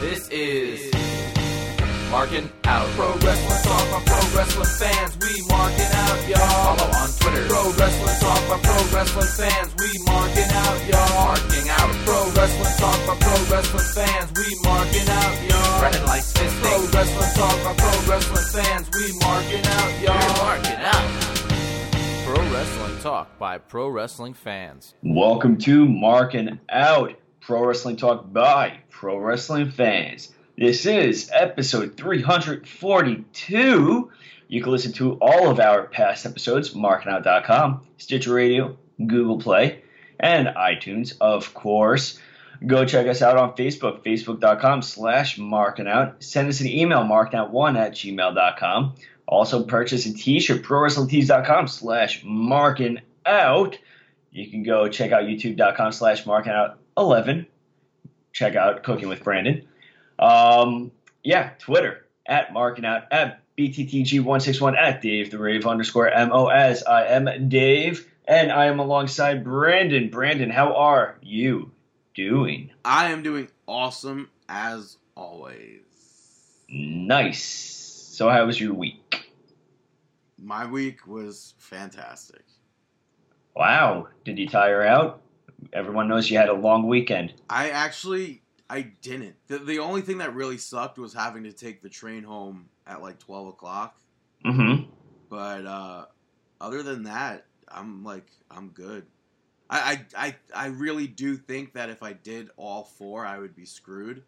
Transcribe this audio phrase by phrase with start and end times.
[0.00, 0.94] This is
[2.08, 2.86] Marking Out.
[2.94, 5.18] Pro Wrestling Talk by Pro Wrestling fans.
[5.18, 6.76] We marking out, y'all.
[6.78, 7.48] Follow on Twitter.
[7.50, 9.74] Pro Wrestling Talk by Pro Wrestling fans.
[9.74, 11.34] We marking out, y'all.
[11.34, 11.90] Marking out.
[12.06, 14.30] Pro Wrestling Talk by Pro Wrestling fans.
[14.38, 15.82] We marking out, y'all.
[15.82, 16.62] Running like fisting.
[16.62, 18.86] Pro Wrestling Talk by Pro Wrestling fans.
[18.94, 20.14] We marking out, y'all.
[20.14, 21.10] We're marking out.
[22.24, 24.94] Pro Wrestling Talk by Pro Wrestling fans.
[25.02, 27.18] Welcome to Marking Out,
[27.48, 30.30] Pro Wrestling Talk by Pro Wrestling Fans.
[30.58, 34.10] This is episode 342.
[34.48, 39.82] You can listen to all of our past episodes, markingout.com, Stitcher Radio, Google Play,
[40.20, 42.20] and iTunes, of course.
[42.66, 46.22] Go check us out on Facebook, facebook.com slash markingout.
[46.22, 48.94] Send us an email, markingout1 at gmail.com.
[49.26, 53.76] Also purchase a t-shirt, prowrestlingtees.com slash markingout.
[54.32, 56.26] You can go check out youtube.com slash
[56.98, 57.46] markingout11.
[58.32, 59.66] Check out Cooking with Brandon.
[60.18, 66.82] Um, yeah, Twitter at marking out at BTTG161 at Dave the Rave underscore MOS.
[66.84, 70.10] I am Dave and I am alongside Brandon.
[70.10, 71.72] Brandon, how are you
[72.14, 72.70] doing?
[72.84, 75.80] I am doing awesome as always.
[76.68, 77.42] Nice.
[77.42, 79.32] So, how was your week?
[80.38, 82.44] My week was fantastic.
[83.56, 84.08] Wow.
[84.24, 85.22] Did you tire out?
[85.72, 87.34] Everyone knows you had a long weekend.
[87.50, 89.36] I actually I didn't.
[89.48, 93.02] The, the only thing that really sucked was having to take the train home at
[93.02, 93.98] like twelve o'clock.
[94.44, 94.90] Mm-hmm.
[95.28, 96.04] But uh,
[96.60, 99.06] other than that, I'm like I'm good.
[99.70, 103.54] I, I I I really do think that if I did all four, I would
[103.54, 104.22] be screwed.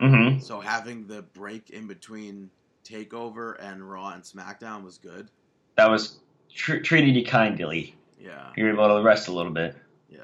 [0.00, 0.40] Mm-hmm.
[0.40, 2.50] So having the break in between
[2.84, 5.30] Takeover and Raw and SmackDown was good.
[5.76, 6.18] That was
[6.52, 7.94] tr- treated you kindly.
[8.20, 9.76] Yeah, You were able to rest a little bit.
[10.08, 10.20] yeah.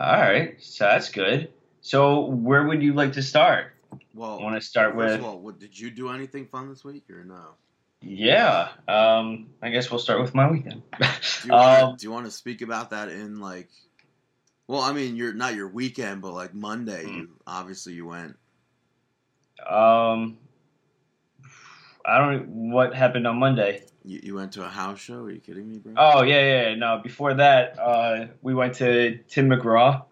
[0.00, 0.56] All right.
[0.62, 1.52] So that's good.
[1.80, 3.72] So where would you like to start?
[4.14, 6.68] Well, I want to start first with of all, what, did you do anything fun
[6.68, 7.54] this week or no?
[8.02, 8.68] yeah.
[8.86, 10.82] Um, I guess we'll start with my weekend.
[11.00, 11.06] Do
[11.44, 13.68] you, wanna, um, do you want to speak about that in like?
[14.68, 17.18] Well, I mean, you're not your weekend, but like Monday, Hmm.
[17.18, 18.36] you obviously you went.
[19.68, 20.36] um,
[22.04, 22.70] I don't.
[22.70, 23.82] What happened on Monday?
[24.08, 25.24] You, you went to a house show?
[25.24, 25.92] Are you kidding me, bro?
[25.98, 26.74] Oh yeah, yeah.
[26.76, 30.02] No, before that, uh, we went to Tim McGraw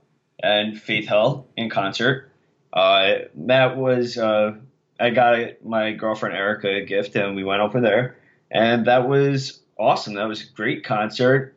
[0.43, 2.31] and Faith Hill in concert.
[2.75, 4.57] Uh, that was uh,
[5.01, 8.19] I got my girlfriend Erica a gift, and we went over there,
[8.51, 10.13] and that was awesome.
[10.15, 11.55] That was a great concert.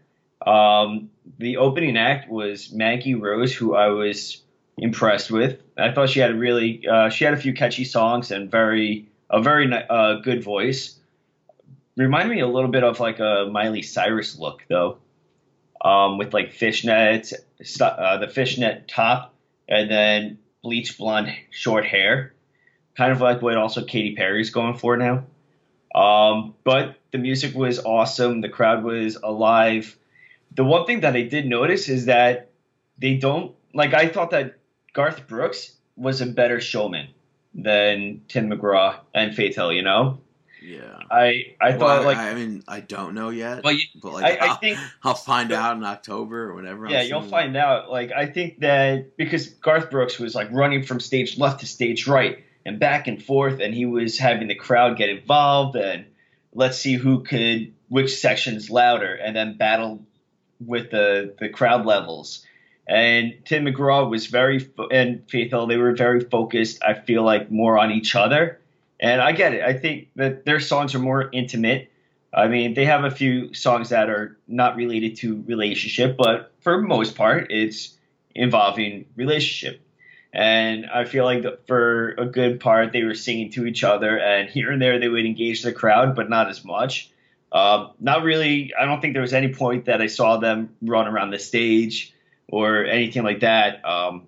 [0.47, 4.41] Um, the opening act was Maggie Rose, who I was
[4.77, 5.59] impressed with.
[5.77, 9.09] I thought she had a really uh, she had a few catchy songs and very
[9.29, 10.98] a very uh, good voice.
[11.99, 14.99] Reminded me a little bit of like a Miley Cyrus look though,
[15.83, 17.33] um, with like fishnets,
[17.81, 19.33] uh, the fishnet top,
[19.67, 22.33] and then bleach blonde short hair,
[22.95, 25.25] kind of like what also Katy Perry's going for now.
[25.93, 28.39] Um, but the music was awesome.
[28.39, 29.97] The crowd was alive.
[30.55, 32.49] The one thing that I did notice is that
[32.97, 33.93] they don't like.
[33.93, 34.57] I thought that
[34.93, 37.09] Garth Brooks was a better showman
[37.53, 39.73] than Tim McGraw and Faith Hill.
[39.73, 40.19] You know,
[40.61, 40.99] yeah.
[41.09, 43.63] I I Well, thought I, like I mean, I don't know yet.
[43.63, 46.85] well, you, but like, I, I I'll, think I'll find out in October or whenever.
[46.85, 47.89] I'm yeah, you'll seeing- find out.
[47.89, 52.07] Like I think that because Garth Brooks was like running from stage left to stage
[52.07, 56.05] right and back and forth, and he was having the crowd get involved and
[56.53, 60.05] let's see who could which section's louder, and then battle
[60.65, 62.45] with the the crowd levels.
[62.87, 66.83] And Tim McGraw was very fo- and Faith Hill they were very focused.
[66.83, 68.59] I feel like more on each other,
[68.99, 69.63] and I get it.
[69.63, 71.91] I think that their songs are more intimate.
[72.33, 76.81] I mean, they have a few songs that are not related to relationship, but for
[76.81, 77.97] most part, it's
[78.35, 79.81] involving relationship.
[80.31, 84.19] And I feel like that for a good part, they were singing to each other,
[84.19, 87.09] and here and there they would engage the crowd, but not as much.
[87.51, 88.71] Um, not really.
[88.79, 92.13] I don't think there was any point that I saw them run around the stage
[92.47, 93.83] or anything like that.
[93.83, 94.27] Um,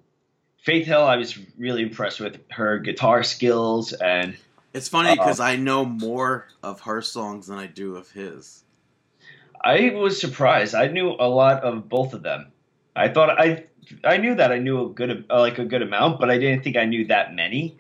[0.64, 4.36] Faith Hill, I was really impressed with her guitar skills, and
[4.74, 8.64] It's funny because I know more of her songs than I do of his.
[9.64, 10.74] I was surprised.
[10.74, 12.52] I knew a lot of both of them.
[12.96, 13.66] I thought I
[14.04, 16.64] I knew that I knew a good uh, like a good amount, but I didn't
[16.64, 17.78] think I knew that many.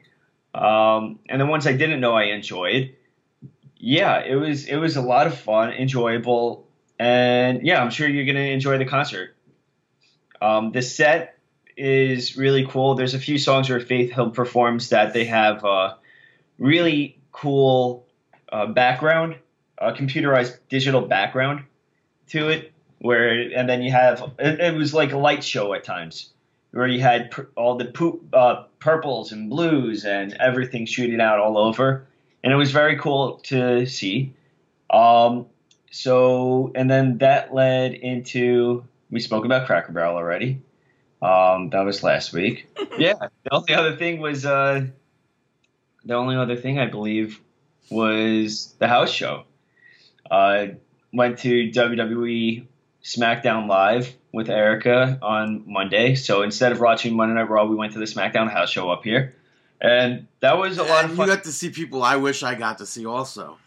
[0.53, 2.95] Um, and the ones I didn't know, I enjoyed.
[3.77, 6.67] Yeah, it was it was a lot of fun, enjoyable,
[6.99, 9.35] and yeah, I'm sure you're gonna enjoy the concert.
[10.41, 11.37] Um, the set
[11.77, 12.95] is really cool.
[12.95, 15.95] There's a few songs where Faith Hill performs that they have uh,
[16.61, 18.05] really cool
[18.51, 19.35] uh, background,
[19.79, 21.63] uh, computerized digital background
[22.27, 25.83] to it where and then you have it, it was like a light show at
[25.83, 26.29] times
[26.69, 31.39] where you had pur- all the poop, uh, purples and blues and everything shooting out
[31.39, 32.05] all over,
[32.43, 34.33] and it was very cool to see.
[34.89, 35.47] Um,
[35.91, 40.61] so, and then that led into we spoke about Cracker Barrel already.
[41.21, 42.67] Um, that was last week.
[42.97, 44.85] yeah, the only other thing was uh,
[46.05, 47.39] the only other thing I believe
[47.89, 49.43] was the house show.
[50.29, 50.67] Uh,
[51.13, 52.65] went to WWE
[53.03, 56.15] SmackDown Live with Erica on Monday.
[56.15, 59.03] So instead of watching Monday Night Raw, we went to the SmackDown house show up
[59.03, 59.35] here,
[59.81, 61.27] and that was a lot And of you fun.
[61.27, 63.57] got to see people I wish I got to see also.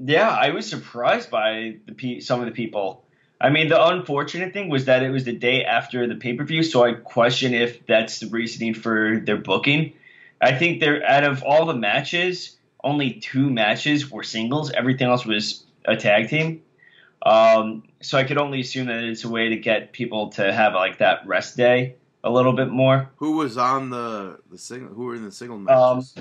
[0.00, 3.04] Yeah, I was surprised by the pe- some of the people.
[3.40, 6.44] I mean, the unfortunate thing was that it was the day after the pay per
[6.44, 9.92] view, so I question if that's the reasoning for their booking.
[10.40, 14.70] I think they're out of all the matches, only two matches were singles.
[14.70, 16.62] Everything else was a tag team.
[17.22, 20.74] Um, so I could only assume that it's a way to get people to have
[20.74, 23.10] like that rest day a little bit more.
[23.16, 24.94] Who was on the the single?
[24.94, 26.14] Who were in the single Um, matches?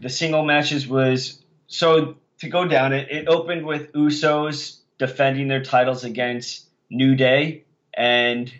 [0.00, 3.10] the single matches was so to go down it.
[3.10, 7.64] It opened with Usos defending their titles against New Day
[7.94, 8.52] and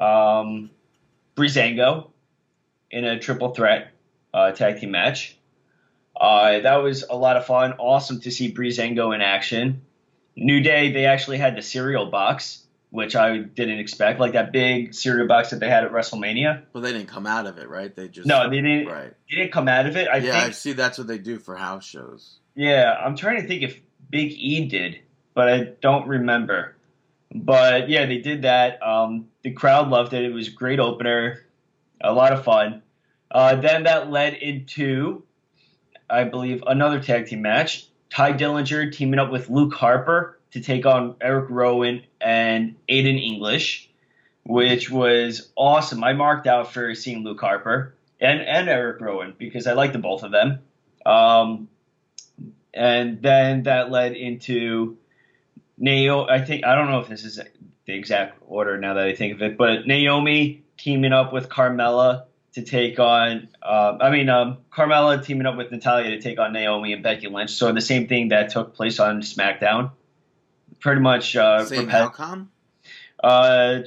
[0.00, 0.70] um,
[1.36, 2.10] Breezango
[2.94, 3.90] in a triple threat
[4.32, 5.36] uh, tag team match.
[6.18, 7.72] Uh, that was a lot of fun.
[7.72, 9.82] Awesome to see Breezango in action.
[10.36, 14.94] New Day, they actually had the cereal box, which I didn't expect, like that big
[14.94, 16.62] cereal box that they had at WrestleMania.
[16.72, 17.94] Well, they didn't come out of it, right?
[17.94, 18.86] They just No, they didn't.
[18.86, 19.12] Right.
[19.28, 20.08] They didn't come out of it.
[20.08, 20.72] I yeah, I see.
[20.72, 22.38] That's what they do for house shows.
[22.54, 25.00] Yeah, I'm trying to think if Big E did,
[25.34, 26.76] but I don't remember.
[27.34, 28.80] But yeah, they did that.
[28.80, 30.22] Um, the crowd loved it.
[30.22, 31.44] It was a great opener,
[32.00, 32.83] a lot of fun.
[33.34, 35.24] Uh, then that led into,
[36.08, 37.88] I believe, another tag team match.
[38.08, 43.90] Tye Dillinger teaming up with Luke Harper to take on Eric Rowan and Aiden English,
[44.44, 46.04] which was awesome.
[46.04, 49.98] I marked out for seeing Luke Harper and, and Eric Rowan because I like the
[49.98, 50.60] both of them.
[51.04, 51.68] Um,
[52.72, 54.96] and then that led into
[55.76, 56.30] Naomi.
[56.30, 57.40] I think I don't know if this is
[57.86, 62.26] the exact order now that I think of it, but Naomi teaming up with Carmella
[62.54, 63.48] to take on.
[63.62, 67.28] Uh, I mean, um, Carmella teaming up with Natalya to take on Naomi and Becky
[67.28, 67.50] Lynch.
[67.50, 69.90] So the same thing that took place on SmackDown.
[70.80, 71.34] Pretty much.
[71.36, 72.50] Uh, Same repet- outcome.
[73.22, 73.78] uh,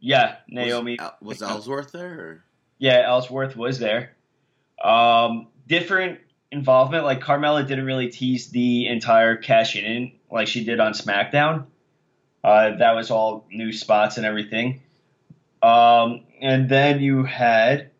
[0.00, 0.98] yeah, Naomi.
[1.20, 2.12] was, was Ellsworth there?
[2.12, 2.44] Or?
[2.78, 4.14] Yeah, Ellsworth was there.
[4.82, 7.04] Um, different involvement.
[7.04, 11.66] Like Carmella didn't really tease the entire cash in like she did on SmackDown.
[12.44, 14.81] Uh, that was all new spots and everything.
[15.62, 17.90] Um, and then you had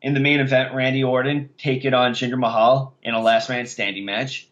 [0.00, 3.66] in the main event Randy Orton take it on Jinder Mahal in a last man
[3.66, 4.48] standing match,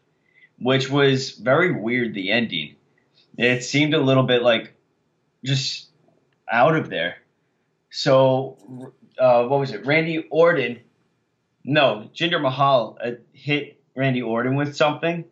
[0.58, 2.14] which was very weird.
[2.14, 2.76] The ending.
[3.38, 4.74] It seemed a little bit like
[5.44, 5.88] just
[6.50, 7.16] out of there.
[7.90, 9.86] So uh, what was it?
[9.86, 10.80] Randy Orton.
[11.64, 15.24] No, Jinder Mahal uh, hit Randy Orton with something,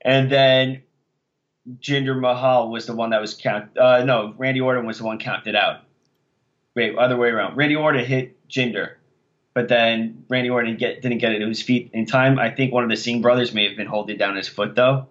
[0.00, 0.82] and then
[1.78, 3.76] Jinder Mahal was the one that was count.
[3.76, 5.83] Uh, no, Randy Orton was the one counted out.
[6.74, 7.56] Wait, other way around.
[7.56, 8.94] Randy Orton hit Jinder,
[9.52, 12.38] but then Randy Orton get, didn't get it to his feet in time.
[12.38, 15.08] I think one of the Singh brothers may have been holding down his foot though,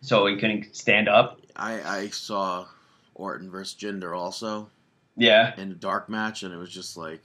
[0.00, 1.40] so he couldn't stand up.
[1.54, 2.66] I I saw
[3.14, 4.70] Orton versus Jinder also
[5.16, 7.22] Yeah, in a dark match, and it was just like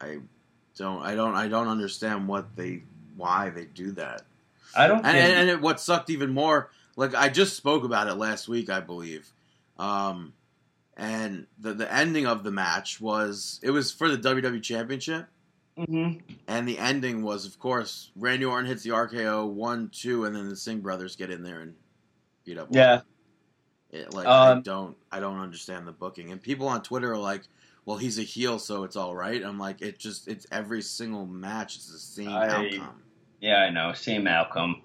[0.00, 0.18] I
[0.76, 2.82] don't I don't I don't understand what they
[3.16, 4.22] why they do that.
[4.74, 4.98] I don't.
[4.98, 8.14] And think, and, and it, what sucked even more, like I just spoke about it
[8.14, 9.28] last week, I believe.
[9.78, 10.32] Um,
[11.00, 15.26] and the the ending of the match was it was for the WWE Championship,
[15.78, 16.20] Mhm.
[16.46, 20.48] and the ending was, of course, Randy Orton hits the RKO one two, and then
[20.48, 21.74] the Singh brothers get in there and
[22.44, 22.68] beat up.
[22.70, 23.00] Yeah,
[23.90, 27.18] It, like I Um, don't I don't understand the booking, and people on Twitter are
[27.18, 27.42] like,
[27.86, 31.26] "Well, he's a heel, so it's all right." I'm like, it just it's every single
[31.26, 33.02] match, it's the same I- outcome.
[33.40, 33.92] Yeah, I know.
[33.94, 34.82] Same outcome.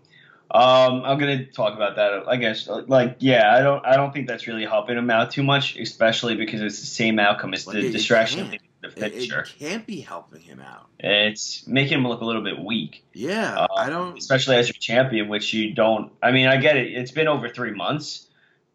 [0.52, 2.28] Um, I'm gonna talk about that.
[2.28, 5.44] I guess, like, yeah, I don't, I don't think that's really helping him out too
[5.44, 7.54] much, especially because it's the same outcome.
[7.54, 8.62] It's Like, the distraction of can't.
[8.82, 9.46] the It, it picture.
[9.60, 10.88] can't be helping him out.
[11.00, 14.18] It's making him look a little bit weak, Yeah, Uh, I don't.
[14.18, 16.12] especially as your champion, which you don't.
[16.22, 16.94] I mean, I get it.
[16.94, 18.28] It's been over three months.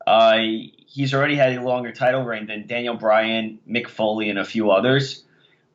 [0.07, 0.39] Uh,
[0.87, 4.71] he's already had a longer title reign than Daniel Bryan, Mick Foley, and a few
[4.73, 5.23] others.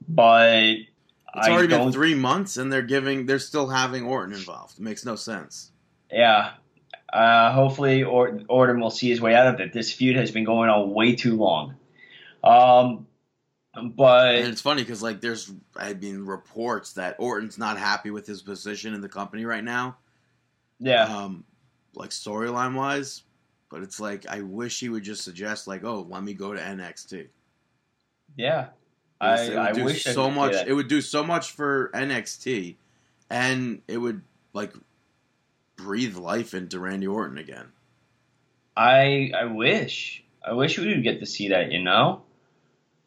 [0.07, 0.51] But
[1.37, 3.25] It's already been three months, and they're giving.
[3.25, 4.77] They're still having Orton involved.
[4.77, 5.71] It makes no sense.
[6.15, 6.53] Yeah.
[7.12, 9.74] Uh, hopefully, or- Orton will see his way out of it.
[9.74, 11.75] This feud has been going on way too long.
[12.43, 13.07] Um,
[13.95, 18.25] but And it's funny because like there's I mean reports that Orton's not happy with
[18.25, 19.98] his position in the company right now.
[20.79, 21.43] yeah, Um,
[21.95, 23.24] like storyline wise,
[23.69, 26.60] but it's like I wish he would just suggest like, oh, let me go to
[26.60, 27.27] NXT.
[28.38, 28.67] yeah.
[29.22, 30.53] I, it would I do wish so much.
[30.67, 32.75] It would do so much for NXT,
[33.29, 34.22] and it would
[34.53, 34.74] like
[35.75, 37.67] breathe life into Randy Orton again.
[38.75, 42.24] I I wish I wish we would get to see that, you know.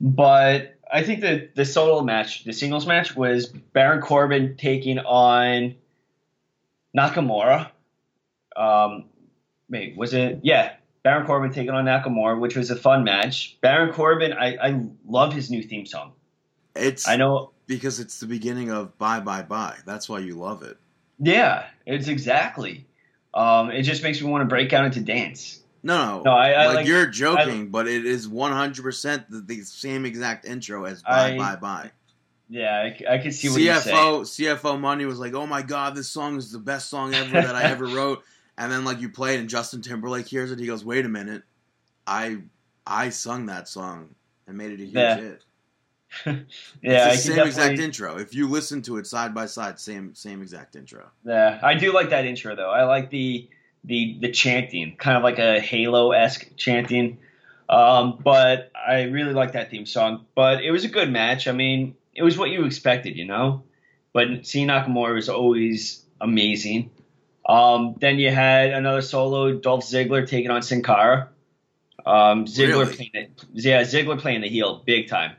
[0.01, 5.75] But I think that the solo match, the singles match, was Baron Corbin taking on
[6.97, 7.71] Nakamura.
[8.57, 9.05] Um,
[9.69, 10.41] wait, was it?
[10.43, 13.59] Yeah, Baron Corbin taking on Nakamura, which was a fun match.
[13.61, 16.13] Baron Corbin, I, I love his new theme song.
[16.75, 17.53] It's I know.
[17.67, 19.77] because it's the beginning of Bye Bye Bye.
[19.85, 20.77] That's why you love it.
[21.19, 22.87] Yeah, it's exactly.
[23.35, 25.61] Um, it just makes me want to break out into dance.
[25.83, 29.63] No, no, No, I- I like, like- you're joking, but it is 100 percent the,
[29.63, 31.91] same exact intro as Bye I- Bye Bye.
[32.51, 33.59] Yeah, I can see what.
[33.61, 37.31] CFO CFO Money was like, "Oh my god, this song is the best song ever
[37.31, 38.23] that I ever wrote."
[38.57, 40.59] And then like you play it, and Justin Timberlake hears it.
[40.59, 41.43] He goes, "Wait a minute,
[42.07, 42.39] I
[42.87, 44.15] I sung that song
[44.47, 45.17] and made it a huge Yeah.
[45.17, 45.45] hit."
[46.83, 48.19] yeah, same exact intro.
[48.19, 51.11] If you listen to it side by side, same same exact intro.
[51.25, 52.71] Yeah, I do like that intro though.
[52.71, 53.49] I like the
[53.85, 57.19] the the chanting, kind of like a Halo esque chanting.
[57.69, 60.25] Um, but I really like that theme song.
[60.35, 61.47] But it was a good match.
[61.47, 63.65] I mean, it was what you expected, you know.
[64.13, 66.91] But seeing Nakamura was always amazing.
[67.47, 71.29] Um, then you had another solo, Dolph Ziggler taking on Sin Cara.
[72.05, 72.97] Um, Ziggler Really?
[72.97, 75.33] playing it, yeah, Ziggler playing the heel big time.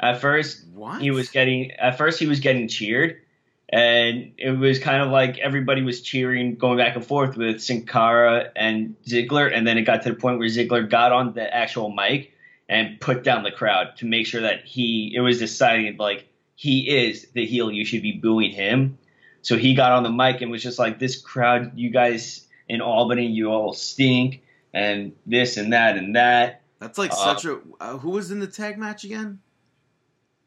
[0.00, 3.20] At first, What he was getting at first he was getting cheered
[3.68, 7.86] and it was kind of like everybody was cheering going back and forth with Sin
[7.86, 11.54] Cara and Ziggler and then it got to the point where Ziggler got on the
[11.54, 12.32] actual mic
[12.68, 16.88] and put down the crowd to make sure that he it was decided like he
[17.06, 18.98] is the heel you should be booing him
[19.42, 22.80] so he got on the mic and was just like this crowd you guys in
[22.80, 27.60] Albany you all stink and this and that and that That's like Uh, such a.
[27.80, 29.38] Uh, who was in the tag match again?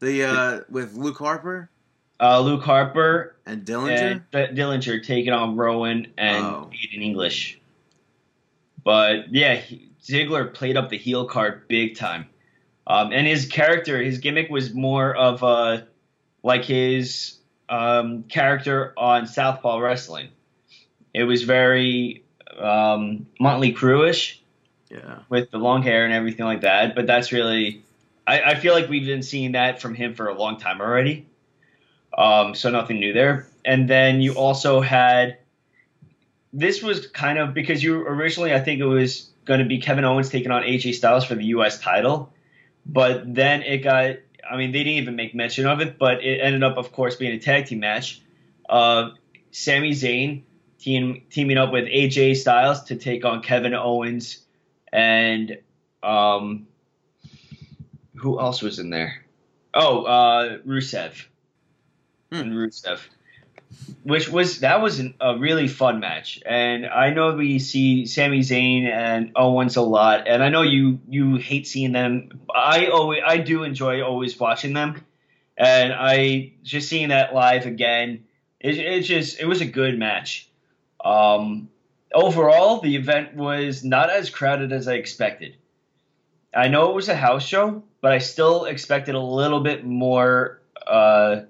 [0.00, 1.70] The uh with Luke Harper
[2.20, 4.22] uh, Luke Harper and Dillinger.
[4.32, 6.70] and Dillinger taking on Rowan and Oh.
[6.72, 7.60] Aiden English.
[8.82, 12.26] But yeah, he, Ziggler played up the heel card big time.
[12.86, 15.86] Um, and his character, his gimmick was more of a
[16.42, 17.36] like his
[17.68, 20.28] um, character on Southpaw Wrestling.
[21.12, 22.24] It was very
[22.58, 24.38] um, Motley Crueish
[24.90, 25.18] yeah.
[25.28, 26.94] with the long hair and everything like that.
[26.94, 27.82] But that's really,
[28.28, 31.26] I, I feel like we've been seeing that from him for a long time already.
[32.16, 33.48] Um, so nothing new there.
[33.64, 35.38] And then you also had,
[36.52, 40.04] this was kind of because you originally, I think it was going to be Kevin
[40.04, 41.80] Owens taking on AJ Styles for the U.S.
[41.80, 42.32] title,
[42.86, 44.16] but then it got.
[44.50, 47.16] I mean, they didn't even make mention of it, but it ended up, of course,
[47.16, 48.22] being a tag team match.
[48.66, 49.10] Uh,
[49.50, 50.42] Sami Zayn
[50.78, 54.38] team, teaming up with AJ Styles to take on Kevin Owens
[54.90, 55.58] and
[56.02, 56.67] um,
[58.20, 59.24] who else was in there?
[59.74, 61.26] Oh, uh, Rusev
[62.30, 62.40] Hmm.
[62.40, 63.00] and Rusev,
[64.02, 66.42] which was that was an, a really fun match.
[66.44, 71.00] And I know we see Sami Zayn and Owens a lot, and I know you
[71.08, 72.40] you hate seeing them.
[72.54, 75.02] I always I do enjoy always watching them,
[75.56, 78.24] and I just seeing that live again.
[78.60, 80.48] It, it just it was a good match.
[81.02, 81.70] Um,
[82.12, 85.56] overall, the event was not as crowded as I expected.
[86.54, 90.60] I know it was a house show, but I still expected a little bit more.
[90.86, 91.42] Uh,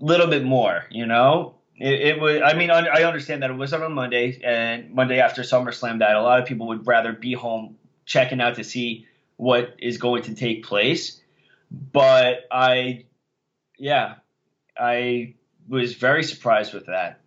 [0.00, 1.54] little bit more, you know.
[1.76, 2.42] It, it was.
[2.44, 6.16] I mean, I understand that it was on a Monday and Monday after SummerSlam that
[6.16, 9.06] a lot of people would rather be home checking out to see
[9.36, 11.20] what is going to take place.
[11.70, 13.04] But I,
[13.78, 14.16] yeah,
[14.78, 15.34] I
[15.68, 17.20] was very surprised with that.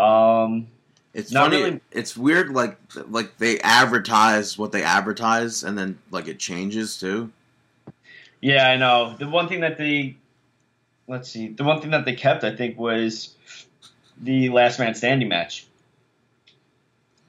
[0.00, 0.68] Um,
[1.14, 1.62] It's Not funny.
[1.62, 2.50] really- It's weird.
[2.50, 2.76] Like
[3.08, 7.30] like they advertise what they advertise, and then like it changes too.
[8.40, 9.14] Yeah, I know.
[9.18, 10.16] The one thing that they
[11.06, 13.34] let's see, the one thing that they kept, I think, was
[14.20, 15.66] the last man standing match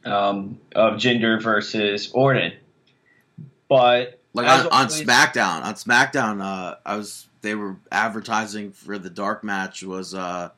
[0.05, 2.53] um, of Jinder versus Orton.
[3.67, 8.97] But Like on, on always- SmackDown, on SmackDown, uh, I was they were advertising for
[8.97, 10.49] the dark match was uh,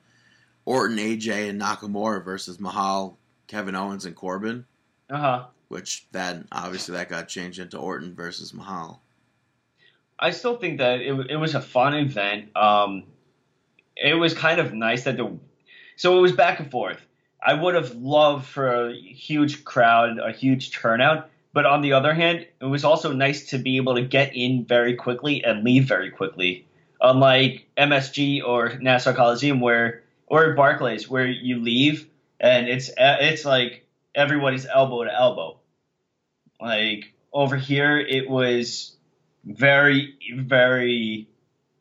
[0.68, 4.66] Orton, AJ, and Nakamura versus Mahal, Kevin Owens, and Corbin.
[5.10, 5.46] uh huh.
[5.70, 9.02] Which then obviously that got changed into Orton versus Mahal.
[10.20, 12.56] I still think that it, it was a fun event.
[12.58, 13.04] Um,
[13.96, 15.38] it was kind of nice that the
[15.96, 17.00] so it was back and forth.
[17.42, 22.14] I would have loved for a huge crowd, a huge turnout, but on the other
[22.14, 25.86] hand, it was also nice to be able to get in very quickly and leave
[25.86, 26.68] very quickly.
[27.00, 32.08] Unlike MSG or Nassau Coliseum, where or Barclays, where you leave
[32.40, 35.58] and it's it's like everybody's elbow to elbow.
[36.62, 38.96] Like over here, it was
[39.46, 41.28] very very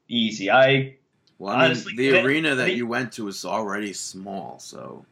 [0.09, 0.51] easy.
[0.51, 0.97] I
[1.39, 5.05] Well, I mean, Honestly, the arena that the- you went to is already small, so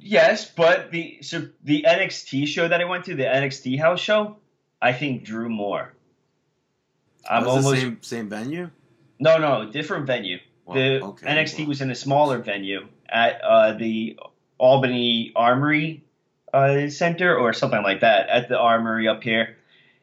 [0.00, 4.36] yes, but the so the NXT show that I went to, the NXT house show,
[4.80, 5.92] I think drew more.
[7.28, 8.70] I'm was almost the same same venue.
[9.18, 10.38] no no different venue.
[10.66, 14.18] Well, the okay, NXT well, was in a smaller venue at uh, the
[14.58, 16.04] Albany Armory
[16.52, 19.56] uh, Center or something like that at the Armory up here.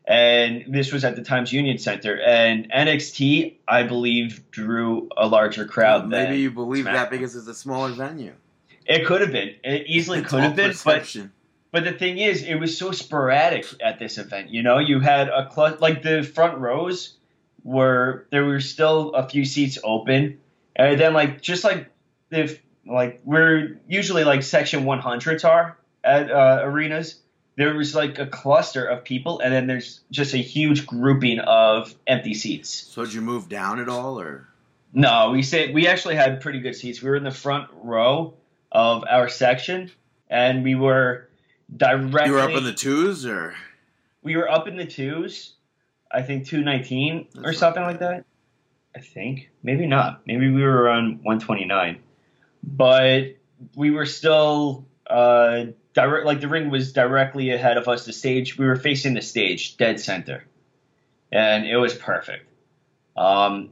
[0.06, 2.20] And this was at the Times Union Center.
[2.20, 6.10] And NXT, I believe, drew a larger crowd.
[6.10, 8.34] maybe you believe that because it's a smaller venue.
[8.86, 9.56] it could have been.
[9.64, 11.32] It easily It's could have been, but perception.
[11.72, 14.50] but the thing is, it was so sporadic at this event.
[14.50, 17.16] You know, you had a cl- like the front rows
[17.64, 20.40] were there were still a few seats open,
[20.76, 21.90] and then like just like
[22.30, 27.20] if like we're usually like section 100s are at uh, arenas.
[27.58, 31.94] There was like a cluster of people, and then there's just a huge grouping of
[32.08, 32.70] empty seats.
[32.70, 34.48] so did you move down at all, or
[34.94, 37.02] No, we said we actually had pretty good seats.
[37.02, 38.34] We were in the front row
[38.72, 39.92] of our section,
[40.30, 41.30] and we were
[41.76, 42.28] directly.
[42.28, 43.54] you were up in the twos, or
[44.24, 45.54] we were up in the twos.
[46.10, 48.26] I think two nineteen or something like that.
[48.96, 50.22] I think maybe not.
[50.26, 50.88] Maybe we were
[51.40, 52.00] twenty nine,
[52.64, 53.36] but
[53.76, 56.26] we were still uh, direct.
[56.26, 58.06] Like the ring was directly ahead of us.
[58.06, 60.46] The stage we were facing the stage, dead center,
[61.32, 62.48] and it was perfect.
[63.16, 63.70] Um,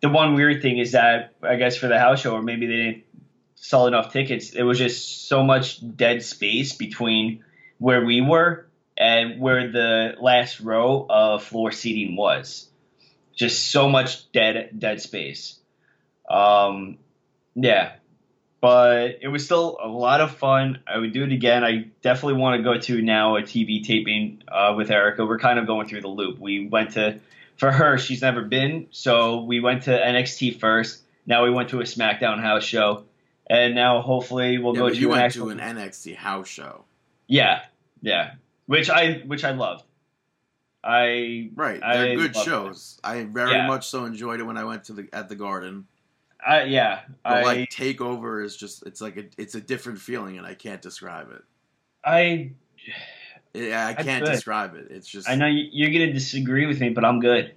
[0.00, 2.76] the one weird thing is that I guess for the house show, or maybe they
[2.76, 3.04] didn't
[3.56, 4.50] sell enough tickets.
[4.50, 7.44] It was just so much dead space between
[7.78, 12.69] where we were and where the last row of floor seating was.
[13.40, 15.58] Just so much dead dead space.
[16.28, 16.98] Um,
[17.54, 17.92] yeah,
[18.60, 20.80] but it was still a lot of fun.
[20.86, 21.64] I would do it again.
[21.64, 25.24] I definitely want to go to now a TV taping uh, with Erica.
[25.24, 26.38] We're kind of going through the loop.
[26.38, 27.18] We went to
[27.56, 27.96] for her.
[27.96, 31.00] She's never been, so we went to NXT first.
[31.24, 33.04] Now we went to a SmackDown house show,
[33.48, 36.46] and now hopefully we'll yeah, go to you an went actual- to an NXT house
[36.46, 36.84] show,
[37.26, 37.62] yeah,
[38.02, 38.32] yeah,
[38.66, 39.84] which I which I loved.
[40.82, 41.80] I right?
[41.80, 43.00] They're good love shows.
[43.04, 43.66] I very Yeah.
[43.66, 45.86] much so enjoyed it when I went to the at the Garden.
[46.46, 50.38] I yeah But I like Takeover is just it's like a, it's a different feeling,
[50.38, 51.42] and I can't describe it.
[52.02, 52.52] I
[53.54, 54.32] eh, Yeah, I can't good.
[54.32, 54.86] describe it.
[54.90, 57.54] It's just I know you- you're gonna disagree with me, but I'm good.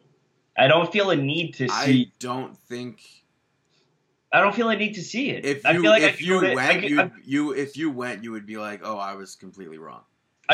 [0.58, 2.08] I don't feel a need to see.
[2.08, 3.02] I don't think
[4.34, 5.46] I, don't feel a need to see it.
[5.46, 7.90] if I you feel like if you to- I went could- you you if you
[7.90, 10.02] went you would be like oh I was completely wrong.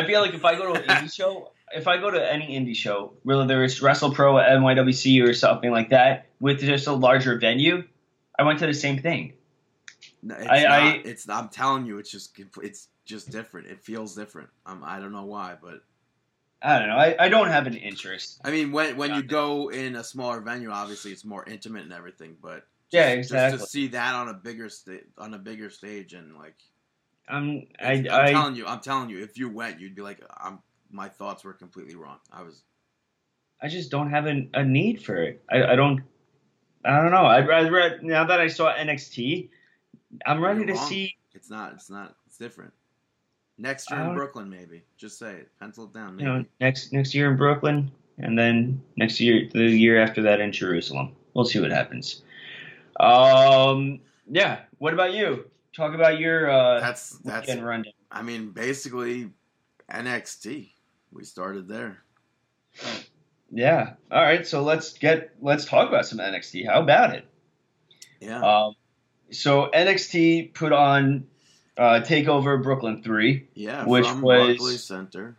[0.03, 2.57] I feel like if I go to an indie show, if I go to any
[2.59, 7.83] indie show, whether it's WrestlePro, NYWC, or something like that, with just a larger venue,
[8.37, 9.33] I went to the same thing.
[10.23, 10.71] No, It's I- not.
[10.71, 13.67] I- it's I'm telling you, it's just it's just different.
[13.67, 14.49] It feels different.
[14.65, 15.81] Um, I don't know why, but
[16.61, 16.97] I don't know.
[16.97, 18.39] I, I don't have an interest.
[18.43, 21.93] I mean, when when you go in a smaller venue, obviously it's more intimate and
[21.93, 22.35] everything.
[22.41, 23.59] But Yeah, just exactly.
[23.59, 26.57] to see that on a bigger sta- on a bigger stage and like
[27.29, 30.59] I'm I, I'm telling you, I'm telling you, if you went, you'd be like, I'm
[30.91, 32.17] my thoughts were completely wrong.
[32.31, 32.63] I was
[33.61, 35.43] I just don't have an, a need for it.
[35.49, 36.01] I, I don't.
[36.85, 37.25] I don't know.
[37.25, 39.49] I'd rather now that I saw NXT,
[40.25, 41.17] I'm ready to see.
[41.33, 42.73] it's not it's not it's different.
[43.57, 44.83] Next year in Brooklyn, maybe.
[44.97, 45.49] Just say it.
[45.59, 46.17] Pencil it down.
[46.17, 50.39] You know, next next year in Brooklyn, and then next year, the year after that
[50.39, 51.13] in Jerusalem.
[51.33, 52.21] We'll see what happens.
[52.99, 53.99] Um.
[54.31, 54.61] Yeah.
[54.77, 55.49] What about you?
[55.75, 57.93] Talk about your uh, that's that's weekend rundown.
[58.11, 59.29] I mean, basically,
[59.91, 60.71] NXT.
[61.11, 61.99] We started there.
[63.51, 63.93] Yeah.
[64.11, 64.45] All right.
[64.45, 66.67] So let's get let's talk about some NXT.
[66.67, 67.25] How about it?
[68.19, 68.41] Yeah.
[68.41, 68.75] Um.
[69.31, 71.27] So NXT put on
[71.77, 73.47] uh, Takeover Brooklyn three.
[73.53, 73.85] yeah.
[73.85, 75.37] which was- Center.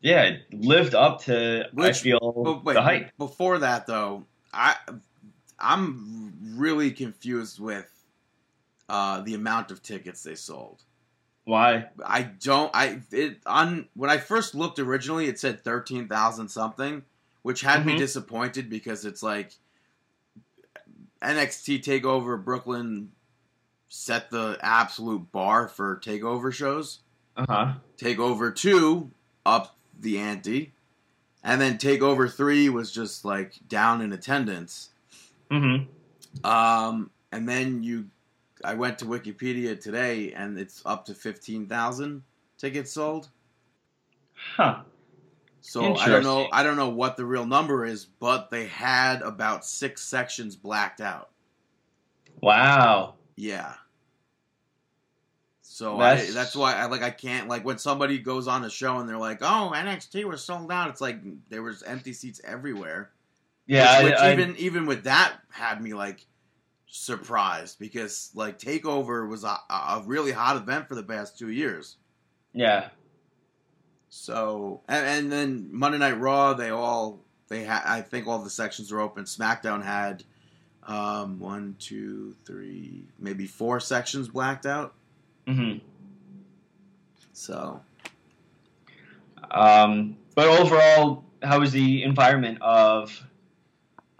[0.00, 3.16] Yeah, it lived up to I Which- feel But wait, the hype.
[3.18, 4.74] before that though, I
[5.58, 7.88] I'm really confused with
[8.88, 10.82] uh, the amount of tickets they sold.
[11.44, 11.86] Why?
[12.04, 12.70] I don't.
[12.74, 17.02] I it on when I first looked originally, it said thirteen thousand something,
[17.42, 17.98] which had me Mhm.
[17.98, 19.52] disappointed because it's like
[21.20, 23.12] NXT Takeover Brooklyn
[23.88, 27.00] set the absolute bar for takeover shows.
[27.36, 27.72] Uh huh.
[27.98, 29.10] Takeover two
[29.44, 30.72] up the ante,
[31.42, 34.90] and then Takeover three was just like down in attendance.
[35.50, 36.46] Mm-hmm.
[36.46, 38.06] Um, and then you,
[38.64, 42.22] I went to Wikipedia today, and it's up to fifteen thousand
[42.58, 43.28] tickets sold.
[44.34, 44.82] Huh.
[45.60, 46.48] So I don't know.
[46.52, 51.00] I don't know what the real number is, but they had about six sections blacked
[51.00, 51.30] out.
[52.40, 53.14] Wow.
[53.36, 53.74] Yeah.
[55.60, 58.70] So I, That's- that's why I like I can't like when somebody goes on a
[58.70, 62.40] show and they're like, "Oh, NXT was sold out." It's like there was empty seats
[62.44, 63.10] everywhere.
[63.66, 66.26] Yeah, which, which I, I- even even with that had me like
[66.94, 71.96] surprised because like Takeover was a, a really hot event for the past two years.
[72.52, 72.88] yeah.
[74.10, 77.82] So and, and then Monday Night Raw, they all they had.
[77.86, 79.24] I think all the sections were open.
[79.24, 80.22] SmackDown had
[80.86, 84.92] um, one, two, three, maybe four sections blacked out.
[85.46, 85.78] Mm-hmm.
[87.32, 87.80] So
[89.50, 93.26] Um, but overall, how was the environment of?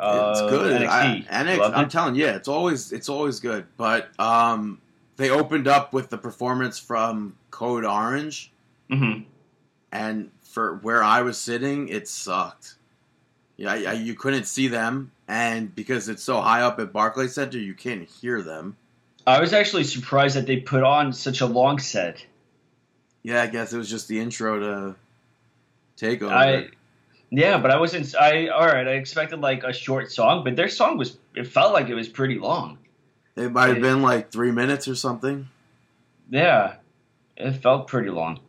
[0.02, 0.82] Uh, it's good.
[0.82, 0.88] NXT?
[0.88, 1.90] I, NXT I'm it?
[1.90, 3.66] telling you, it's always it's always good.
[3.76, 4.80] But um,
[5.16, 8.50] they opened up with the performance from Code Orange,
[8.90, 9.24] Mhm.
[9.92, 12.74] and for where I was sitting, it sucked.
[13.56, 17.34] Yeah, I, I, you couldn't see them, and because it's so high up at Barclays
[17.34, 18.76] Center, you can't hear them.
[19.26, 22.26] I was actually surprised that they put on such a long set.
[23.22, 24.96] Yeah, I guess it was just the intro to
[25.96, 26.32] Takeover.
[26.32, 26.68] I,
[27.34, 28.14] yeah, but I wasn't.
[28.14, 28.86] I all right.
[28.86, 31.16] I expected like a short song, but their song was.
[31.34, 32.76] It felt like it was pretty long.
[33.36, 35.48] it might have been like three minutes or something.
[36.28, 36.74] Yeah,
[37.38, 38.40] it felt pretty long.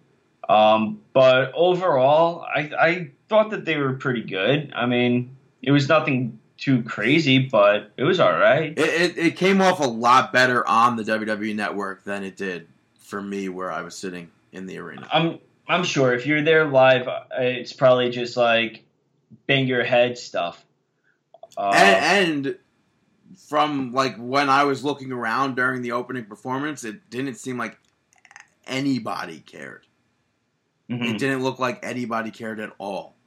[0.50, 4.74] Um, but overall, I I thought that they were pretty good.
[4.76, 8.78] I mean, it was nothing too crazy, but it was all right.
[8.78, 12.68] It, it, it came off a lot better on the WWE Network than it did
[13.00, 15.08] for me where I was sitting in the arena.
[15.12, 18.84] I'm I'm sure if you're there live, uh, it's probably just like
[19.48, 20.66] bang your head stuff.
[21.58, 22.58] Uh, and, and
[23.50, 27.78] from like when I was looking around during the opening performance, it didn't seem like
[28.68, 29.88] anybody cared.
[30.90, 33.18] mhm, It didn't look like anybody cared at all.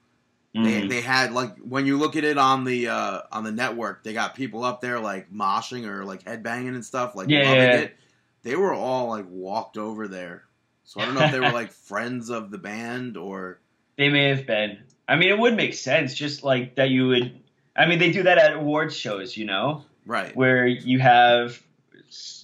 [0.62, 0.88] They, mhm.
[0.88, 4.14] they had like when you look at it on the uh, on the network, they
[4.14, 7.75] got people up there like moshing or like headbanging and stuff, like Yeah, loving yeah.
[7.75, 7.96] it.
[8.42, 10.46] They were all like walked over there,
[10.87, 13.59] so I don't know if they were like friends of the band or
[13.96, 14.79] They may have been.
[15.09, 17.40] I mean, it would make sense, just like that you would.
[17.77, 20.35] I mean, they do that at awards shows, you know, right.
[20.35, 21.61] where you have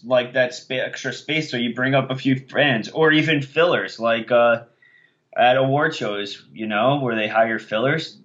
[0.05, 3.99] like that spa- extra space, so you bring up a few friends, or even fillers,
[3.99, 4.65] like uh,
[5.37, 8.19] at award shows, you know, where they hire fillers.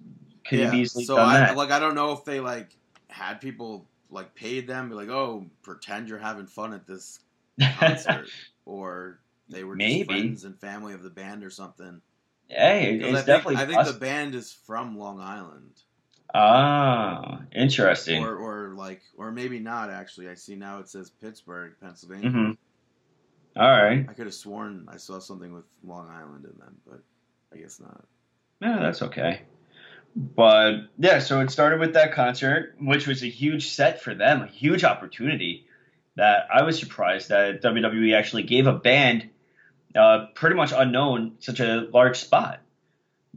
[0.46, 1.56] Could have easily so done I that.
[1.56, 2.70] like I don't know if they like
[3.08, 7.20] had people like paid them be like oh pretend you're having fun at this
[7.78, 8.28] concert
[8.64, 10.04] or they were just Maybe.
[10.04, 12.00] friends and family of the band or something.
[12.48, 13.56] hey, it's I think, definitely.
[13.56, 13.98] I think possible.
[13.98, 15.72] the band is from Long Island.
[16.34, 18.22] ah, interesting.
[18.22, 20.28] or or like or maybe not actually.
[20.28, 22.30] I see now it says Pittsburgh, Pennsylvania.
[22.30, 22.50] hmm
[23.56, 24.06] All right.
[24.08, 27.00] I could have sworn I saw something with Long Island in them, but
[27.52, 28.04] I guess not.
[28.60, 29.42] No, that's okay.
[30.16, 34.42] But yeah, so it started with that concert, which was a huge set for them,
[34.42, 35.66] a huge opportunity
[36.16, 39.28] that I was surprised that WWE actually gave a band
[39.94, 42.60] uh, pretty much unknown such a large spot.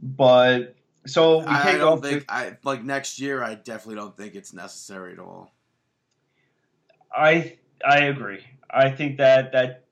[0.02, 0.74] But
[1.06, 3.42] so we I, I don't think I like next year.
[3.42, 5.52] I definitely don't think it's necessary at all.
[7.14, 8.44] I I agree.
[8.70, 9.84] I think that that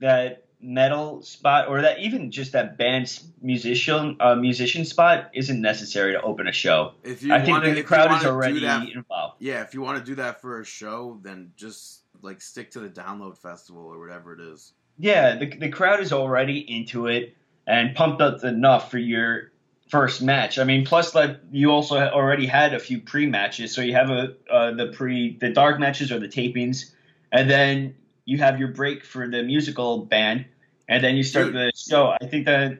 [0.00, 6.12] that metal spot or that even just that band musician uh, musician spot isn't necessary
[6.12, 6.92] to open a show.
[7.04, 9.36] If you I think want to, the crowd is already that, involved.
[9.40, 9.62] yeah.
[9.62, 12.88] If you want to do that for a show, then just like stick to the
[12.88, 14.72] download festival or whatever it is.
[14.98, 19.52] Yeah, the the crowd is already into it and pumped up enough for your
[19.88, 20.58] first match.
[20.58, 24.10] I mean, plus that you also already had a few pre matches, so you have
[24.10, 26.92] a uh, the pre the dark matches or the tapings,
[27.32, 30.46] and then you have your break for the musical band,
[30.88, 31.54] and then you start Dude.
[31.54, 32.08] the show.
[32.20, 32.78] I think that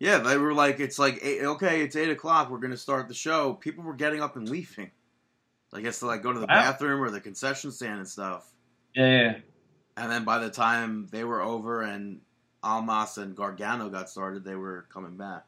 [0.00, 2.50] Yeah, they were like, it's like eight, okay, it's eight o'clock.
[2.50, 3.54] We're gonna start the show.
[3.54, 4.90] People were getting up and leaving.
[5.74, 6.54] I guess to like go to the Wow.
[6.62, 8.50] bathroom or the concession stand and stuff.
[8.94, 9.36] yeah,
[9.98, 12.20] And then by the time they were over and
[12.62, 15.44] Almas and Gargano got started, they were coming back.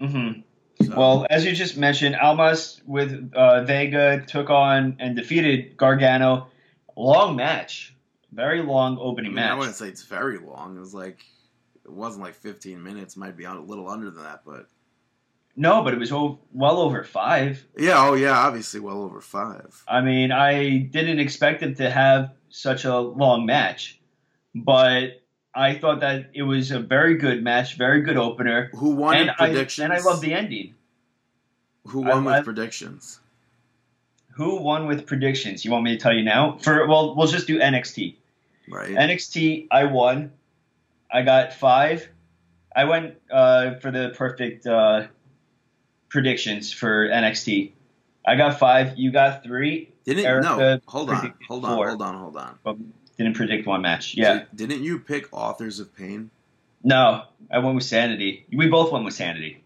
[0.00, 0.30] hmm
[0.82, 6.48] So, Well, as you just mentioned, Almas with uh, Vega took on and defeated Gargano.
[6.96, 7.94] Long match,
[8.32, 9.58] very long I, opening mean, I match.
[9.58, 10.76] wouldn't say it's very long.
[10.76, 11.20] It was like
[11.84, 13.16] it wasn't like 15 minutes.
[13.16, 14.66] Might be a little under than that, but
[15.56, 17.66] No, but it was well over five.
[17.78, 18.06] yeah.
[18.06, 19.82] Oh yeah, obviously well over five.
[19.88, 23.98] I mean, I didn't expect them to have such a long match,
[24.54, 25.22] but
[25.54, 28.70] I thought that it was a very good match, very good opener.
[28.74, 29.84] Who won and in I, predictions?
[29.84, 30.74] and I love the ending.
[31.86, 33.20] Who won I- with I- predictions?
[34.34, 35.64] Who won with predictions?
[35.64, 36.56] You want me to tell you now?
[36.62, 38.16] For well, we'll just do NXT.
[38.70, 38.90] Right.
[38.90, 40.32] NXT, I won.
[41.12, 42.08] I got five.
[42.74, 45.08] I went uh, for the perfect uh,
[46.08, 47.72] predictions for NXT.
[48.26, 48.98] I got five.
[48.98, 49.92] You got three.
[50.04, 50.80] Didn't Erica no.
[50.86, 51.34] Hold on.
[51.48, 51.76] Hold on.
[51.76, 51.88] four.
[51.88, 52.14] Hold on.
[52.14, 52.58] Hold on.
[52.62, 52.76] But
[53.16, 54.14] Didn't predict one match.
[54.14, 54.44] Yeah.
[54.54, 56.30] Did, didn't you pick Authors of Pain?
[56.82, 58.46] No, I went with Sanity.
[58.52, 59.62] We both went with Sanity.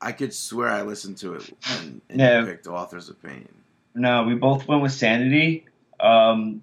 [0.00, 2.40] I could swear I listened to it and, and No.
[2.40, 3.48] you picked Authors of Pain.
[3.94, 5.64] No, we both went with Sanity.
[6.00, 6.62] Um,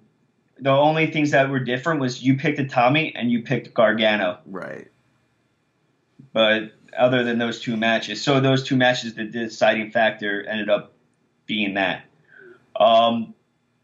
[0.58, 4.38] the only things that were different was you picked Itami and you picked Gargano.
[4.44, 4.88] Right.
[6.34, 10.92] But other than those two matches, so those two matches, the deciding factor ended up
[11.46, 12.04] being that.
[12.78, 13.34] Um,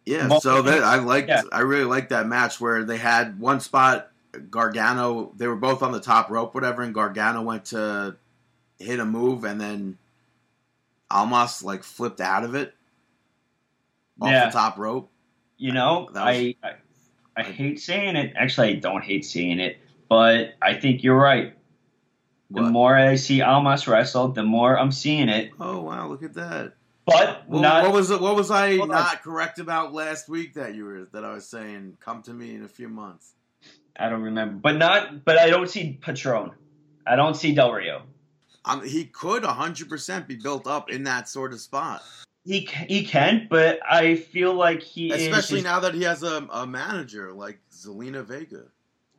[0.04, 1.42] Yeah, Well, so that I liked yeah.
[1.52, 4.10] I really liked that match where they had one spot
[4.50, 8.16] Gargano they were both on the top rope whatever and Gargano went to
[8.78, 9.96] hit a move and then
[11.10, 12.74] Almas like flipped out of it
[14.20, 14.46] off Yeah.
[14.46, 15.10] the top rope.
[15.58, 16.72] you know, was- I, I
[17.38, 18.32] I hate saying it.
[18.36, 21.54] Actually, I don't hate saying it, but I think you're right.
[22.50, 22.72] The What?
[22.72, 25.50] more I see Almas wrestle, the more I'm seeing it.
[25.58, 26.74] Oh wow, look at that.
[27.04, 28.88] But Well, not what was it, what was I on.
[28.88, 32.54] not correct about last week that you were that I was saying come to me
[32.54, 33.34] in a few months.
[33.98, 34.56] I don't remember.
[34.56, 35.24] But not.
[35.24, 36.50] But I don't see Patron.
[37.06, 38.02] I don't see Del Rio.
[38.64, 42.02] Um, he could 100% be built up in that sort of spot.
[42.44, 45.64] He he can, but I feel like he Especially is.
[45.64, 48.64] now that he has a, a manager like Zelina Vega.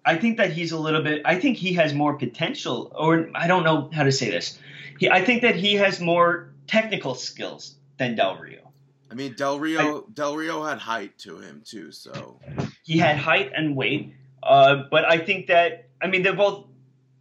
[0.07, 1.21] I think that he's a little bit.
[1.25, 4.57] I think he has more potential, or I don't know how to say this.
[4.99, 8.71] He, I think that he has more technical skills than Del Rio.
[9.11, 12.39] I mean, Del Rio Del Rio had height to him too, so
[12.83, 16.65] He had height and weight, uh, but I think that I mean they're both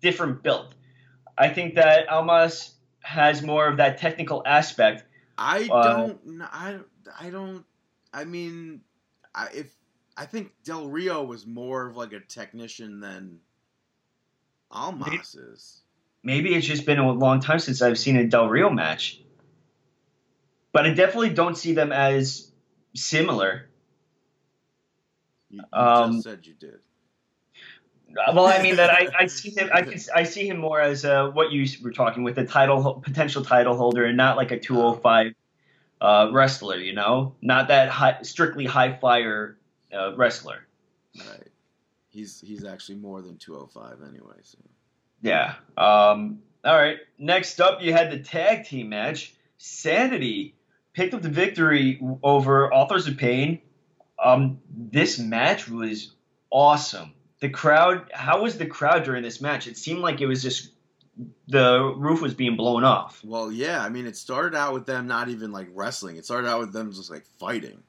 [0.01, 0.75] different built.
[1.38, 5.05] I think that Almas has more of that technical aspect.
[5.38, 6.79] I Uh, don't I
[7.20, 7.64] I don't
[8.12, 8.83] I mean
[9.35, 9.75] I if
[10.16, 13.40] I think Del Rio was more of like a technician than
[14.70, 15.83] Almas is.
[16.22, 19.20] Maybe it's just been a long time since I've seen a Del Rio match,
[20.72, 22.50] but I definitely don't see them as
[22.94, 23.68] similar.
[25.50, 26.79] You, you Um, just said you did.
[28.35, 29.68] Well, I mean that I, I see him.
[29.72, 32.94] I, can, I see him more as uh, what you were talking with a title
[33.05, 35.35] potential title holder, and not like a 205
[36.00, 36.76] uh, wrestler.
[36.79, 39.59] You know, not that high, strictly high flyer
[39.92, 40.66] uh, wrestler.
[41.18, 41.49] Right.
[42.11, 44.59] He's he's actually more than 205 anyway, so
[45.22, 45.55] Yeah.
[45.77, 46.99] Um, all right.
[47.18, 49.35] Next up, you had the tag team match.
[49.59, 50.55] Sanity
[50.92, 53.61] picked up the victory over Authors of Pain.
[54.22, 56.12] Um, this match was
[56.51, 57.12] awesome.
[57.40, 58.11] The crowd.
[58.12, 59.66] How was the crowd during this match?
[59.66, 60.70] It seemed like it was just
[61.49, 63.22] the roof was being blown off.
[63.25, 66.16] Well, yeah, I mean, it started out with them not even like wrestling.
[66.16, 67.83] It started out with them just like fighting,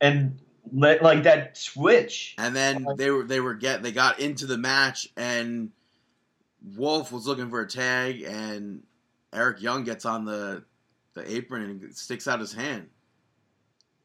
[0.00, 0.38] and
[0.72, 2.34] like that switch.
[2.38, 5.70] and then they were they were get they got into the match, and
[6.76, 8.82] Wolf was looking for a tag, and
[9.32, 10.64] Eric Young gets on the
[11.14, 12.88] the apron and sticks out his hand.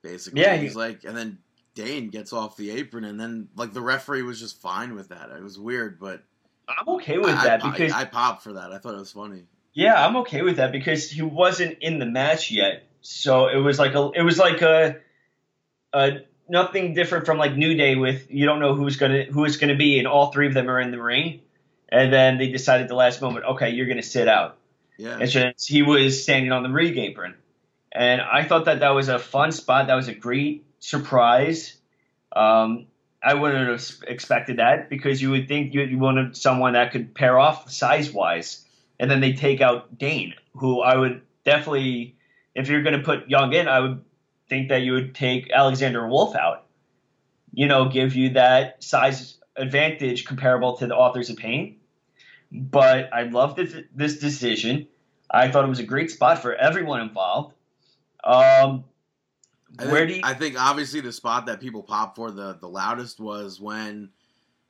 [0.01, 1.39] Basically, Yeah, he- he's like, and then
[1.75, 5.29] Dain gets off the apron, and then like the referee was just fine with that.
[5.31, 6.23] It was weird, but
[6.67, 8.71] I'm okay with I, that I, because I popped for that.
[8.71, 9.43] I thought it was funny.
[9.73, 12.83] Yeah, I'm okay with that because he wasn't in the match yet.
[13.01, 14.97] So it was like a it was like a,
[15.93, 19.57] a nothing different from like New Day with you don't know who's gonna who it's
[19.57, 21.41] gonna be and all three of them are in the ring,
[21.89, 24.57] and then they decided the last moment, okay, you're gonna sit out.
[24.97, 27.35] Yeah, And just he was standing on the ring apron,
[27.91, 29.87] and I thought that that was a fun spot.
[29.87, 31.75] That was a great surprise.
[32.33, 32.87] Um,
[33.21, 37.13] I wouldn't have expected that because you would think you, you wanted someone that could
[37.13, 38.65] pair off size wise,
[38.99, 42.15] and then they take out Dain, who I would definitely,
[42.55, 44.03] if you're going to put Young in, I would
[44.49, 46.65] think that you would take Alexander Wolf out.
[47.53, 51.77] You know, give you that size advantage comparable to the Authors of Pain.
[52.51, 54.87] But I love this, this decision.
[55.29, 57.53] I thought it was a great spot for everyone involved.
[58.23, 58.85] Um,
[59.77, 62.57] I where think, do you, I think obviously the spot that people popped for the
[62.59, 64.09] the loudest was when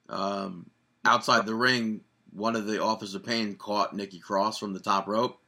[0.09, 0.69] um,
[1.05, 5.07] outside the ring one of the authors of pain caught Nikki Cross from the top
[5.07, 5.38] rope.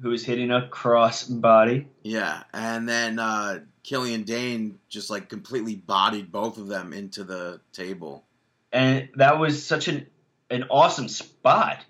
[0.00, 1.88] Who's hitting a cross body?
[2.02, 7.60] Yeah, and then uh, Killian Dain just like completely bodied both of them into the
[7.72, 8.24] table.
[8.72, 10.06] and that was such an
[10.50, 11.84] an awesome spot.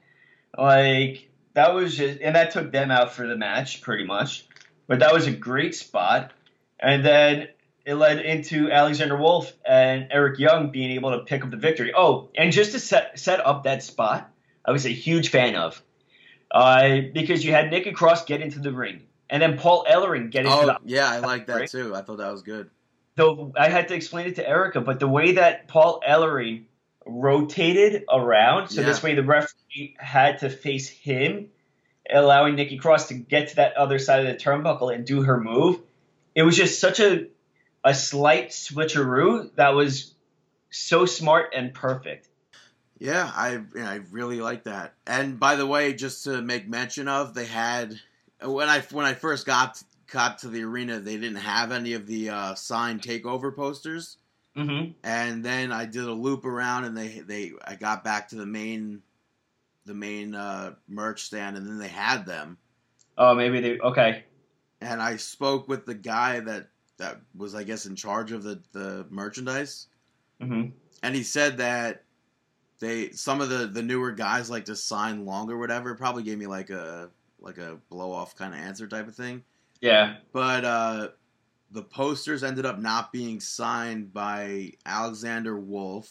[0.56, 4.46] Like that was just, and that took them out for the match pretty much.
[4.86, 6.32] But that was a great spot,
[6.80, 7.48] and then
[7.84, 11.92] it led into Alexander Wolf and Eric Young being able to pick up the victory.
[11.94, 14.30] Oh, and just to set set up that spot,
[14.64, 15.82] I was a huge fan of,
[16.50, 20.46] uh, because you had Nikki Cross get into the ring, and then Paul Ellering get
[20.46, 21.94] into Oh the yeah, I like that too.
[21.94, 22.70] I thought that was good.
[23.16, 26.64] though I had to explain it to Erica, but the way that Paul Ellering
[27.06, 31.48] rotated around, so this way the referee had to face him,
[32.12, 35.40] allowing Nikki Cross to get to that other side of the turnbuckle and do her
[35.40, 35.80] move.
[36.34, 37.26] It was just such a
[37.84, 40.14] a slight switcheroo that was
[40.70, 42.28] so smart and perfect.
[42.98, 44.94] Yeah, I I really like that.
[45.06, 47.98] And by the way, just to make mention of, they had
[48.42, 52.06] when I when I first got got to the arena, they didn't have any of
[52.06, 54.16] the uh, signed takeover posters.
[54.56, 54.92] Mm-hmm.
[55.04, 58.46] And then I did a loop around, and they they I got back to the
[58.46, 59.02] main
[59.84, 62.58] the main uh, merch stand, and then they had them.
[63.16, 64.24] Oh, maybe they okay.
[64.80, 68.60] And I spoke with the guy that that was I guess in charge of the
[68.72, 69.86] the merchandise,
[70.40, 70.70] Mm-hmm.
[71.02, 72.04] and he said that
[72.80, 75.94] they some of the the newer guys like to sign longer, whatever.
[75.94, 77.10] Probably gave me like a
[77.40, 79.42] like a blow off kind of answer type of thing.
[79.80, 80.16] Yeah.
[80.32, 81.08] But uh,
[81.70, 86.10] the posters ended up not being signed by Alexander Wolf.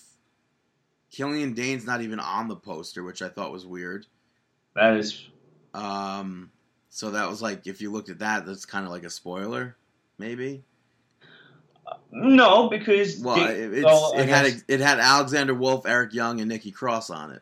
[1.12, 4.06] Killian Dain's not even on the poster, which I thought was weird.
[4.75, 5.27] That is
[5.73, 6.51] Um,
[6.89, 9.77] so that was like, if you looked at that, that's kind of like a spoiler,
[10.17, 10.63] maybe.
[12.12, 16.71] No because Well, it, well, it had it had Alexander Wolf, Eric Young, and Nikki
[16.71, 17.41] Cross on it.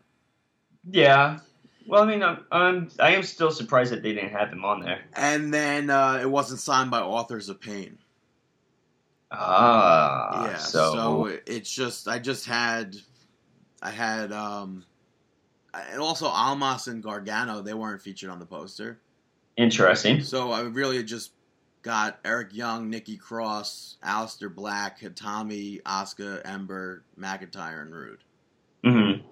[0.89, 1.39] yeah.
[1.87, 4.79] Well, I mean, I'm, I'm I am still surprised that they didn't have him on
[4.81, 5.01] there.
[5.13, 7.99] And then uh, it wasn't signed by Authors of Pain.
[9.31, 12.95] Ah, yeah, So, so it- it's just I just had
[13.81, 14.83] I had um
[15.73, 18.99] and also Almas and Gargano they weren't featured on the poster.
[19.57, 20.21] interesting.
[20.21, 21.31] So I really just
[21.85, 28.23] got Eric Young, Nikki Cross, Aleister Black, Itami, Asuka, Ember, McIntyre, and Roode.
[28.83, 29.25] Mm-hmm.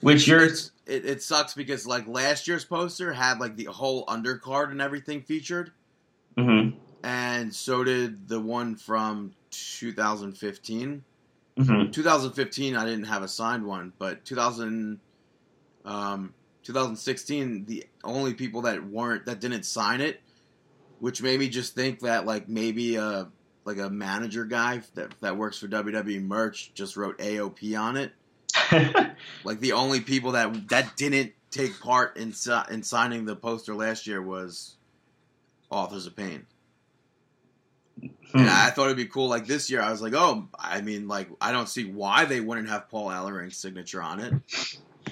[0.00, 4.06] Which you're It's, it, it sucks because like last year's poster had like the whole
[4.06, 5.70] undercard and everything featured,
[6.36, 6.78] mm-hmm.
[7.04, 11.04] and so did the one from 2015.
[11.58, 11.90] Mm-hmm.
[11.90, 14.98] 2015 I didn't have a signed one, but 2000
[15.84, 20.20] um 2016 the only people that weren't that didn't sign it,
[21.02, 23.26] which made me just think that like maybe a
[23.64, 28.12] like a manager guy that that works for WWE merch just wrote AOP on it.
[29.44, 32.32] Like the only people that that didn't take part in
[32.70, 34.76] in signing the poster last year was
[35.70, 36.46] Authors of Pain.
[38.00, 38.08] Hmm.
[38.38, 39.28] And I thought it'd be cool.
[39.28, 42.38] Like this year, I was like, oh, I mean, like I don't see why they
[42.38, 44.34] wouldn't have Paul Ellering's signature on it.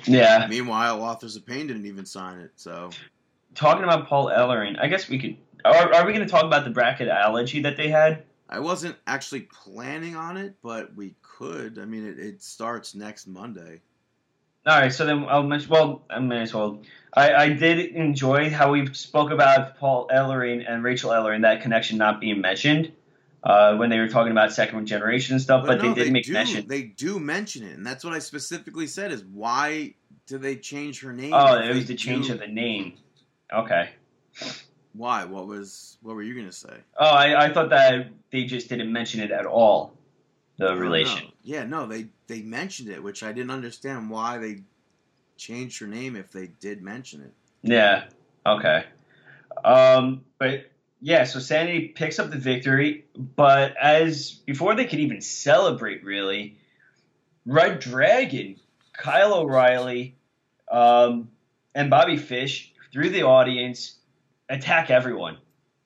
[0.05, 0.47] yeah.
[0.49, 2.53] Meanwhile, Authors of Pain didn't even sign it.
[2.55, 2.91] So
[3.55, 5.37] Talking about Paul Ellering, I guess we could.
[5.65, 8.25] Are, are we going to talk about the bracketology that they had?
[8.49, 11.79] I wasn't actually planning on it, but we could.
[11.79, 13.81] I mean, it, it starts next Monday.
[14.67, 15.71] All right, so then I'll mention.
[15.71, 16.83] Well, I may as well.
[17.15, 21.97] I, I did enjoy how we spoke about Paul Ellering and Rachel Ellering, that connection
[21.97, 22.93] not being mentioned
[23.43, 26.27] uh, when they were talking about second generation and stuff, but, no, they did make
[26.27, 26.69] do, mention.
[26.69, 29.95] They do mention it, and that's what I specifically said: is why
[30.27, 31.33] do they change her name?
[31.33, 32.95] oh, it was the change do- of the name.
[33.53, 33.91] Okay.
[34.93, 35.25] Why?
[35.25, 35.99] What was?
[36.03, 36.77] What were you gonna say?
[36.99, 39.95] Oh, I, I thought that they just didn't mention it at all.
[40.59, 41.25] The relation.
[41.25, 41.31] no.
[41.43, 44.63] Yeah, no, they they mentioned it, which I didn't understand why they
[45.37, 47.33] changed her name if they did mention it.
[47.63, 48.05] Yeah.
[48.45, 48.85] Okay.
[49.65, 55.21] Um, but yeah, so Sanity picks up the victory, but as before they could even
[55.23, 56.59] celebrate, really,
[57.47, 58.57] Red Dragon,
[58.93, 60.17] Kyle O'Reilly,
[60.71, 61.31] um,
[61.75, 63.97] and Bobby Fish through the audience
[64.51, 65.39] attack everyone.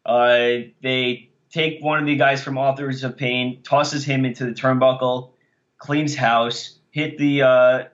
[0.05, 4.53] Uh, they take one of the guys from Authors of Pain, tosses him into the
[4.53, 5.31] turnbuckle,
[5.79, 7.85] cleans house, hit the uh,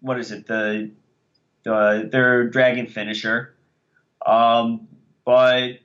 [0.00, 0.92] what is it the
[1.64, 3.54] the their dragon finisher.
[4.24, 4.86] Um,
[5.24, 5.80] but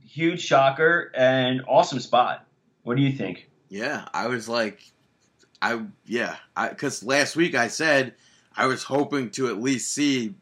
[0.00, 2.46] huge shocker and awesome spot.
[2.82, 3.48] What do you think?
[3.68, 4.80] Yeah, I was like,
[5.60, 6.36] I yeah,
[6.68, 8.14] because last week I said
[8.56, 10.34] I was hoping to at least see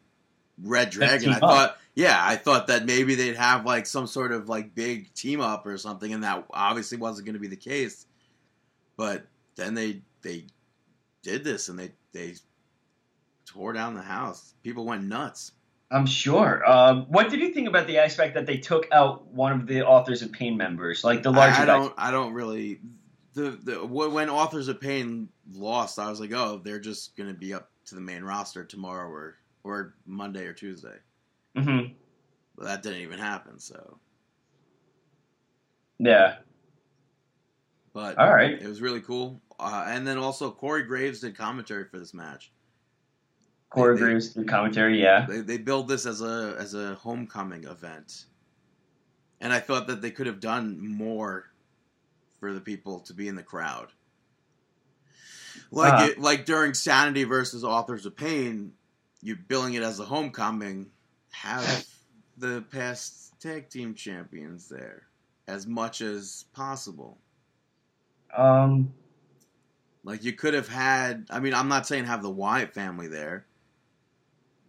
[0.61, 1.29] Red Dragon.
[1.29, 5.13] I thought, yeah, I thought that maybe they'd have like some sort of like big
[5.13, 8.05] team up or something, and that obviously wasn't going to be the case.
[8.95, 9.25] But
[9.55, 10.45] then they they
[11.23, 12.35] did this and they they
[13.45, 14.53] tore down the house.
[14.63, 15.51] People went nuts.
[15.91, 16.63] I'm sure.
[16.69, 19.85] Um, what did you think about the aspect that they took out one of the
[19.85, 21.93] authors of Pain members, like the larger I, I don't.
[21.97, 22.79] I don't really.
[23.33, 27.53] The, the when Authors of Pain lost, I was like, oh, they're just gonna be
[27.53, 30.95] up to the main roster tomorrow or or Monday or Tuesday.
[31.55, 31.79] Hmm
[32.55, 33.59] But that didn't even happen.
[33.59, 33.97] So,
[35.99, 36.37] Yeah.
[37.93, 38.61] but All right.
[38.61, 39.41] it was really cool.
[39.59, 42.51] Uh, and then also Corey Graves did commentary for this match.
[43.69, 44.99] Corey They- Graves did commentary.
[45.01, 45.25] Yeah.
[45.27, 48.25] They they build this as a as a homecoming event,
[49.39, 51.51] and I thought that they could have done more
[52.39, 53.89] for the people to be in the crowd.
[55.69, 56.05] Like Ah.
[56.07, 58.73] it, like during Sanity versus Authors of Pain,
[59.21, 60.91] you're billing it as a homecoming.
[61.31, 61.85] Have
[62.37, 65.03] the past tag team champions there
[65.47, 67.17] as much as possible.
[68.35, 68.93] Um,
[70.03, 71.25] Like you could have had.
[71.29, 73.45] I mean, I'm not saying have the Wyatt family there.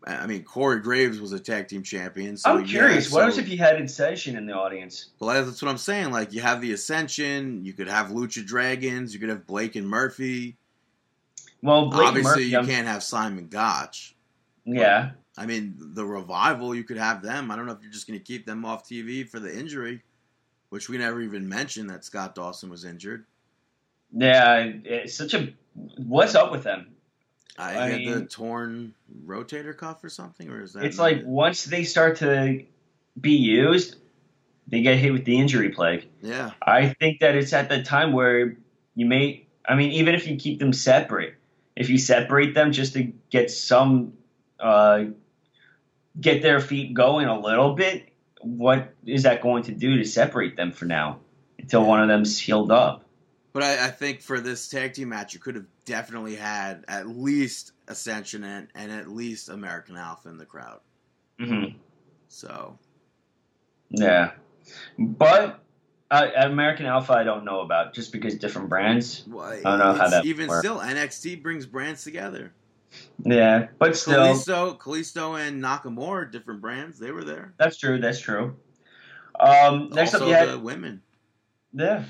[0.04, 2.36] I mean, Corey Graves was a tag team champion.
[2.36, 3.10] So I'm yeah, curious.
[3.12, 5.10] what so- else if you had Ascension in the audience?
[5.20, 6.10] Well, that's what I'm saying.
[6.10, 9.88] Like you have the Ascension, you could have Lucha Dragons, you could have Blake and
[9.88, 10.56] Murphy.
[11.62, 14.16] Well, Blake Obviously, Murphy, you I'm- can't have Simon Gotch.
[14.64, 17.50] Yeah, I mean, the revival, you could have them.
[17.50, 20.02] I don't know if you're just going to keep them off TV for the injury,
[20.68, 23.24] which we never even mentioned that Scott Dawson was injured.
[24.14, 24.56] yeah.
[24.84, 25.52] It's such a.
[25.96, 26.88] What's up with them?
[27.58, 28.94] I, I had the mean- torn
[29.26, 30.84] rotator cuff or something, or is that?
[30.84, 31.26] It's like it?
[31.26, 32.64] once they start to
[33.20, 33.96] be used,
[34.68, 36.08] they get hit with the injury plague.
[36.22, 38.56] yeah, I think that it's at the time where
[38.94, 39.46] you may.
[39.66, 41.34] I mean, even if you keep them separate,
[41.76, 44.14] if you separate them just to get some,
[44.58, 45.04] uh,
[46.20, 48.08] get their feet going a little bit,
[48.40, 51.20] what is that going to do to separate them for now
[51.58, 53.04] until one of them's healed up?
[53.52, 57.06] but I, I think for this tag team match, you could have definitely had at
[57.06, 60.80] least Ascension and, and at least American Alpha in the crowd.
[61.38, 61.64] hmm
[62.28, 62.78] So
[63.90, 64.32] Yeah,
[64.98, 65.62] but
[66.10, 69.24] uh, American Alpha, I don't know about just because different brands.
[69.28, 70.60] well, I don't know how that even works.
[70.60, 72.52] still NXT brings brands together.
[73.24, 76.98] Yeah, but still, Kalisto, Kalisto, and Nakamura, different brands.
[76.98, 77.54] They were there.
[77.58, 78.00] that's true.
[78.00, 78.56] That's true.
[79.38, 81.02] Um, next also, up, you had the women.
[81.72, 82.04] Yeah.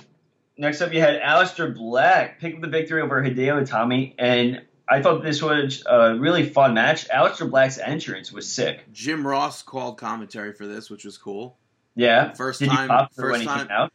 [0.59, 5.01] Next up, you had Aleister Black pick up the victory over Hideo Itami, and I
[5.01, 7.09] thought this was a really fun match.
[7.09, 8.93] Aleister Black's entrance was sick.
[8.93, 11.57] Jim Ross called commentary for this, which was cool.
[11.95, 12.33] Yeah.
[12.35, 13.91] First Did time, you pop for first when he time.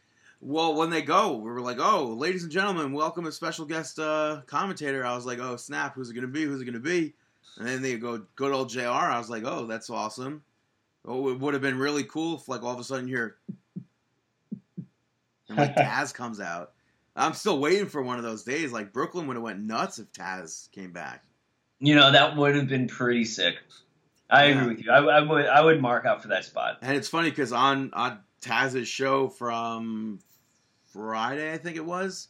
[0.47, 3.99] Well, when they go, we were like, "Oh, ladies and gentlemen, welcome a special guest
[3.99, 5.93] uh, commentator." I was like, "Oh, snap!
[5.95, 6.45] Who's it gonna be?
[6.45, 7.15] Who's it gonna be?"
[7.57, 10.43] And then they go, "Good old Jr." I was like, "Oh, that's awesome."
[11.03, 13.35] Oh, it would have been really cool if, like, all of a sudden you're,
[15.49, 16.71] and like Taz comes out.
[17.13, 18.71] I'm still waiting for one of those days.
[18.71, 21.25] Like Brooklyn would have went nuts if Taz came back.
[21.81, 23.55] You know that would have been pretty sick.
[24.29, 24.61] I Yeah.
[24.61, 24.91] agree with you.
[24.91, 25.45] I, I would.
[25.45, 26.77] I would mark out for that spot.
[26.81, 30.19] And it's funny because on on Taz's show from
[30.93, 32.29] Friday, I think it was,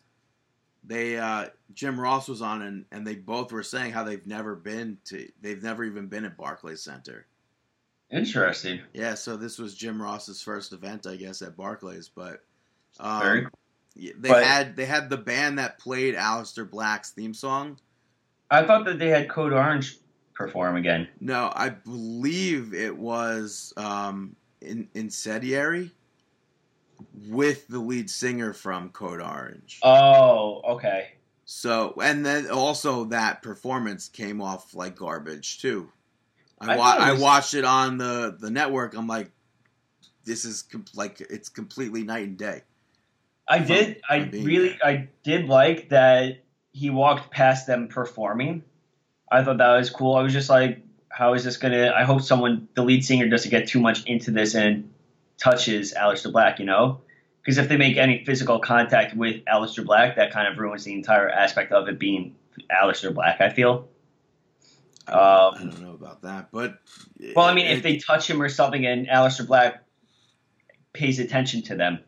[0.83, 4.55] they uh, Jim Ross was on, and, and they both were saying how they've never
[4.55, 7.27] been to, they've never even been at Barclays Center.
[8.09, 8.79] Interesting.
[8.93, 12.09] Yeah, so this was Jim Ross's first event, I guess, at Barclays.
[12.09, 12.41] But
[12.99, 13.47] um, Very.
[13.95, 17.77] they but- had they had the band that played Aleister Black's theme song.
[18.49, 19.97] I thought that they had Code Orange
[20.33, 21.09] perform again.
[21.19, 25.91] No, I believe it was um, in, Incendiary
[27.27, 29.79] with the lead singer from Code Orange.
[29.83, 31.09] Oh, okay.
[31.45, 35.89] So, and then also that performance came off like garbage too.
[36.59, 38.95] I, I wa- I was- watched it on the the network.
[38.95, 39.31] I'm like,
[40.25, 42.63] this is com- like it's completely night and day.
[43.47, 44.01] I From- did.
[44.09, 44.69] I really.
[44.69, 44.77] there.
[44.83, 46.43] I did like that
[46.73, 48.63] he walked past them performing.
[49.31, 50.15] I thought that was cool.
[50.15, 51.93] I was just like, how is this gonna?
[51.95, 54.91] I hope someone, the lead singer, doesn't get too much into this and
[55.37, 56.59] touches Aleister Black.
[56.59, 57.01] You know,
[57.41, 60.93] because if they make any physical contact with Aleister Black, that kind of ruins the
[60.93, 62.35] entire aspect of it being
[62.71, 63.41] Aleister Black.
[63.41, 63.87] I feel.
[65.07, 66.79] I don't, I Um, don't know about that, but
[67.35, 69.83] Well, I mean, it- if they touch him or something, and Aleister Black
[70.91, 71.99] pays attention to them,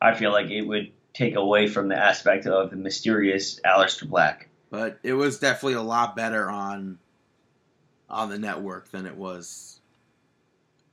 [0.00, 4.48] I feel like it would take away from the aspect of the mysterious Aleister Black.
[4.70, 6.98] but it was definitely a lot better on
[8.10, 9.80] on the network than it was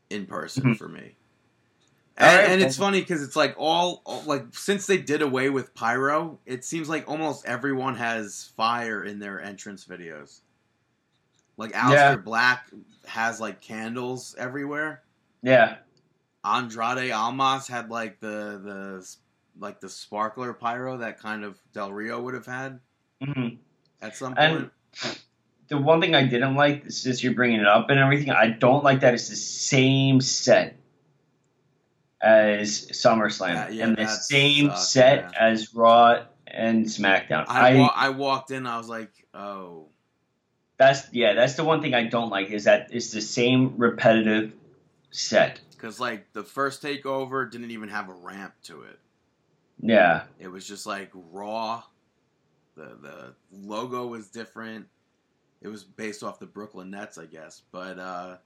[0.09, 0.77] in person Mhm.
[0.77, 1.15] for me.
[2.18, 5.49] And, right, and it's funny because it's like all, all like since they did away
[5.49, 10.39] with pyro, it seems like almost everyone has fire in their entrance videos.
[11.57, 12.16] Like Aleister Yeah.
[12.16, 12.70] Black
[13.05, 15.01] has like candles everywhere.
[15.41, 15.76] Yeah,
[16.45, 19.16] Andrade Almas had like the the
[19.59, 22.80] like the sparkler pyro that kind of Del Rio would have had
[23.22, 23.47] hmm
[24.01, 24.70] at some And-
[25.01, 25.22] point.
[25.68, 28.84] the one thing I didn't like, since you're bringing it up and everything, I don't
[28.84, 30.78] like that it's the same set
[32.26, 35.47] as SummerSlam Yeah, yeah, and the same sucks, set yeah.
[35.47, 37.45] as Raw and SmackDown.
[37.47, 39.88] I, I, wa- I walked in, I was like, oh,
[40.78, 44.53] that's yeah, that's the one thing I don't like is that it's the same repetitive
[45.11, 45.61] set.
[45.71, 48.99] because like the first takeover didn't even have a ramp to it.
[49.82, 50.23] Yeah.
[50.39, 51.84] It was just like raw.
[52.76, 54.88] The the logo was different.
[55.61, 57.61] It was based off the Brooklyn Nets, I guess.
[57.71, 58.38] But uh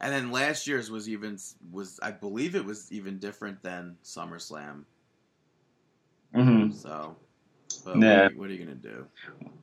[0.00, 1.38] and then last year's was even
[1.70, 4.84] was I believe it was even different than SummerSlam.
[6.34, 7.16] hmm So
[7.86, 7.92] Yeah.
[7.94, 9.06] what, are you, what are you gonna do?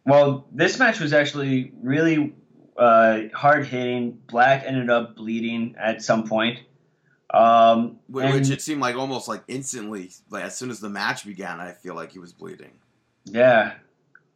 [0.05, 2.33] Well, this match was actually really
[2.77, 4.19] uh, hard hitting.
[4.27, 6.59] Black ended up bleeding at some point.
[7.33, 10.89] Um, Wh- and- Which it seemed like almost like instantly, like as soon as the
[10.89, 12.71] match began, I feel like he was bleeding.
[13.25, 13.73] Yeah,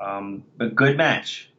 [0.02, 1.50] um, but good match,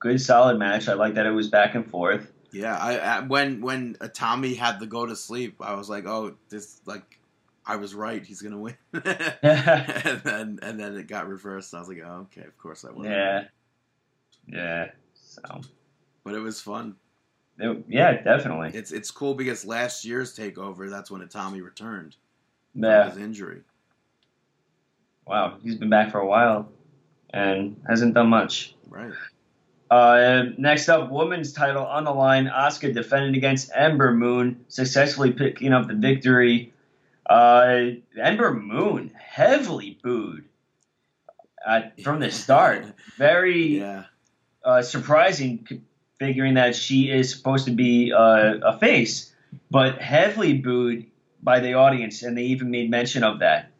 [0.00, 0.88] good solid match.
[0.88, 2.32] I like that it was back and forth.
[2.52, 6.34] Yeah, I, I when when Tommy had to go to sleep, I was like, oh,
[6.50, 7.18] this like
[7.64, 8.24] I was right.
[8.24, 8.76] He's gonna win.
[8.92, 9.02] and
[10.22, 11.74] then and then it got reversed.
[11.74, 13.06] I was like, oh, okay, of course I was.
[13.06, 13.44] yeah.
[14.46, 14.90] Yeah.
[15.14, 15.42] So
[16.24, 16.96] but it was fun.
[17.58, 18.70] it- yeah, definitely.
[18.74, 22.16] It's it's cool because last year's takeover, that's when Tommy returned
[22.72, 23.08] from Yeah.
[23.08, 23.62] his injury.
[25.26, 26.68] Wow, he's been back for a while
[27.30, 28.74] and hasn't done much.
[28.88, 29.12] Right.
[29.92, 32.46] Uh, next up, women's title on the line.
[32.46, 36.72] Asuka defended against Ember Moon, successfully picking up the victory.
[37.28, 40.46] Uh, Ember Moon heavily booed
[41.66, 42.86] uh, from the start.
[43.18, 44.04] Very Yeah.
[44.64, 45.68] uh, surprising,
[46.18, 49.30] figuring that she is supposed to be uh, a face,
[49.70, 51.04] but heavily booed
[51.42, 53.70] by the audience, and they even made mention of that.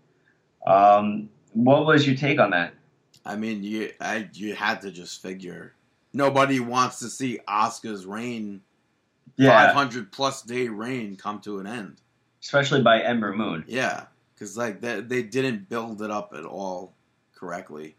[0.66, 2.74] Um, what was your take on that?
[3.24, 5.72] I mean, you I you had to just figure
[6.12, 8.62] nobody wants to see Asuka's reign,
[9.38, 12.00] five hundred plus day reign, come to an end.
[12.42, 13.64] especially by Ember Moon.
[13.66, 14.04] Yeah,
[14.34, 16.94] because like they, they didn't build it up at all
[17.34, 17.96] correctly.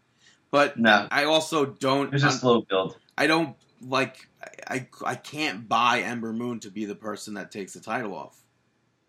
[0.50, 1.08] But No.
[1.10, 2.06] I also don't.
[2.08, 2.96] It was a slow build.
[3.18, 4.28] I don't like.
[4.68, 8.40] I I can't buy Ember Moon to be the person that takes the title off.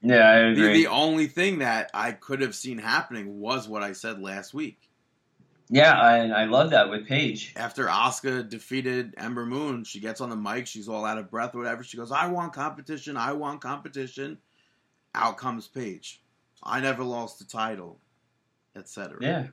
[0.01, 3.93] Yeah, I The, the only thing that I could have seen happening was what I
[3.93, 4.89] said last week.
[5.69, 7.53] Yeah, I, I love that with Paige.
[7.55, 10.67] After Asuka defeated Ember Moon, she gets on the mic.
[10.67, 11.83] She's all out of breath or whatever.
[11.83, 13.17] She goes, "I want competition.
[13.17, 14.37] I want competition."
[15.15, 16.21] Out comes Paige.
[16.61, 17.99] I never lost the title,
[18.75, 19.17] etc.
[19.21, 19.47] Yeah,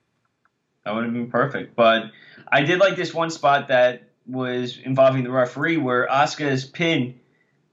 [0.84, 1.76] that would have been perfect.
[1.76, 2.10] But
[2.50, 7.20] I did like this one spot that was involving the referee where Asuka's pin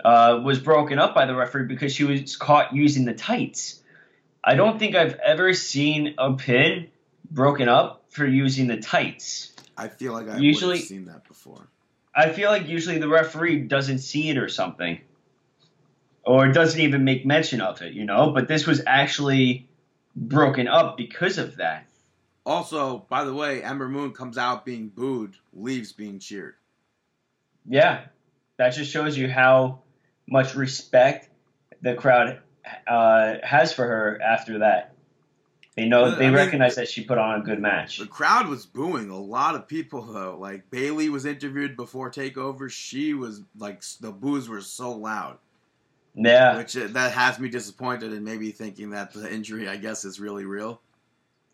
[0.04, 3.82] uh, was broken up by the referee because she was caught using the tights.
[4.44, 6.88] I don't think I've ever seen a pin
[7.30, 9.54] broken up for using the tights.
[9.78, 11.68] I feel like I would Usually- seen that before.
[12.14, 15.00] I feel like usually the referee doesn't see it or something,
[16.26, 18.32] or doesn't even make mention of it, you know.
[18.32, 19.70] But this was actually
[20.16, 21.86] broken up because of that.
[22.46, 26.56] Also, by the way, Ember Moon comes out being booed, leaves being cheered.
[27.68, 28.06] Yeah,
[28.58, 29.80] that just shows you how
[30.28, 31.30] much respect
[31.82, 32.40] the crowd
[32.88, 34.96] uh, has for her after that.
[35.80, 38.00] They know they I mean- recognize that she put on a good match.
[38.00, 40.38] The crowd was booing a lot of people though.
[40.38, 42.70] Like Bayley was interviewed before Takeover.
[42.70, 45.38] She was like the boos were so loud,
[46.16, 50.04] Yeah, which uh, that has me disappointed and maybe thinking that the injury, I guess,
[50.04, 50.82] is really real.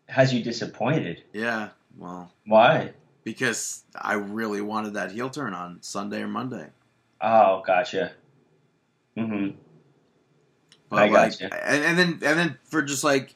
[0.08, 1.22] has you disappointed?
[1.32, 2.94] Yeah, well, Why?
[3.22, 6.66] because I really wanted that heel turn on Sunday or Monday.
[7.20, 8.10] Oh, gotcha.
[9.16, 9.56] Mm hmm
[10.88, 11.64] But I like, gotcha.
[11.70, 13.35] and, and then and then for just like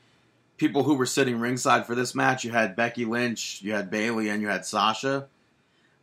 [0.60, 4.28] people who were sitting ringside for this match, you had Becky Lynch, you had Bayley,
[4.28, 5.26] and you had Sasha.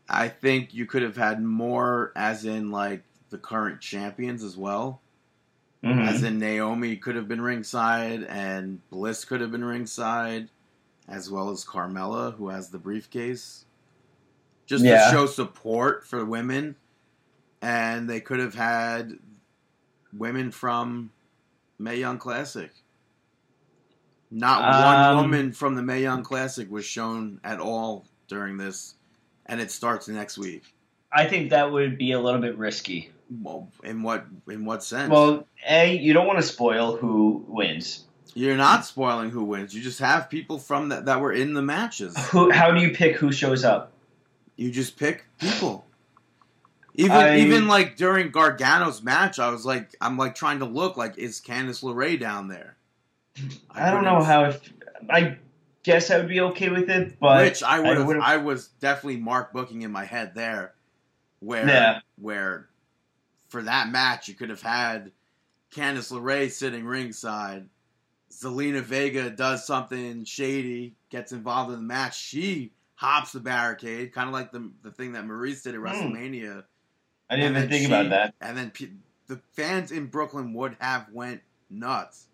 [0.09, 4.99] I think you could have had more, as in like the current champions as well.
[5.83, 10.49] hmm As in Naomi could have been ringside, and Bliss could have been ringside,
[11.07, 13.65] as well as Carmella, who has the briefcase.
[14.65, 15.05] Just Yeah.
[15.05, 16.77] to show support for women,
[17.61, 19.19] and they could have had
[20.11, 21.11] women from
[21.77, 22.71] Mae Young Classic.
[24.29, 28.95] Not Um, one woman from the Mae Young Classic was shown at all during this,
[29.45, 30.63] and it starts next week.
[31.11, 33.11] I think that would be a little bit risky.
[33.41, 35.09] Well, in what in what sense?
[35.09, 38.05] Well, a you don't want to spoil who wins.
[38.33, 39.73] You're not spoiling who wins.
[39.73, 42.15] You just have people from that that were in the matches.
[42.29, 42.51] Who?
[42.51, 43.91] How do you pick who shows up?
[44.55, 45.85] You just pick people.
[46.95, 50.97] Even I- even like during Gargano's match, I was like, I'm like trying to look
[50.97, 52.76] like is Candice LeRae down there?
[53.69, 54.45] I, don't know how.
[54.45, 54.73] If,
[55.09, 55.37] I
[55.83, 58.07] guess I would be okay with it, but which I would have.
[58.07, 60.73] would've- I was definitely mark booking in my head there,
[61.39, 61.99] where Yeah.
[62.19, 62.67] where
[63.49, 65.11] for that match you could have had
[65.73, 67.69] Candice LeRae sitting ringside.
[68.31, 72.17] Zelina Vega does something shady, gets involved in the match.
[72.19, 75.85] She hops the barricade, kind of like the the thing that Maurice did at Hmm.
[75.87, 76.63] WrestleMania.
[77.29, 78.33] I didn't even think she- about that.
[78.41, 78.89] And then pe-
[79.27, 82.26] the fans in Brooklyn would have went nuts.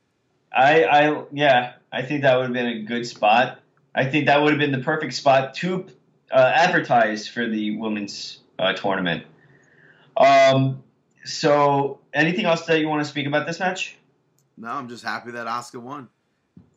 [0.54, 3.60] I, I, yeah, I think that would have been a good spot.
[3.96, 5.88] I think that would have been the perfect spot to
[6.32, 9.26] uh, advertise for the women's uh, tournament.
[10.18, 10.84] Um,
[11.26, 13.98] so, anything else that you want to speak about this match?
[14.58, 16.10] No, I'm just happy that Asuka won.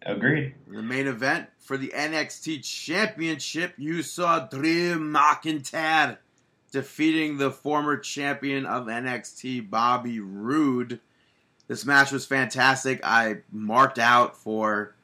[0.03, 0.55] Agreed.
[0.69, 6.19] The main event for the NXT Championship, you saw Drew McIntyre
[6.71, 11.01] defeating the former champion of NXT, Bobby Roode.
[11.69, 13.01] This match was fantastic.
[13.05, 14.95] I marked out for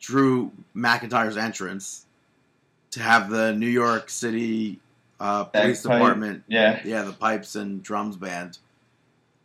[0.00, 2.06] Drew McIntyre's entrance.
[2.90, 4.78] to have the New York City
[5.18, 5.98] uh, police Bagpipe.
[5.98, 6.42] department.
[6.46, 6.80] Yeah.
[6.84, 8.58] Yeah, the pipes and drums band.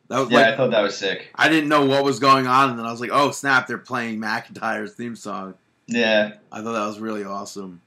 [0.09, 1.29] That was Yeah, like I thought that was sick.
[1.35, 3.65] I didn't know what was going on, and then I was like, "Oh snap!
[3.67, 5.53] They're playing McIntyre's theme song."
[5.87, 6.33] Yeah.
[6.51, 7.81] I thought that was really awesome.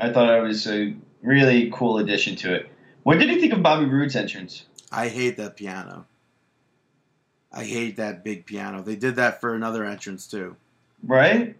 [0.00, 2.68] I thought it was a really cool addition to it.
[3.04, 4.64] What did you think of Bobby Roode's entrance?
[4.90, 6.06] I hate that piano.
[7.52, 8.82] I hate that big piano.
[8.82, 10.56] They did that for another entrance too.
[11.04, 11.56] Right?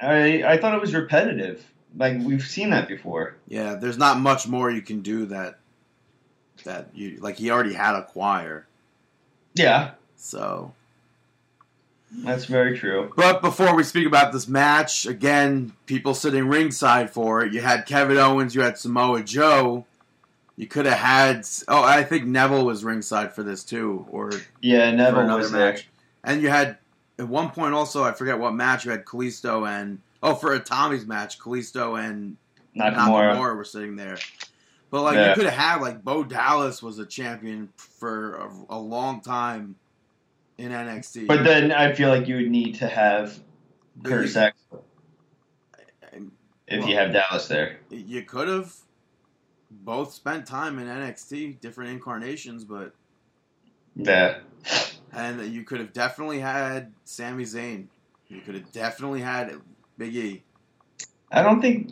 [0.00, 1.64] I I thought it was repetitive.
[1.96, 3.36] Like we've seen that before.
[3.48, 5.58] Yeah, there's not much more you can do that.
[6.64, 7.36] That you like.
[7.36, 8.66] He already had a choir,
[9.54, 10.72] Yeah, so.
[12.12, 13.12] that's very true.
[13.16, 17.52] But before we speak about this match, again, people sitting ringside for it.
[17.52, 19.84] You had Kevin Owens, you had Samoa Joe.
[20.56, 21.46] You could have had.
[21.68, 24.30] Oh, I think Neville was ringside for this too, or
[24.60, 25.78] Yeah, Neville was there.
[26.22, 26.78] And you had
[27.18, 30.60] at one point also, I forget what match you had Kalisto and oh for a
[30.60, 32.36] Tommy's match, Kalisto and
[32.76, 33.34] Nakamura.
[33.36, 34.18] Nakamura were sitting there.
[34.90, 35.30] But like Yeah.
[35.30, 39.74] you could have had like Bo Dallas was a champion for a, a long time
[40.56, 41.26] in NXT.
[41.26, 43.38] But then I feel like you would need to have
[44.04, 44.84] Curtis Axel
[46.66, 47.78] if you have Dallas there.
[47.90, 48.72] you could have
[49.82, 52.94] both spent time in NXT, different incarnations, but
[53.96, 54.38] Yeah.
[55.12, 57.86] and you could have definitely had Sami Zayn.
[58.28, 59.54] You could have definitely had
[59.98, 60.42] Big E.
[61.30, 61.90] I don't think.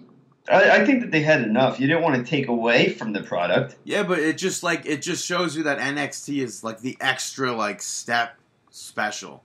[0.48, 1.78] I, I think that they had enough.
[1.78, 3.76] You didn't want to take away from the product.
[3.84, 7.52] Yeah, but it just like it just shows you that NXT is like the extra
[7.52, 8.36] like step
[8.70, 9.44] special.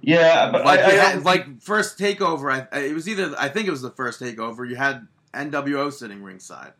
[0.00, 3.66] Yeah, but Like I, I had, like first takeover, I- it was either I think
[3.66, 4.66] it was the first takeover.
[4.68, 6.72] You had NWO sitting ringside.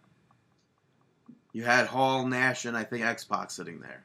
[1.55, 4.05] You had Hall, Nash, and I think X Pac sitting there.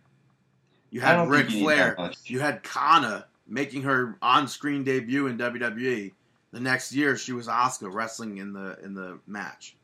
[0.91, 2.11] You had Ric you Flair.
[2.25, 6.13] You had Kana making her on-screen debut in WWE.
[6.51, 9.75] The next year, she was Asuka wrestling in the in the match.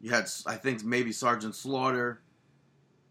[0.00, 2.20] You had, I think, maybe Sergeant Slaughter.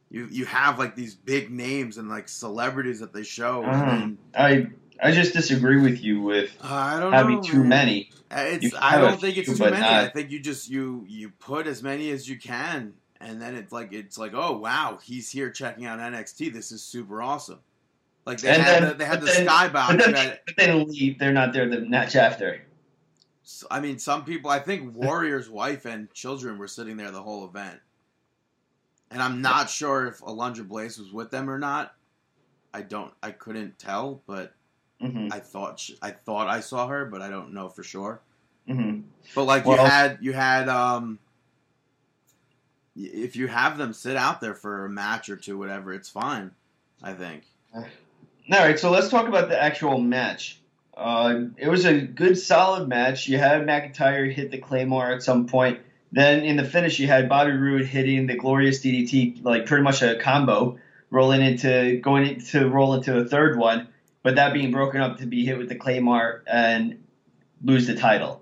[0.10, 3.64] You you have like these big names and like celebrities that they show.
[3.66, 4.10] Uh-huh.
[4.38, 4.68] I
[5.04, 7.68] I just disagree with you with I don't having know, too man.
[7.70, 8.12] many.
[8.32, 9.80] Uh, It's I don't think it's too many.
[9.82, 13.56] not- I think you just you you put as many as you can, and then
[13.56, 16.54] it's like it's like oh wow he's here checking out NXT.
[16.54, 17.60] This is super awesome.
[18.26, 19.98] Like they And had then- the, they had the then- skybound.
[20.00, 21.18] But then, but then leave.
[21.20, 22.62] They're not there the match after.
[23.72, 24.50] I mean, some people.
[24.52, 27.80] I think Warrior's wife and children were sitting there the whole event,
[29.10, 31.94] and I'm not sure if Alundra Blayze was with them or not.
[32.74, 33.14] I don't.
[33.24, 34.54] I couldn't tell, but
[35.00, 38.20] hmm I thought she, I thought I saw her, but I don't know for sure.
[38.68, 39.02] hmm
[39.34, 41.18] But like Well- you had you had um
[42.98, 46.52] if you have them sit out there for a match or two, whatever, it's fine.
[47.02, 47.44] I think.
[47.74, 47.86] All
[48.50, 50.60] right, so let's talk about the actual match.
[50.96, 53.28] Uh, it was a good, solid match.
[53.28, 55.80] You had McIntyre hit the Claymore at some point.
[56.12, 60.02] Then in the finish, you had Bobby Roode hitting the glorious DDT, like pretty much
[60.02, 60.80] a combo,
[61.12, 63.90] rolling into going into roll into a third one,
[64.24, 67.04] but that being broken up to be hit with the Claymore and
[67.64, 68.42] lose the title.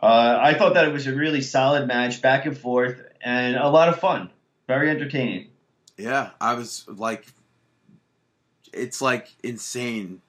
[0.00, 3.68] Uh, I thought that it was a really solid match, back and forth, and a
[3.68, 4.30] lot of fun.
[4.68, 5.48] Very entertaining.
[5.96, 7.26] Yeah, I was like,
[8.72, 10.20] it's like insane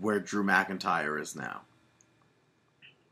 [0.00, 1.62] where Drew McIntyre is now.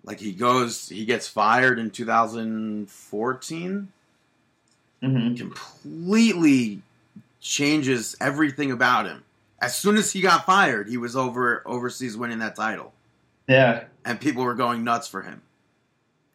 [0.04, 3.88] Like he goes, he gets fired in 2014,
[5.02, 6.82] hmm completely
[7.40, 9.24] changes everything about him.
[9.60, 12.92] As soon as he got fired, he was over overseas winning that title.
[13.46, 15.42] Yeah, and people were going nuts for him.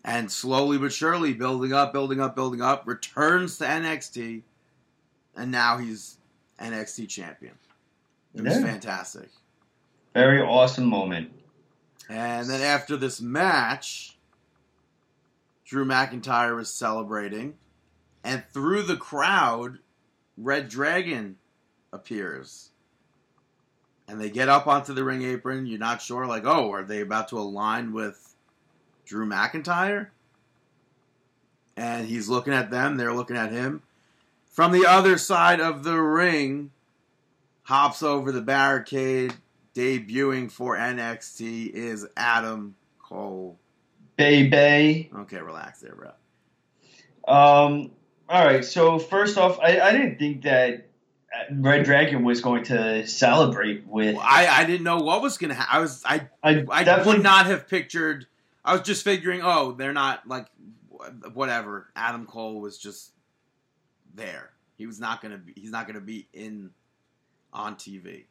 [0.08, 4.44] And slowly but surely, building up, building up, building up, returns to NXT,
[5.36, 6.18] and now he's
[6.62, 7.56] NXT champion.
[8.36, 9.30] It was fantastic.
[10.14, 11.32] very awesome moment.
[12.08, 14.16] And then after this match,
[15.66, 17.56] Drew McIntyre was celebrating,
[18.24, 19.80] and through the crowd,
[20.38, 21.38] Red Dragon
[21.92, 22.70] appears.
[24.08, 25.66] And they get up onto the ring apron.
[25.66, 28.35] You're not sure, like, oh, are they about to align with
[29.06, 30.08] Drew McIntyre?
[31.78, 33.84] And he's looking at them, they're looking at him.
[34.46, 36.72] From the other side of the ring,
[37.64, 39.34] hops over the barricade,
[39.76, 43.60] debuting for NXT is Adam Cole.
[44.16, 45.10] Bay Bay.
[45.14, 46.12] Okay, relax there, bro.
[47.28, 47.92] Um,
[48.30, 48.64] all right.
[48.64, 50.88] So first off, I, I didn't think that
[51.52, 54.16] Red Dragon was going to celebrate with.
[54.16, 55.76] Well, I, I didn't know what was gonna happen.
[55.76, 58.28] I was I I, I definitely would not have pictured.
[58.66, 60.48] I was just figuring, oh, they're not like
[61.34, 61.88] whatever.
[61.96, 63.12] Adam Cole was just
[64.16, 64.50] there.
[64.78, 65.54] He was not gonna be.
[65.56, 66.72] He's not gonna be in
[67.54, 68.26] on TV.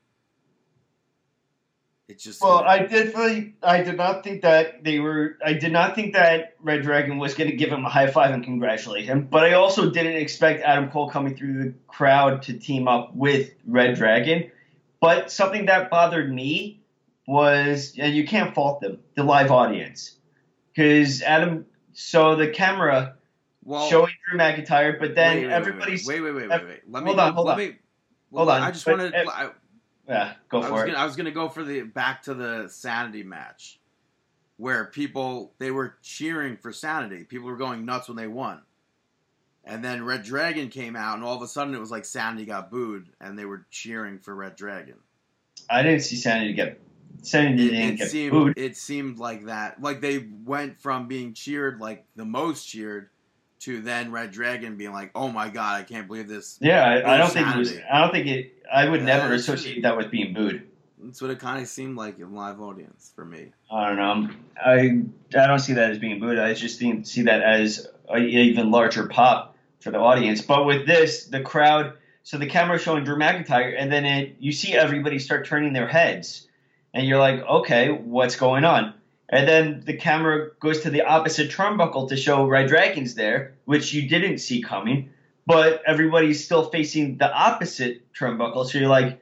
[2.06, 5.38] It's just Well, gonna- I definitely, I did not think that they were.
[5.42, 8.34] I did not think that Red Dragon was going to give him a high five
[8.34, 9.26] and congratulate him.
[9.30, 13.52] But I also didn't expect Adam Cole coming through the crowd to team up with
[13.66, 14.50] Red Dragon.
[15.00, 16.82] But something that bothered me
[17.26, 20.16] was, and you can't fault them, the live audience,
[20.74, 21.66] because Adam.
[21.92, 23.14] So the camera
[23.64, 26.06] well, showing Drew McIntyre, but then wait, wait, wait, everybody's.
[26.06, 26.80] wait, wait, wait, wait, wait.
[26.90, 27.58] Let me hold on, hold let on.
[27.58, 27.76] me.
[28.32, 29.14] Hold on, I just but wanted.
[29.14, 29.50] I,
[30.08, 30.88] Yeah, go I was for it.
[30.88, 33.78] gonna, I was gonna go for the back to the sanity match,
[34.56, 37.24] where people they were cheering for sanity.
[37.24, 38.60] People were going nuts when they won,
[39.64, 42.44] and then Red Dragon came out, and all of a sudden it was like sanity
[42.44, 44.96] got booed, and they were cheering for Red Dragon.
[45.70, 46.80] I didn't see Sanity get.
[47.22, 48.54] Sanity It, didn't it seemed booed.
[48.58, 53.10] it seemed like that, like they went from being cheered like the most cheered
[53.60, 57.14] to then Red Dragon being like, "Oh my god, I can't believe this." Yeah, I,
[57.14, 57.74] I don't think it was.
[57.90, 58.52] I don't think it.
[58.70, 60.68] I would Yeah, never associate that with being booed.
[61.02, 63.52] That's what it kind of seemed like in live audience for me.
[63.70, 64.34] I don't know.
[64.62, 65.02] I
[65.38, 66.38] I don't see that as being booed.
[66.38, 70.40] I just think, see that as an even larger pop for the audience.
[70.42, 71.94] But with this, the crowd.
[72.22, 75.86] So the camera showing Drew McIntyre, and then it, you see everybody start turning their
[75.86, 76.48] heads,
[76.94, 78.94] and you're like, okay, what's going on?
[79.28, 83.92] And then the camera goes to the opposite turnbuckle to show Red Dragons there, which
[83.92, 85.10] you didn't see coming.
[85.46, 89.20] But everybody's still facing the opposite turnbuckle, so you're like,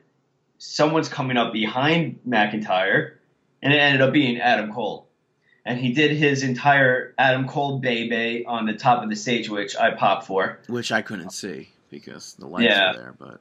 [0.59, 3.15] someone's coming up behind McIntyre,
[3.61, 5.09] and it ended up being Adam Cole.
[5.65, 9.77] And he did his entire Adam Cole baby on the top of the stage, which
[9.77, 10.59] I popped for.
[10.69, 12.93] Which I couldn't see because the lights Yeah.
[12.93, 13.41] were there, but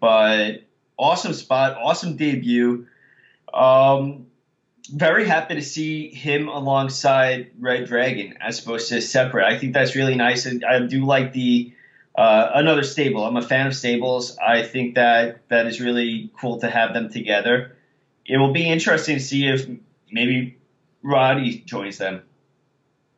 [0.00, 0.62] But
[0.96, 2.86] awesome spot, awesome debut.
[3.52, 4.26] Um,
[4.92, 9.44] very happy to see him alongside Red Dragon as opposed to separate.
[9.44, 10.46] I think that's really nice.
[10.46, 11.72] And I do like the
[12.14, 13.24] uh, another stable.
[13.24, 14.36] I'm a fan of stables.
[14.38, 17.76] I think that that is really cool to have them together.
[18.26, 19.68] It will be interesting to see if
[20.10, 20.58] maybe
[21.02, 22.22] Roddy joins them.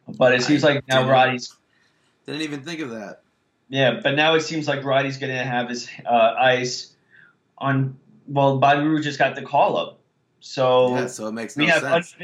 [0.06, 1.54] But it seems I like now Roddy's
[2.26, 3.22] didn't even think of that.
[3.68, 6.92] yeah, but now it seems like Roddy's going to have his uh, eyes
[7.58, 7.98] on.
[8.28, 9.98] Well, Bobby Roode just got the call up,
[10.42, 12.14] so yeah, so it makes no sense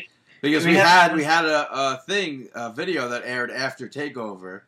[0.43, 4.63] because we we, had we had a, a thing a video that aired after Takeover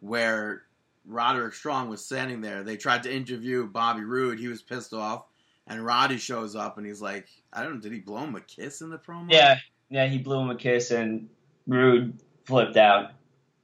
[0.00, 0.62] where
[1.06, 2.62] Roderick Strong was standing there.
[2.62, 4.38] They tried to interview Bobby Roode.
[4.38, 5.24] He was pissed off,
[5.66, 8.40] and Roddy shows up and he's like, "I don't know, did he blow him a
[8.40, 9.58] kiss in the promo?" yeah,
[9.88, 10.06] yeah.
[10.06, 11.28] He blew him a kiss, and
[11.66, 13.12] Roode flipped out.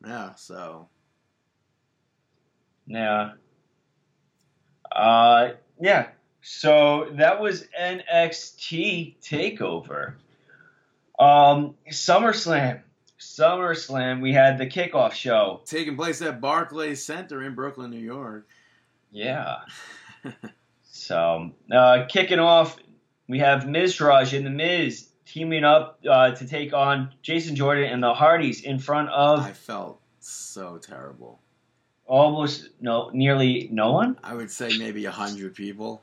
[0.07, 0.35] yeah.
[0.35, 0.89] So
[2.87, 3.33] Yeah.
[4.91, 6.09] Uh, yeah.
[6.43, 10.14] So that was NXT Takeover.
[11.18, 12.80] Um, SummerSlam.
[13.18, 14.20] SummerSlam.
[14.20, 15.61] We had the kickoff show.
[15.64, 18.47] taking place at Barclays Center in Brooklyn, New York.
[19.11, 19.59] Yeah.
[20.95, 22.76] So, uh, kicking off,
[23.26, 28.03] we have Miztourage and the Miz teaming up uh, to take on Jason Jordan and
[28.03, 31.40] the Hardys in front of I felt so terrible.
[32.07, 34.18] almost no, nearly no one.
[34.22, 36.03] I would say maybe a hundred people.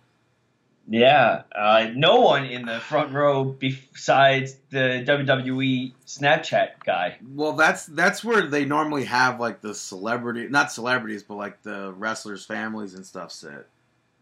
[0.91, 7.17] Yeah, uh, no one in the front row besides the WWE Snapchat guy.
[7.35, 11.93] Well, that's that's where they normally have like the celebrity, not celebrities, but like the
[11.93, 13.67] wrestlers' families and stuff sit.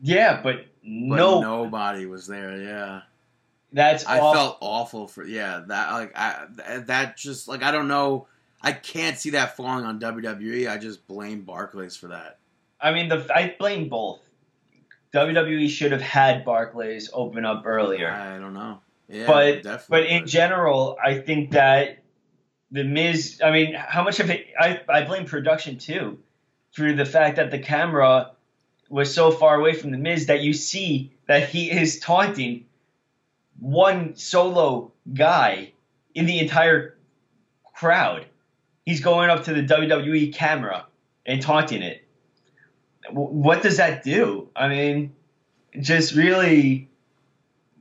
[0.01, 2.61] Yeah, but But no, nobody was there.
[2.61, 3.01] Yeah,
[3.72, 4.34] that's I awful.
[4.34, 6.47] felt awful for yeah that like I
[6.86, 8.28] that just like I don't know.
[8.61, 10.70] I can't see that falling on WWE.
[10.70, 12.39] I just blame Barclays for that.
[12.82, 14.27] I mean, the I blame both.
[15.14, 18.10] WWE should have had Barclays open up earlier.
[18.12, 18.82] I don't know.
[19.08, 19.86] Yeah, But-.
[19.89, 22.03] But in general, I think that
[22.72, 23.41] the Miz.
[23.43, 24.47] I mean, how much of it?
[24.60, 26.20] I I blame production too,
[26.76, 28.32] through the fact that the camera
[28.89, 32.66] was so far away from the Miz that you see that he is taunting
[33.60, 35.74] one solo guy
[36.14, 36.97] in the entire
[37.76, 38.26] crowd.
[38.86, 40.86] He's going up to the WWE camera
[41.26, 42.07] and taunting it.
[43.12, 44.49] What does that do?
[44.55, 45.14] I mean,
[45.80, 46.89] just really,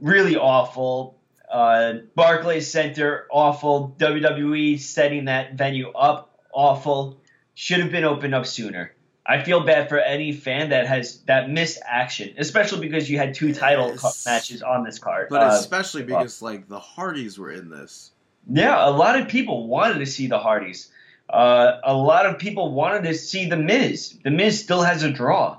[0.01, 1.17] really awful.
[1.51, 3.95] Uh, Barclays Center, awful.
[3.99, 7.21] WWE setting that venue up, awful.
[7.55, 8.93] Should have been opened up sooner.
[9.29, 13.35] I feel bad for any fan that has that missed action, especially because you had
[13.35, 14.01] two title Yes.
[14.01, 15.29] co- matches on this card.
[15.31, 18.13] but Uh, especially because like the Hardys were in this.
[18.49, 20.91] yeah, a lot of people wanted to see the Hardys.
[21.29, 24.19] Uh, a lot of people wanted to see the Miz.
[24.23, 25.59] The Miz still has a draw.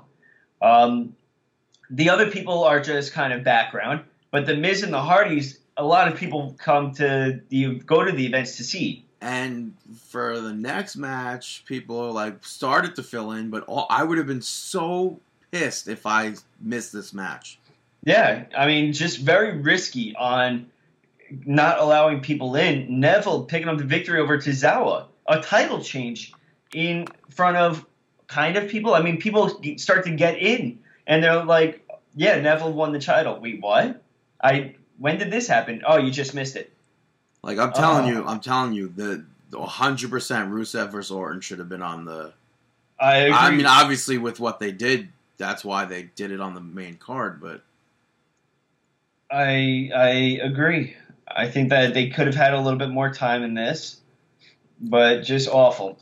[0.62, 1.14] Um,
[1.90, 5.84] the other people are just kind of background, but the Miz and the Hardys, a
[5.84, 9.04] lot of people come to the go to the events to see.
[9.20, 9.74] And
[10.06, 14.26] for the next match, people like started to fill in, but all, I would have
[14.26, 15.18] been so
[15.50, 17.58] pissed if I missed this match.
[18.04, 20.70] Yeah, I mean, just very risky on
[21.44, 23.00] not allowing people in.
[23.00, 26.32] Neville picking up the victory over Tozawa, a title change
[26.74, 27.86] in front of
[28.26, 28.94] kind of people.
[28.94, 33.38] I mean, people start to get in, and they're like, "Yeah, Neville won the title."
[33.40, 34.02] Wait, what?
[34.42, 35.82] I when did this happen?
[35.86, 36.72] Oh, you just missed it.
[37.42, 38.08] Like I'm telling Oh.
[38.08, 42.32] you, I'm telling you, the 100 percent Rusev versus Orton should have been on the.
[42.98, 43.32] I agree.
[43.34, 46.96] I mean, obviously with what they did, that's why they did it on the main
[46.96, 47.40] card.
[47.40, 47.62] But
[49.30, 50.08] I I
[50.42, 50.96] agree.
[51.28, 54.00] I think that they could have had a little bit more time in this,
[54.80, 55.98] but just awful,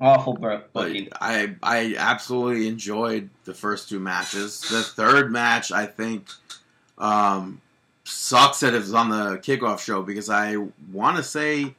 [0.00, 1.08] awful but booking.
[1.20, 4.60] I I absolutely enjoyed the first two matches.
[4.60, 6.28] The third match, I think,
[6.98, 7.60] um,
[8.04, 10.56] sucks that it was on the kickoff show because I
[10.92, 11.74] want to say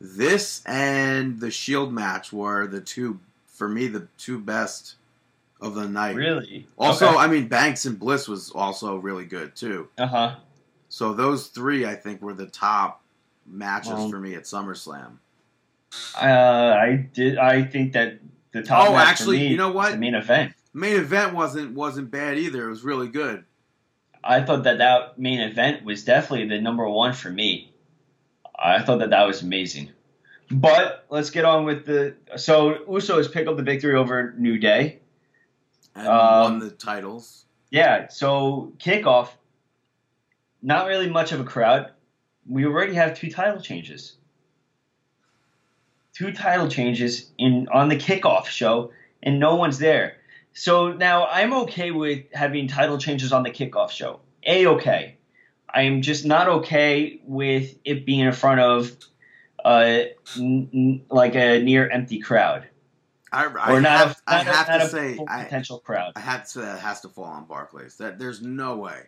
[0.00, 4.96] this and the Shield match were the two for me the two best
[5.60, 6.14] of the night.
[6.16, 6.66] Really?
[6.78, 7.16] Also, Okay.
[7.16, 9.88] I mean, Banks and Bliss was also really good too.
[9.98, 10.34] uh huh.
[10.90, 13.02] So those three, I think, were the top
[13.46, 15.16] matches Well- for me at SummerSlam.
[16.14, 17.38] Uh, I did.
[17.38, 18.20] I think that
[18.52, 18.90] the top.
[18.90, 19.92] Oh, actually, me you know what?
[19.92, 20.52] The main event.
[20.72, 22.66] Main event wasn't wasn't bad either.
[22.66, 23.44] It was really good.
[24.22, 27.72] I thought that that main event was definitely the number one for me.
[28.58, 29.90] I thought that that was amazing.
[30.50, 32.16] But let's get on with the.
[32.36, 35.00] So Usos pick up the victory over New Day.
[35.94, 37.46] And Um, won the titles.
[37.70, 39.30] Yeah, so kickoff,
[40.62, 41.90] not really much of a crowd.
[42.48, 44.16] We already have two title changes.
[46.16, 48.90] Two title changes in on the kickoff show,
[49.22, 50.16] and no one's there.
[50.54, 54.20] So now I'm okay with having title changes on the kickoff show.
[54.46, 55.18] A okay.
[55.68, 58.96] I'm just not okay with it being in front of
[59.62, 60.04] uh,
[60.38, 62.66] n- n- like a near empty crowd
[63.30, 63.98] I, I or not.
[63.98, 66.12] have, a, I not a- have not to say, I, potential crowd.
[66.16, 67.98] I have to say that has to fall on Barclays.
[67.98, 69.02] That there's no way.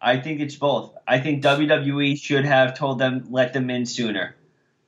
[0.00, 0.94] I think it's both.
[1.06, 4.36] I think WWE should have told them let them in sooner.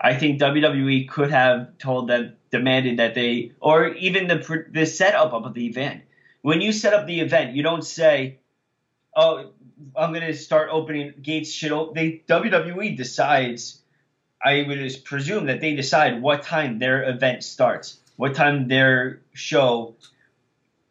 [0.00, 5.32] I think WWE could have told them demanded that they or even the the setup
[5.32, 6.02] of the event.
[6.42, 8.38] When you set up the event, you don't say,
[9.16, 9.50] "Oh,
[9.96, 11.94] I'm going to start opening gates." Should op-.
[11.94, 13.82] they WWE decides?
[14.44, 19.20] I would just presume that they decide what time their event starts, what time their
[19.34, 19.96] show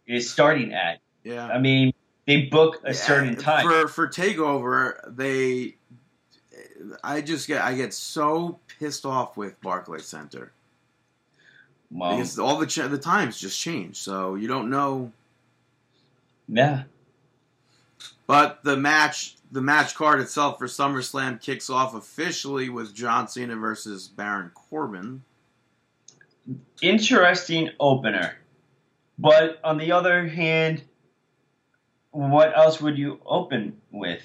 [0.05, 0.99] is starting at.
[1.23, 1.47] Yeah.
[1.47, 1.93] I mean,
[2.25, 3.65] they book a Yeah, certain time.
[3.65, 4.99] for for Takeover.
[5.15, 5.77] They,
[7.03, 10.51] I just get I get so pissed off with Barclays Center
[11.91, 15.11] Well, because all the ch- the times just change, so you don't know.
[16.47, 16.83] yeah.
[18.27, 23.55] But the match, the match card itself for SummerSlam kicks off officially with John Cena
[23.55, 25.23] versus Baron Corbin.
[26.81, 28.35] Interesting opener.
[29.17, 30.83] But on the other hand,
[32.11, 34.21] what else would you open with?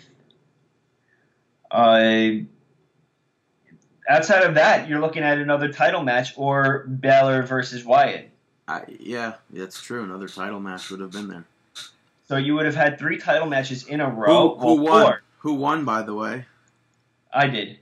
[1.73, 2.45] Uh,
[4.09, 8.31] outside of that, you're looking at another title match or Balor versus Wyatt.
[8.69, 10.05] I, yeah, that's true.
[10.05, 11.45] Another title match would have been there.
[12.29, 14.55] So you would have had three title matches in a row.
[14.55, 15.03] Who, who Well, won?
[15.03, 15.23] four.
[15.39, 15.85] Who won?
[15.85, 16.45] By the way,
[17.33, 17.79] I did.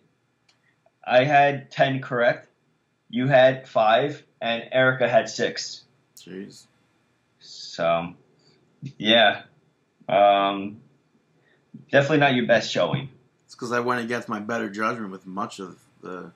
[1.06, 2.48] I had 10 correct.
[3.10, 5.82] You had five, and Erica had six.
[6.16, 6.64] jeez.
[7.40, 8.14] So,
[8.98, 9.42] yeah,
[10.08, 10.80] um,
[11.90, 13.08] definitely not your best showing.
[13.60, 16.32] Because I went against my better judgment with much of the.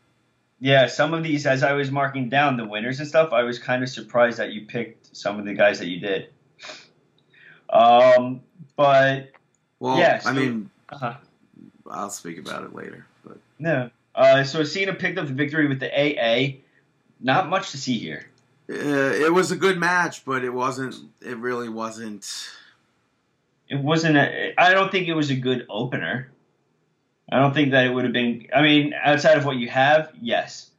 [0.61, 3.59] Yeah, some of these, as I was marking down the winners and stuff, I was
[3.59, 6.29] kind of surprised that you picked some of the guys that you did.
[7.71, 8.43] Um,
[8.77, 9.31] but
[9.81, 11.15] Well, Yeah, so- I mean, uh,
[11.91, 13.07] I'll speak about it later.
[13.25, 13.89] But no.
[14.15, 16.59] Uh, so Cena picked up the victory with the AA.
[17.21, 18.27] Not much to see here.
[18.71, 20.95] uh, it was a good match, but it wasn't.
[21.23, 22.51] It really wasn't.
[23.69, 24.17] It wasn't.
[24.19, 26.31] A, I don't think it was a good opener.
[27.35, 28.47] I don't think that it would have been.
[28.55, 30.71] I mean, outside of what you have, yes.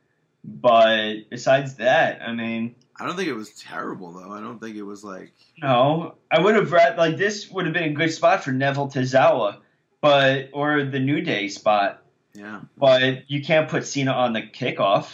[0.42, 4.32] But besides that, I mean, I don't think it was terrible though.
[4.32, 5.34] I don't think it was like.
[5.62, 6.16] no.
[6.32, 9.58] I would have read like this would have been a good spot for Neville Tozawa,
[10.00, 12.02] but or the New Day spot.
[12.34, 12.62] Yeah.
[12.78, 15.10] But you can't put Cena on the kickoff,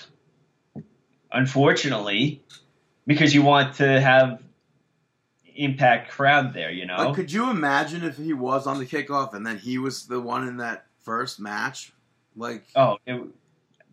[1.32, 2.44] unfortunately,
[3.08, 4.44] because you want to have
[5.56, 6.70] impact crowd there.
[6.70, 6.98] You know.
[6.98, 10.22] But could you imagine if he was on the kickoff and then he was the
[10.22, 11.94] one in that first match?
[12.36, 12.64] Like.
[12.76, 13.22] Oh, it,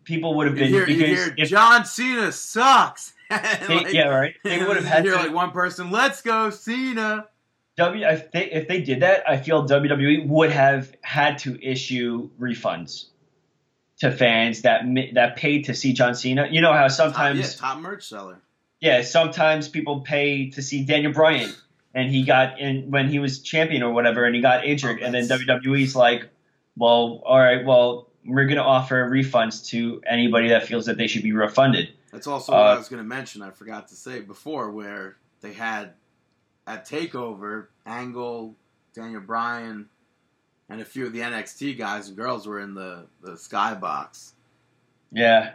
[0.03, 3.13] people would have You been hear, you because hear if John Cena sucks.
[3.29, 4.33] They, like, yeah, right.
[4.43, 7.27] They would have had to, like one person, "Let's go Cena."
[7.77, 8.03] W.
[8.07, 13.05] If they, if they did that, I feel WWE would have had to issue refunds
[13.99, 14.81] to fans that
[15.13, 16.47] that paid to see John Cena.
[16.49, 18.39] You know how Top, sometimes, yeah, top merch seller.
[18.79, 21.53] yeah, sometimes people pay to see Daniel Bryan.
[21.93, 25.05] and he got in when he was champion or whatever, and he got injured, Oh,
[25.05, 26.29] and then oh, that's- WWE's like,
[26.77, 31.23] well, all right, well, we're gonna offer refunds to anybody that feels that they should
[31.23, 31.89] be refunded.
[32.11, 33.41] That's also what Uh, I was going to mention.
[33.43, 35.93] I forgot to say before, where they had
[36.65, 38.55] at Takeover, Angle,
[38.95, 39.87] Daniel Bryan,
[40.69, 44.31] and a few of the NXT guys and girls were in the the skybox,
[45.11, 45.53] Yeah,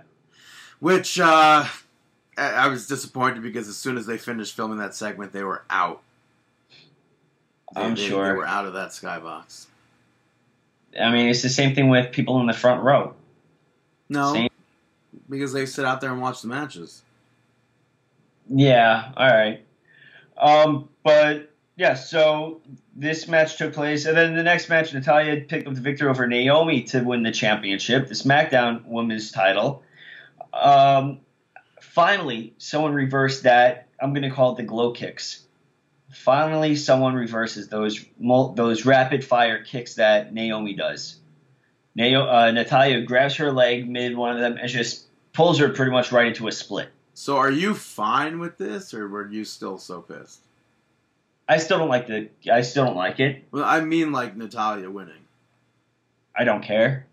[0.81, 1.65] which uh,
[2.39, 5.65] I, I was disappointed because as soon as they finished filming that segment, they were
[5.69, 6.03] out.
[7.75, 8.27] They, I'm they- sure.
[8.29, 9.67] they were out of that skybox.
[11.01, 13.15] I mean, it's the same thing with people in the front row.
[14.09, 14.51] No, Same.
[15.29, 17.03] because they sit out there and watch the matches.
[18.49, 19.65] Yeah, all right.
[20.37, 22.61] Um, but yeah, so
[22.95, 26.27] this match took place, and then the next match, Natalya picked up the victory over
[26.27, 29.83] Naomi to win the championship, the SmackDown Women's title.
[30.53, 31.21] Um,
[31.81, 33.89] finally, someone reversed that.
[34.01, 35.44] I'm going to call it the glow kicks.
[36.15, 38.05] Finally, someone reverses those
[38.55, 41.17] those rapid fire kicks that Naomi does.
[41.95, 45.91] Nao- uh, Natalya grabs her leg mid one of them and just pulls her pretty
[45.91, 46.89] much right into a split.
[47.15, 50.41] So, are you fine with this, or were you still so pissed?
[51.49, 52.29] I still don't like the.
[52.51, 53.45] I still don't like it.
[53.51, 55.23] Well, I mean, like Natalya winning.
[56.37, 57.07] I don't care.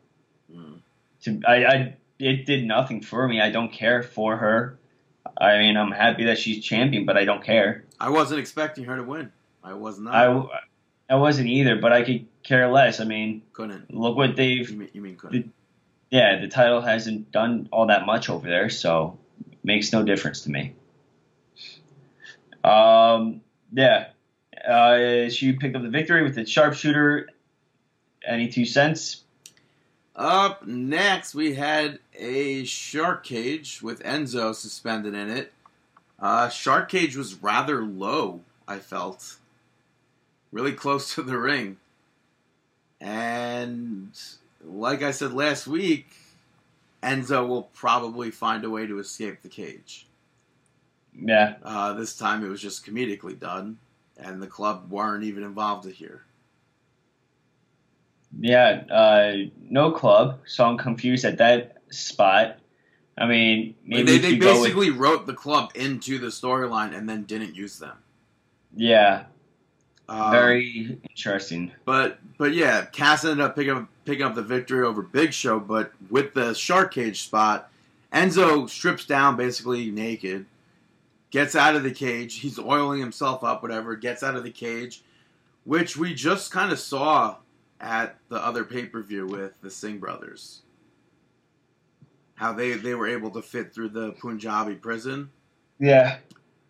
[0.52, 0.80] Mm.
[1.24, 3.42] To I, I it did nothing for me.
[3.42, 4.78] I don't care for her.
[5.38, 7.84] I mean, I'm happy that she's champion, but I don't care.
[8.00, 9.32] I wasn't expecting her to win.
[9.64, 10.14] I was not.
[10.16, 10.62] I
[11.10, 13.00] I wasn't either, but I could care less.
[13.00, 13.94] I mean, couldn't.
[13.94, 14.70] look what they've.
[14.70, 15.54] You mean, you mean couldn't?
[16.10, 19.18] Yeah, the title hasn't done all that much over there, so
[19.64, 20.74] makes no difference to me.
[22.64, 23.42] Um,
[23.72, 24.08] yeah,
[24.68, 27.30] uh, she picked up the victory with the sharpshooter.
[28.26, 29.24] Any two cents?
[30.22, 35.52] Up next, we had a shark cage with Enzo suspended in it.
[36.20, 39.38] Uh, shark cage was rather low, I felt.
[40.52, 41.78] Really close to the ring.
[43.00, 44.12] And
[44.64, 46.10] like I said last week,
[47.02, 50.06] Enzo will probably find a way to escape the cage.
[51.20, 53.80] Yeah, Uh, this time it was just comedically done,
[54.18, 56.26] and the club weren't even involved here.
[58.40, 59.34] Yeah, uh,
[59.70, 62.58] no club, so I'm confused at that spot.
[63.18, 67.08] I mean, maybe they they go with, basically wrote the club into the storyline and
[67.10, 67.98] then didn't use them.
[68.76, 69.26] yeah,
[70.08, 71.72] Um, very interesting.
[71.86, 75.60] But but yeah, Cass ended up picking up picking up the victory over Big Show.
[75.60, 77.70] But with the shark cage spot,
[78.14, 80.46] Enzo strips down basically naked,
[81.32, 82.40] gets out of the cage.
[82.40, 83.96] He's oiling himself up, whatever.
[83.96, 85.04] Gets out of the cage,
[85.66, 87.36] which we just kind of saw
[87.82, 90.62] at the other pay per view with the Singh brothers.
[92.36, 95.30] How they they were able to fit through the Punjabi prison.
[95.80, 96.18] Yeah,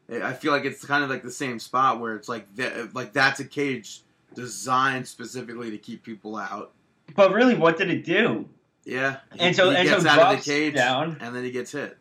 [0.09, 3.13] I feel like it's kind of like the same spot where it's like that, like
[3.13, 4.01] that's a cage
[4.33, 6.71] designed specifically to keep people out.
[7.15, 8.47] but really, what did it do?
[8.85, 11.17] Yeah, And so- he and gets so out of the cage down.
[11.21, 11.97] and then he gets hit.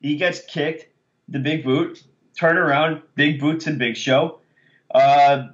[0.00, 0.86] He gets kicked,
[1.28, 2.04] the big boot,
[2.38, 4.38] turn around, big boots and Big Show,
[4.94, 5.48] uh,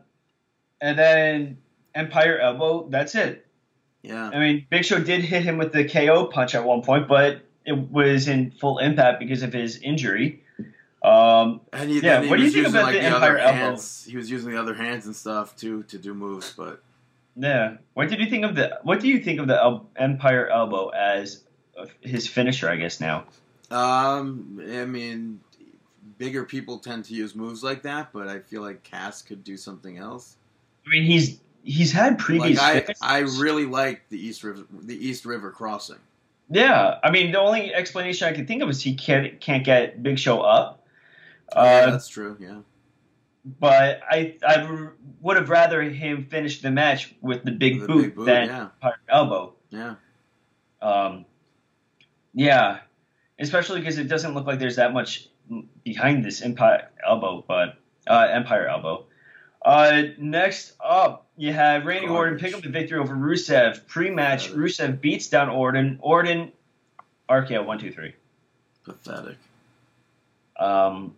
[0.80, 1.59] and then
[1.95, 2.86] Empire elbow.
[2.88, 3.47] That's it.
[4.03, 7.07] Yeah, I mean, Big Show did hit him with the KO punch at one point,
[7.07, 10.43] but it was in full impact because of his injury.
[11.03, 13.57] Um, and he, Yeah, he what do you think about like the the, Empire elbow?
[13.57, 14.05] hands.
[14.09, 16.82] He was using the other hands and stuff too to do moves, but
[17.36, 17.76] yeah.
[17.95, 18.78] What did you think of the?
[18.82, 21.43] What do you think of the el- Empire elbow as
[22.01, 22.68] his finisher?
[22.70, 23.24] I guess now.
[23.70, 25.41] um, I mean,
[26.18, 29.57] bigger people tend to use moves like that, but I feel like Cass could do
[29.57, 30.36] something else.
[30.86, 32.61] I mean, he's he's had Like previous.
[32.61, 32.85] I.
[33.01, 35.99] I really like the East River, the East River crossing.
[36.53, 40.03] Yeah, I mean, the only explanation I can think of is he can't can't get
[40.03, 40.85] Big Show up.
[41.55, 42.37] Oh, yeah, Uh, that's true.
[42.41, 42.59] Yeah.
[43.59, 47.87] but I I r- would have rather him finish the match with the big The
[47.87, 48.61] boot, big boot, than yeah.
[48.63, 49.55] Empire elbow.
[49.71, 49.95] Yeah.
[50.83, 51.25] Um,
[52.35, 52.81] yeah,
[53.39, 55.29] especially because it doesn't look like there's that much
[55.85, 59.05] behind this Empire elbow, but uh, Empire elbow.
[59.65, 63.86] Uh, next up, you have Randy Orton pick up the victory over Rusev.
[63.86, 64.59] Pre-match, Pathetic.
[64.59, 65.99] Rusev beats down Orton.
[66.03, 66.53] Orton,
[67.30, 68.14] RKO one two three.
[68.84, 69.38] Pathetic.
[70.59, 71.16] Um,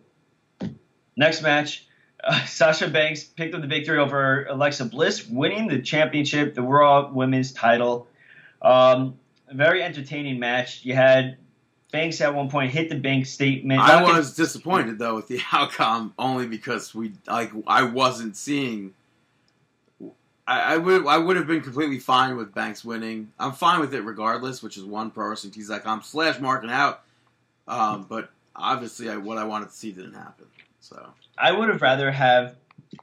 [1.17, 1.85] next match,
[2.23, 7.11] uh, Sasha Banks picked up the victory over Alexa Bliss, winning the championship, the Raw
[7.11, 8.07] Women's title.
[8.61, 9.19] Um,
[9.51, 10.85] very entertaining match.
[10.85, 11.35] You had
[11.91, 13.81] Banks at one point hit the bank statement.
[13.81, 18.93] I was disappointed though with the outcome, only because we like I wasn't seeing.
[20.45, 23.31] I, I would I would have been completely fine with Banks winning.
[23.39, 25.53] I'm fine with it regardless, which is one pro wrestling
[26.03, 27.01] slash marking out.
[27.67, 30.45] Um, but obviously, I, what I wanted to see didn't happen.
[30.81, 32.55] So I would have rather have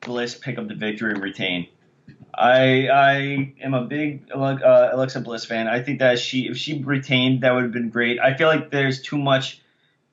[0.03, 1.67] Bliss pick up the victory and retain.
[2.35, 5.67] I I am a big uh, Alexa Bliss fan.
[5.67, 8.21] I think that she if she retained, that would have been great.
[8.21, 9.61] I feel like there's too much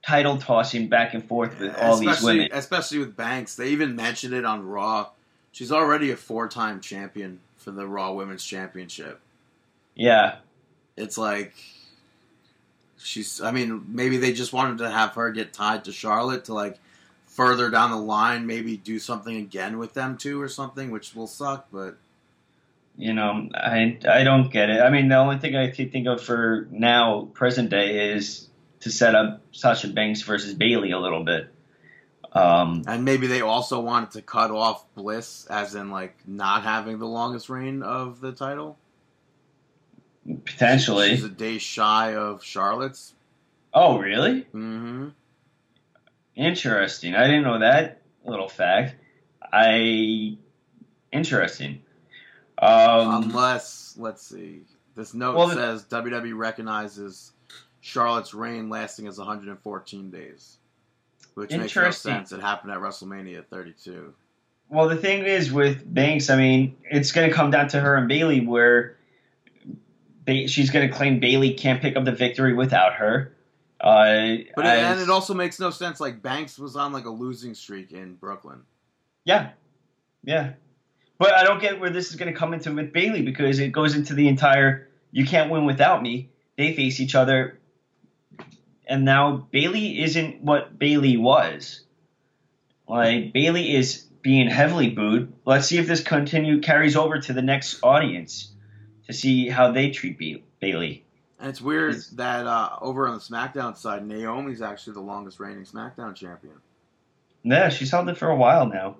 [0.02, 2.50] title tossing back and forth with all these women.
[2.54, 3.56] especially with Banks.
[3.56, 5.10] They even mentioned it on Raw.
[5.58, 9.20] She's already a four-time champion for the Raw Women's Championship.
[9.96, 10.36] Yeah,
[10.96, 11.56] It's like
[13.00, 13.42] she's.
[13.42, 16.78] I mean, maybe they just wanted to have her get tied to Charlotte to like
[17.26, 21.26] further down the line, maybe do something again with them two or something, which will
[21.26, 21.70] suck.
[21.72, 21.98] But
[22.96, 24.80] you know, I I don't get it.
[24.80, 28.48] I mean, the only thing I can think of for now, present day, is
[28.82, 31.52] to set up Sasha Banks versus Bayley a little bit.
[32.34, 37.00] Um, and maybe they also wanted to cut off Bliss, as in like not having
[37.00, 38.78] the longest reign of the title.
[40.46, 41.10] potentially.
[41.10, 43.14] she's a day shy of Charlotte's.
[43.74, 44.42] Oh, really?
[44.54, 45.10] Mm-hmm.
[46.36, 47.16] Interesting.
[47.16, 48.96] I didn't know that little fact.
[49.42, 50.38] I
[51.12, 51.82] interesting.
[52.60, 54.62] Um, Unless, let's see,
[54.96, 57.32] this note Well, the- says WWE recognizes
[57.82, 60.58] Charlotte's reign lasting as 114 days,
[61.38, 62.32] which makes no sense.
[62.32, 64.14] It happened at WrestleMania 32.
[64.70, 67.96] well, the thing is with Banks, I mean, it's going to come down to her
[67.96, 68.98] and Bayley, where
[70.26, 73.34] ba- she's going to claim Bayley can't pick up the victory without her.
[73.80, 76.00] Uh, But as- and it also makes no sense.
[76.00, 78.62] Like Banks was on like a losing streak in Brooklyn.
[79.24, 79.52] Yeah,
[80.24, 80.54] yeah.
[81.20, 83.70] But I don't get where this is going to come into with Bayley because it
[83.70, 87.60] goes into the entire "you can't win without me." They face each other,
[88.88, 91.82] and now Bayley isn't what Bayley was.
[92.88, 95.34] Like Bayley is being heavily booed.
[95.46, 98.52] Let's see if this continue carries over to the next audience
[99.06, 101.04] to see how they treat ba- Bayley.
[101.40, 105.40] And it's weird It's- that uh, over on the SmackDown side, Naomi's actually the longest
[105.40, 106.56] reigning SmackDown champion.
[107.44, 108.98] Yeah, she's held it for a while now.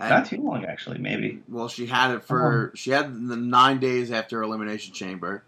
[0.00, 0.98] And- Not too long, actually.
[0.98, 1.40] Maybe.
[1.48, 5.44] Well, she had it for she had the nine days after Elimination Chamber,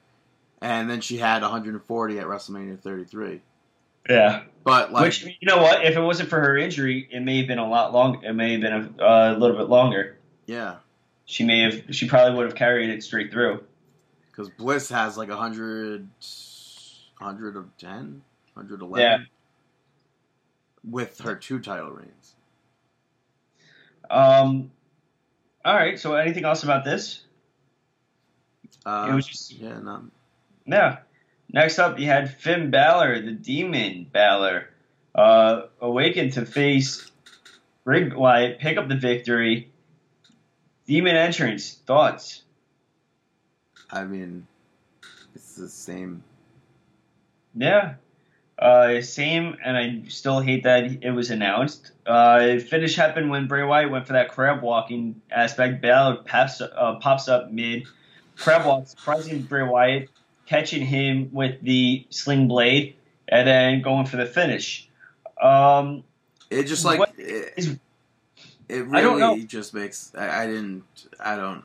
[0.63, 3.41] and then she had 140 at WrestleMania 33.
[4.09, 4.43] Yeah.
[4.65, 5.85] But like, Which you know what?
[5.85, 8.27] If it wasn't for her injury, it may have been a lot longer.
[8.27, 10.19] It may have been a, uh, a little bit longer.
[10.47, 10.77] yeah,
[11.25, 11.95] She may have.
[11.95, 13.65] She probably would have carried it straight through.
[14.31, 16.09] because Bliss has like 100,
[17.19, 18.23] 110,
[18.55, 19.19] 111 Yeah.
[20.89, 22.35] with her two title reigns.
[24.11, 24.71] Um.
[25.65, 25.99] All right.
[25.99, 27.25] So, anything else about this?
[28.85, 30.05] Uh, it was just yeah, no,
[30.67, 30.99] yeah.
[31.53, 34.69] Next up, you had Finn Balor, the Demon Balor,
[35.14, 37.11] uh, awakened to face
[37.85, 39.71] Bray Wyatt, pick up the victory.
[40.87, 41.75] Demon entrance.
[41.87, 42.43] Thoughts?
[43.91, 44.47] I mean,
[45.35, 46.25] it's the same.
[47.55, 47.95] Yeah.
[48.59, 51.93] Uh, same, and I still hate that it was announced.
[52.07, 55.81] Uh, finish happened when Bray Wyatt went for that crab walking aspect.
[55.81, 57.85] Balor pops, uh, pops up mid.
[58.37, 60.11] Crab walk, surprising Bray Wyatt,
[60.47, 62.97] catching him with the sling blade,
[63.28, 64.88] and then going for the finish.
[65.40, 66.05] Um,
[66.51, 67.78] It just like it, is-
[68.68, 69.47] it I don't really know.
[69.47, 70.12] just makes.
[70.16, 70.84] I, I didn't.
[71.20, 71.62] I don't.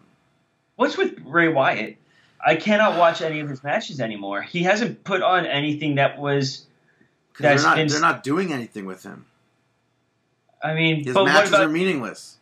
[0.75, 1.97] what's with Bray Wyatt?
[2.43, 4.41] I cannot watch any of his matches anymore.
[4.41, 6.65] He hasn't put on anything that was.
[7.39, 7.75] They're not.
[7.77, 9.25] been- They're not doing anything with him.
[10.63, 12.37] I mean, His matches about are meaningless.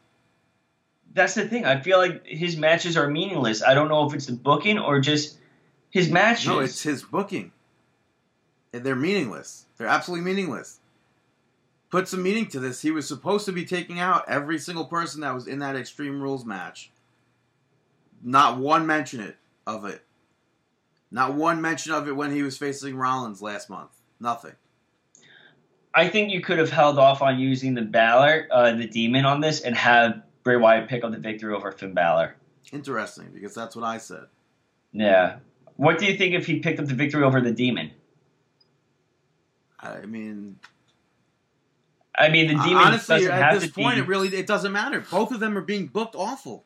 [1.13, 1.65] that's the thing.
[1.65, 3.63] I feel like his matches are meaningless.
[3.63, 5.37] I don't know if it's the booking or just
[5.89, 6.47] his matches.
[6.47, 7.51] No, it's his booking.
[8.73, 9.65] And They're meaningless.
[9.77, 10.79] They're absolutely meaningless.
[11.89, 12.81] Put some meaning to this.
[12.81, 16.21] He was supposed to be taking out every single person that was in that Extreme
[16.21, 16.91] Rules match.
[18.21, 20.03] Not one mention it of it.
[21.09, 23.89] Not one mention of it when he was facing Rollins last month.
[24.19, 24.53] Nothing.
[25.95, 29.41] I think you could have held off on using the Balor, uh, the Demon, on
[29.41, 32.35] this and have Bray Wyatt pick up the victory over Finn Balor.
[32.71, 34.25] Interesting, because that's what I said.
[34.91, 35.37] Yeah.
[35.79, 37.91] What do you think if he picked up the victory over the Demon?
[39.79, 40.59] I mean,
[42.13, 44.99] I mean, the Demon honestly, at this point, be, it really it doesn't matter.
[45.09, 46.65] Both of them are being booked awful.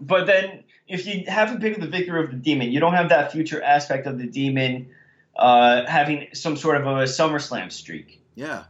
[0.00, 3.10] But then, if you haven't picked up the victory of the Demon, you don't have
[3.10, 4.90] that future aspect of the Demon
[5.36, 8.20] uh, having some sort of a SummerSlam streak.
[8.34, 8.64] Yeah.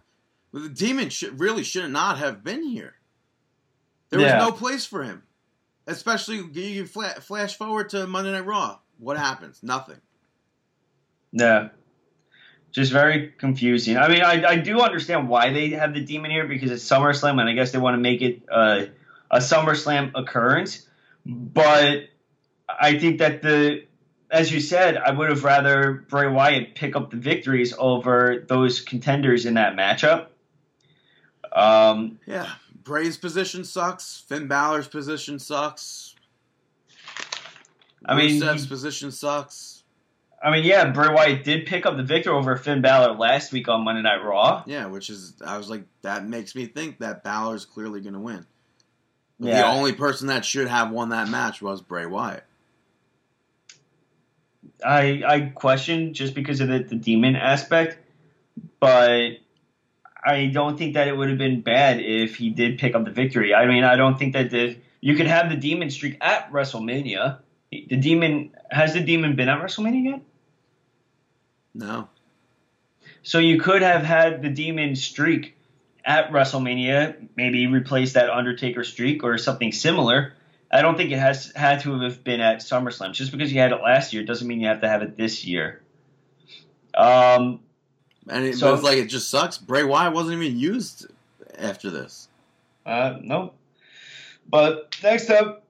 [0.52, 2.96] Well, the demon should, really should not have been here.
[4.10, 4.36] There Yeah.
[4.36, 5.22] was no place for him.
[5.86, 8.80] Especially, you fla- flash forward to Monday Night Raw.
[9.00, 9.62] What happens?
[9.62, 9.96] Nothing.
[11.32, 11.68] Yeah.
[12.70, 13.96] Just very confusing.
[13.96, 17.40] I mean, I, I do understand why they have the demon here because it's SummerSlam,
[17.40, 18.82] and I guess they want to make it uh,
[19.30, 20.86] a SummerSlam occurrence.
[21.26, 22.08] But
[22.68, 23.84] I think that the,
[24.30, 28.80] as you said, I would have rather Bray Wyatt pick up the victories over those
[28.80, 30.26] contenders in that matchup.
[31.52, 32.48] Um, Yeah.
[32.82, 34.24] Bray's position sucks.
[34.28, 36.14] Finn Balor's position sucks.
[38.04, 39.82] I mean, Rusev's position sucks.
[40.42, 43.68] I mean, yeah, Bray Wyatt did pick up the victory over Finn Balor last week
[43.68, 44.62] on Monday Night Raw.
[44.66, 48.20] Yeah, which is I was like that makes me think that Balor's clearly going to
[48.20, 48.46] win.
[49.38, 49.70] The Yeah.
[49.72, 52.44] only person that should have won that match was Bray Wyatt.
[54.84, 57.98] I I question just because of the, the demon aspect,
[58.78, 59.32] but
[60.24, 63.10] I don't think that it would have been bad if he did pick up the
[63.10, 63.54] victory.
[63.54, 67.38] I mean, I don't think that the you could have the demon streak at WrestleMania.
[67.72, 70.20] The demon has the demon been at WrestleMania yet?
[71.74, 72.08] No.
[73.22, 75.56] So you could have had the demon streak
[76.04, 80.32] at WrestleMania, maybe replace that Undertaker streak or something similar.
[80.72, 83.12] I don't think it has had to have been at SummerSlam.
[83.12, 85.44] Just because you had it last year doesn't mean you have to have it this
[85.44, 85.80] year.
[86.94, 87.60] Um,
[88.28, 89.58] And it So- was like it just sucks.
[89.58, 91.06] Bray Wyatt wasn't even used
[91.58, 92.28] after this.
[92.86, 93.52] uh, no.
[94.48, 95.64] But next up,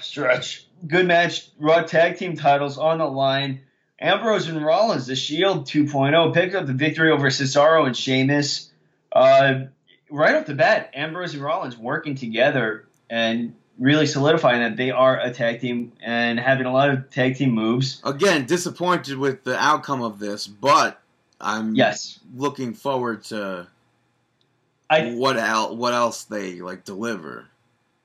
[0.00, 0.66] stretch.
[0.86, 1.48] Good match.
[1.58, 3.60] Raw tag team titles on the line.
[4.00, 8.70] Ambrose and Rollins, the Shield 2.0, picked up the victory over Cesaro and Sheamus.
[9.12, 9.66] Uh,
[10.10, 15.18] right off the bat, Ambrose and Rollins working together and really solidifying that they are
[15.18, 18.00] a tag team and having a lot of tag team moves.
[18.04, 21.00] Again, disappointed with the outcome of this, but
[21.40, 23.68] I'm Yes, looking forward to
[24.90, 27.46] I what el- what else they like deliver.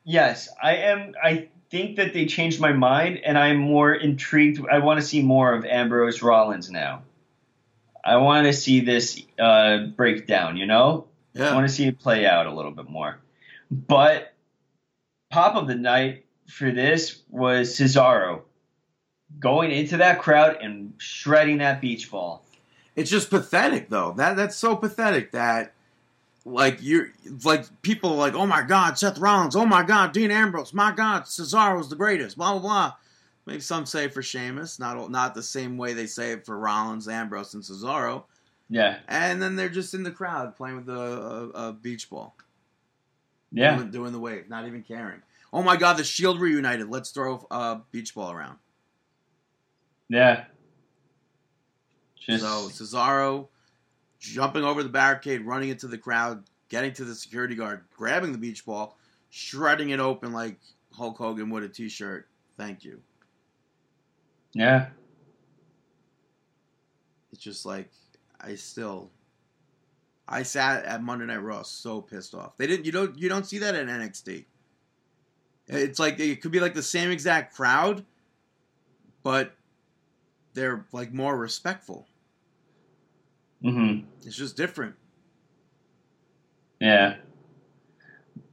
[0.10, 1.14] Yes I am.
[1.22, 4.60] I think that they changed my mind, and I'm more intrigued.
[4.69, 7.03] I want to see more of Ambrose Rollins now.
[8.03, 10.57] I want to see this uh, breakdown.
[10.57, 11.07] You know,
[11.40, 13.19] I want to see it play out a little bit more.
[13.69, 14.34] But
[15.30, 18.41] pop of the night for this was Cesaro
[19.40, 22.44] going into that crowd and shredding that beach ball.
[22.95, 24.14] It's just pathetic though.
[24.18, 25.73] That that's so pathetic that
[26.45, 27.07] like you're
[27.43, 30.91] like people are like, oh my god, Seth Rollins, oh my god, Dean Ambrose, my
[30.91, 32.93] god, Cesaro's the greatest, blah blah blah.
[33.45, 37.07] Maybe some say for Sheamus, not not the same way they say it for Rollins,
[37.07, 38.23] Ambrose, and Cesaro.
[38.71, 40.93] Yeah, And then they're just in the crowd playing with a,
[41.55, 42.35] a, a beach ball,
[43.51, 45.23] yeah, doing, doing the wave, not even caring.
[45.51, 46.87] Oh my god, the Shield reunited.
[46.87, 48.59] Let's throw a beach ball around.
[50.07, 50.45] yeah.
[52.19, 53.47] Just So Cesaro
[54.19, 58.37] jumping over the barricade, running into the crowd, getting to the security guard, grabbing the
[58.37, 58.97] beach ball,
[59.29, 60.59] shredding it open like
[60.93, 62.27] Hulk Hogan would a t-shirt.
[62.57, 63.01] Thank you.
[64.53, 64.87] yeah,
[67.31, 67.89] It's just like
[68.41, 69.09] I still
[70.27, 72.57] I sat at Monday Night Raw so pissed off.
[72.57, 74.45] They didn't you don't you don't see that in NXT.
[75.67, 78.03] It's like it could be like the same exact crowd,
[79.23, 79.55] but
[80.53, 82.07] they're like more respectful.
[83.61, 84.95] Hmm It's just different.
[86.80, 87.18] yeah.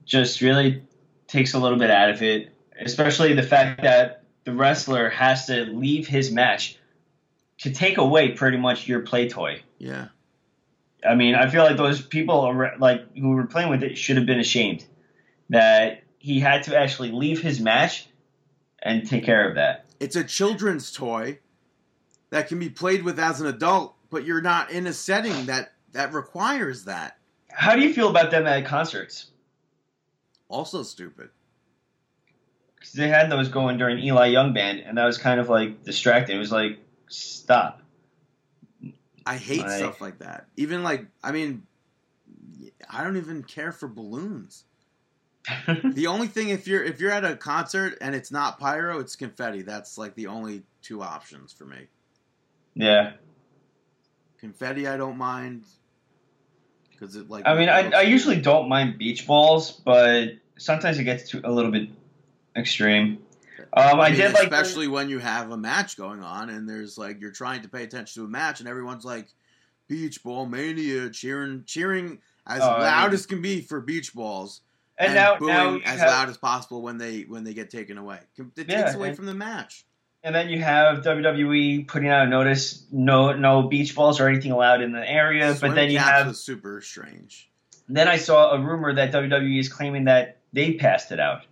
[0.04, 0.82] Just really
[1.26, 5.64] takes a little bit out of it, especially the fact that the wrestler has to
[5.64, 6.78] leave his match
[7.58, 9.60] to take away pretty much your play toy.
[9.78, 10.08] Yeah.
[11.04, 14.16] I mean, I feel like those people are, like who were playing with it should
[14.16, 14.84] have been ashamed
[15.50, 18.08] that he had to actually leave his match
[18.82, 19.86] and take care of that.
[19.98, 21.40] It's a children's toy
[22.30, 25.72] that can be played with as an adult, but you're not in a setting that
[25.92, 27.16] that requires that.
[27.50, 29.30] How do you feel about them at concerts?
[30.48, 31.30] Also stupid.
[32.76, 35.82] Because they had those going during Eli Young band, and that was kind of like
[35.84, 36.36] distracting.
[36.36, 36.78] It was like,
[37.08, 37.82] stop.
[39.24, 40.46] I hate Like- stuff like that.
[40.56, 41.62] Even like, I mean,
[42.88, 44.64] I don't even care for balloons.
[45.94, 49.14] The only thing if you're if you're at a concert and it's not pyro, it's
[49.16, 49.62] confetti.
[49.62, 51.86] That's like the only two options for me.
[52.74, 53.12] yeah.
[54.40, 55.64] Confetti, I don't mind
[56.90, 57.46] because it like.
[57.46, 61.50] I mean, I, I usually don't mind beach balls, but sometimes it gets to a
[61.50, 61.88] little bit
[62.56, 63.18] extreme.
[63.72, 66.98] Um, I, mean, did like especially when you have a match going on and there's
[66.98, 69.28] like you're trying to pay attention to a match and everyone's like
[69.88, 74.14] beach ball mania cheering cheering as Oh, I loud mean- as can be for beach
[74.14, 74.60] balls
[74.98, 77.96] and, now booing now as have- loud as possible when they when they get taken
[77.96, 78.20] away.
[78.56, 79.85] It Yeah, takes away and- from the match.
[80.26, 84.50] And then you have WWE putting out a notice: no, no beach balls or anything
[84.50, 85.54] allowed in the area.
[85.54, 86.26] Swim but then you have.
[86.26, 87.48] was super strange.
[87.88, 91.42] Then I saw a rumor that WWE is claiming that they passed it out.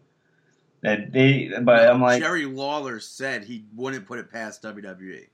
[0.82, 5.28] That they, but I'm like, Jerry Lawler said he wouldn't put it past WWE.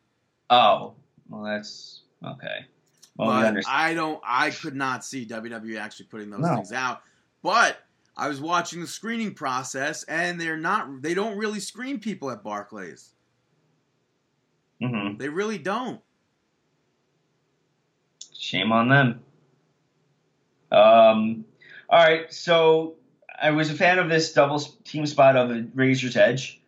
[0.51, 0.93] oh,
[1.31, 2.67] well, that's okay.
[3.17, 3.65] Well, but.
[3.67, 4.21] I don't.
[4.23, 6.57] I could not see WWE actually putting those No.
[6.57, 7.01] things out.
[7.43, 7.79] But
[8.19, 11.01] I was watching the screening process, and they're not.
[11.01, 13.15] They don't really screen people at Barclays.
[14.81, 16.01] Hmm They really don't.
[18.39, 19.20] Shame on them.
[20.73, 21.44] Um,
[21.89, 22.94] All right, so
[23.40, 26.61] I was a fan of this double team spot of Razor's Edge.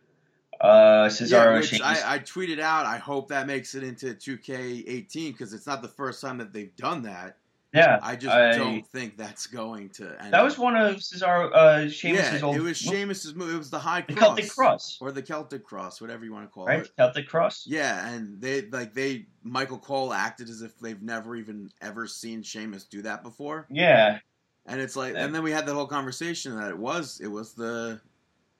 [0.61, 2.87] Uh, Cesaro, yeah, which I, I tweeted out.
[2.87, 6.75] I hope that makes it into 2K18 because it's not the first time that they've
[6.77, 7.37] done that.
[7.73, 10.23] Yeah, I just I- don't think that's going to.
[10.23, 12.57] End that was one of Cesaro, uh, Sheamus's yeah, old.
[12.57, 13.55] it was Sheamus's move.
[13.55, 16.45] It was the high the cross, Celtic Cross, or the Celtic cross, whatever you want
[16.45, 16.81] to call right?
[16.81, 16.91] it.
[16.97, 17.65] Celtic Cross.
[17.67, 22.43] Yeah, and they like they Michael Cole acted as if they've never even ever seen
[22.43, 24.19] Sheamus do that before, Yeah,
[24.67, 25.25] and it's like, Yeah.
[25.25, 28.01] and then we had that whole conversation that it was it was the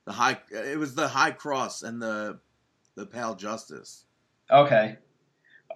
[0.07, 2.39] the high it was the high cross and the
[2.95, 4.05] the pale justice.
[4.51, 4.97] Okay.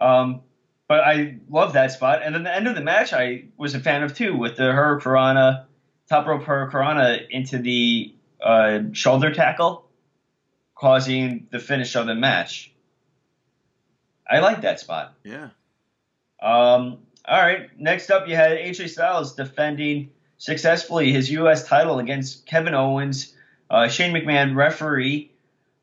[0.01, 0.43] Um,
[0.89, 2.23] but I love that spot.
[2.23, 4.65] And then the end of the match, I was a fan of too, with the
[4.65, 5.65] hurricanrana,
[6.09, 9.89] top rope hurricanrana into the uh, shoulder tackle,
[10.75, 12.73] causing the finish of the match.
[14.29, 15.15] I like that spot.
[15.25, 15.51] Yeah,
[16.41, 17.69] Um, all right.
[17.79, 21.67] Next up, you had AJ Styles defending successfully his U.S.
[21.67, 23.35] title against Kevin Owens,
[23.71, 25.33] uh, Shane McMahon referee.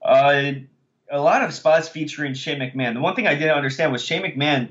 [0.02, 0.52] Uh,
[1.10, 2.94] a lot of spots featuring Shane McMahon.
[2.94, 4.70] The one thing I didn't understand was Shane McMahon,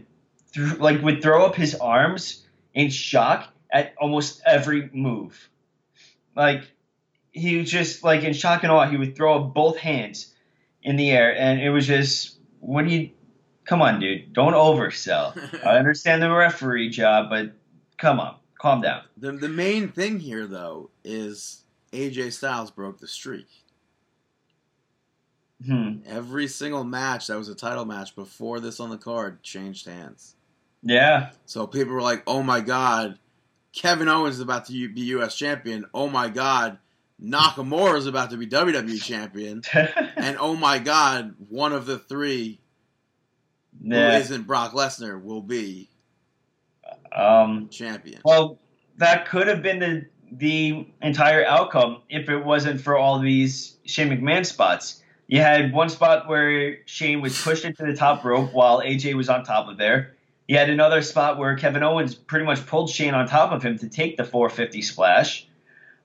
[0.56, 5.48] like, would throw up his arms in shock at almost every move.
[6.36, 6.70] Like
[7.32, 8.86] he was just like in shock and awe.
[8.88, 10.32] He would throw up both hands
[10.82, 13.10] in the air, and it was just, what do you?
[13.64, 14.32] Come on, dude.
[14.32, 15.64] Don't oversell.
[15.66, 17.52] I understand the referee job, but
[17.96, 19.02] come on, calm down.
[19.16, 23.48] the the main thing here though is AJ Styles broke the streak.
[25.64, 25.98] Hmm.
[26.06, 30.34] Every single match that was a title match before this on the card changed hands.
[30.82, 31.30] Yeah.
[31.46, 33.18] So people were like, "Oh my god,
[33.72, 35.36] Kevin Owens is about to be U.S.
[35.36, 35.86] champion.
[35.94, 36.78] Oh my god,
[37.22, 39.62] Nakamura is about to be WWE champion.
[40.16, 42.60] And oh my god, one of the three
[43.82, 44.18] who yeah.
[44.18, 45.88] isn't Brock Lesnar will be
[47.14, 47.68] Um.
[47.70, 48.58] champion." Well,
[48.98, 54.08] that could have been the the entire outcome if it wasn't for all these Shane
[54.08, 55.02] McMahon spots.
[55.26, 59.28] You had one spot where Shane was pushed into the top rope while AJ was
[59.28, 60.11] on top of there.
[60.48, 63.78] You had another spot where Kevin Owens pretty much pulled Shane on top of him
[63.78, 65.46] to take the 450 splash.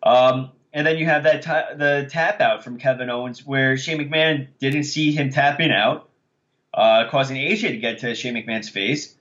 [0.03, 3.97] Um, and then you have that ta- the tap out from Kevin Owens where Shane
[3.99, 6.09] McMahon didn't see him tapping out,
[6.73, 9.15] uh, causing AJ to get to Shane McMahon's face.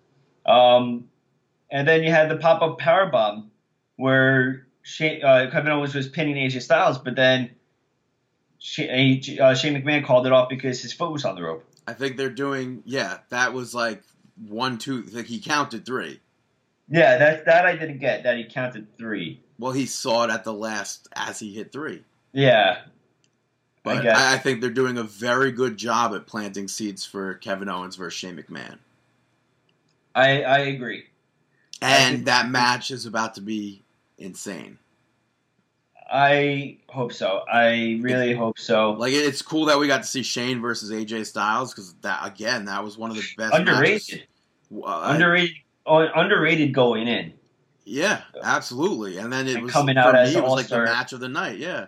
[0.45, 1.09] Um,
[1.71, 3.51] and then you had the pop up power bomb
[3.97, 7.51] where Shane, uh, Kevin Owens was pinning AJ Styles, but then
[8.59, 11.65] Shane, uh, Shane McMahon called it off because his foot was on the rope.
[11.87, 12.83] I think they're doing.
[12.85, 14.03] Yeah, that was like
[14.49, 15.03] one, two.
[15.03, 16.21] Like he counted three.
[16.89, 18.23] Yeah, that that I didn't get.
[18.23, 19.41] That he counted three.
[19.59, 22.05] Well, he saw it at the last as he hit three.
[22.33, 22.89] Yeah, I
[23.83, 24.07] But.
[24.07, 27.97] I, I think they're doing a very good job at planting seeds for Kevin Owens
[27.97, 28.79] versus Shane McMahon.
[30.15, 31.05] I I agree.
[31.83, 33.83] And think- that match is about to be
[34.19, 34.79] insane.
[36.11, 37.43] I hope so.
[37.53, 38.93] I really hope so.
[38.93, 42.67] Like it's cool that we got to see Shane versus AJ Styles because that again
[42.67, 44.21] that was one of the best Underrated, matches.
[44.85, 45.57] Uh, underrated,
[45.87, 47.33] oh, underrated going in.
[47.85, 49.19] yeah, absolutely.
[49.19, 51.21] And then it And was coming out me, as it was like the match of
[51.21, 51.59] the night.
[51.59, 51.87] Yeah.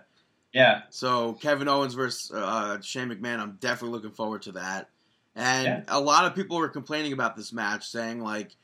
[0.51, 4.89] Yeah, So Kevin Owens versus uh, Shane McMahon, I'm definitely looking forward to that.
[5.35, 5.83] And Yeah.
[5.89, 8.55] a lot of people were complaining about this match, saying like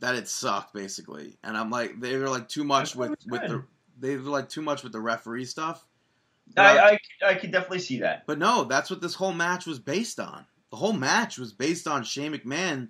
[0.00, 1.38] that it sucked basically.
[1.42, 3.64] And I'm like, they were like too much with with the
[4.00, 4.08] good.
[4.10, 5.84] they were like too much with the referee stuff.
[6.56, 8.24] I, I I could definitely see that.
[8.26, 10.46] But no, that's what this whole match was based on.
[10.70, 12.88] The whole match was based on Shane McMahon,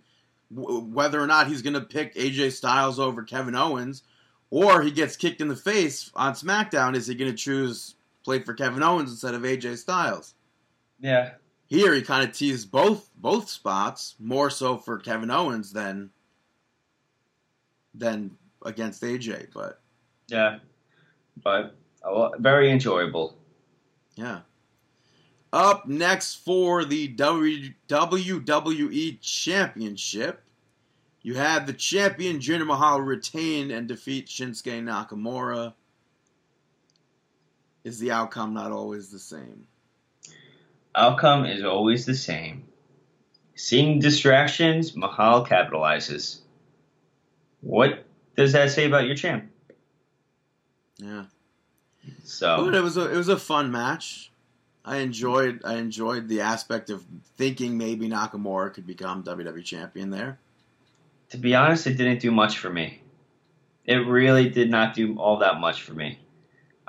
[0.55, 4.02] w- whether or not he's going to pick AJ Styles over Kevin Owens,
[4.51, 6.94] or he gets kicked in the face on SmackDown.
[6.94, 10.35] Is he going to choose play for Kevin Owens instead of AJ Styles?
[11.01, 11.32] Yeah,
[11.66, 16.10] Here, he kind of teased both both spots more so for Kevin Owens than
[17.94, 19.48] than against AJ.
[19.55, 19.80] But
[20.28, 20.59] yeah,
[21.43, 23.36] but uh, very enjoyable.
[24.16, 24.40] Yeah.
[25.52, 30.43] Up next for the WWE Championship,
[31.23, 35.74] you have the champion Jinder Mahal retain and defeat Shinsuke Nakamura.
[37.85, 39.66] Is the outcome not always the same?
[40.94, 42.65] Outcome is always the same.
[43.55, 46.40] Seeing distractions, Mahal capitalizes.
[47.60, 48.05] What
[48.36, 49.51] does that say about your champ?
[50.98, 51.24] Yeah.
[52.04, 54.30] But So it was a it was a fun match.
[54.84, 57.04] I enjoyed I enjoyed the aspect of
[57.36, 60.38] thinking maybe Nakamura could become WWE champion there.
[61.30, 63.02] to be honest, it didn't do much for me.
[63.84, 66.18] It really did not do all that much for me.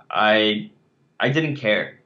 [0.09, 0.71] I
[1.19, 1.99] I didn't care.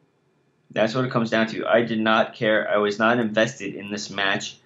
[0.72, 1.68] That's what it comes down to.
[1.68, 2.68] I did not care.
[2.70, 4.58] I was not invested in this match.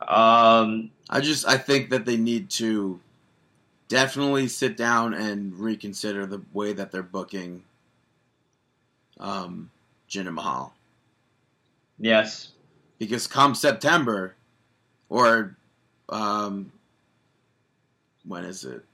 [0.00, 2.98] Um, I just I think that they need to
[3.88, 7.64] definitely sit down and reconsider the way that they're booking
[9.18, 9.70] um,
[10.08, 10.74] Jinder Mahal.
[11.98, 12.52] Yes.
[12.98, 14.34] Because come September,
[15.08, 15.56] or
[16.08, 16.72] um,
[18.24, 18.84] when is it?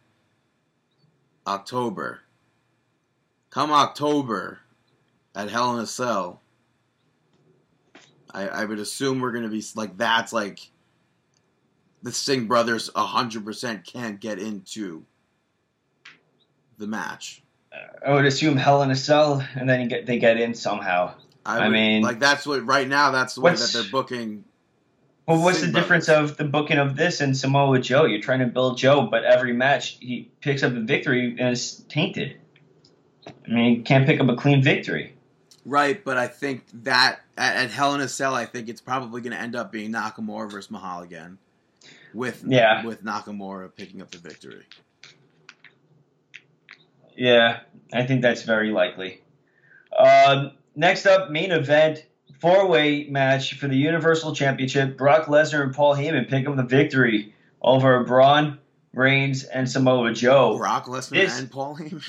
[1.46, 2.20] October.
[3.50, 4.60] Come October,
[5.34, 6.40] at Hell in a Cell,
[8.32, 10.70] I, I would assume we're going to be like that's like
[12.04, 15.04] the Singh brothers hundred percent can't get into
[16.78, 17.42] the match.
[18.06, 21.14] I would assume Hell in a Cell, and then you get, they get in somehow.
[21.44, 23.10] I, I would- like, like that's what right now.
[23.10, 24.44] That's the way that they're booking.
[25.26, 28.04] Well, what's Singh the difference of the booking of this and Samoa Joe?
[28.04, 31.76] You're trying to build Joe, but every match he picks up a victory and it's
[31.88, 32.36] tainted.
[33.26, 35.14] I mean, he can't pick up a clean victory.
[35.64, 39.22] Right, but I think that at, at Hell in a Cell, I think it's probably
[39.22, 41.38] going to end up being Nakamura versus Mahal again,
[42.14, 42.84] with Yeah.
[42.84, 44.64] with Nakamura picking up the victory.
[47.16, 47.60] Yeah,
[47.92, 49.20] I think that's very likely.
[49.96, 52.04] Um, next up, main event,
[52.40, 54.96] four way match for the Universal Championship.
[54.96, 58.58] Brock Lesnar and Paul Heyman pick up the victory over Braun,
[58.92, 62.02] Reigns, and Samoa Joe Brock Lesnar this- and Paul Heyman.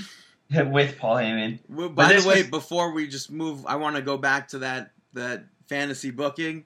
[0.72, 1.60] with Paul Heyman.
[1.70, 4.60] Well, By the way, was- before we just move, I want to go back to
[4.60, 6.66] that that fantasy booking.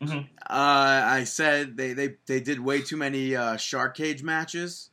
[0.00, 0.24] Mhm.
[0.24, 4.90] Uh, I said they, they they did way too many uh, shark cage matches.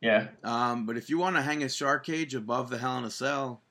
[0.00, 3.04] Yeah, Um, but if you want to hang a shark cage above the Hell in
[3.04, 3.62] a Cell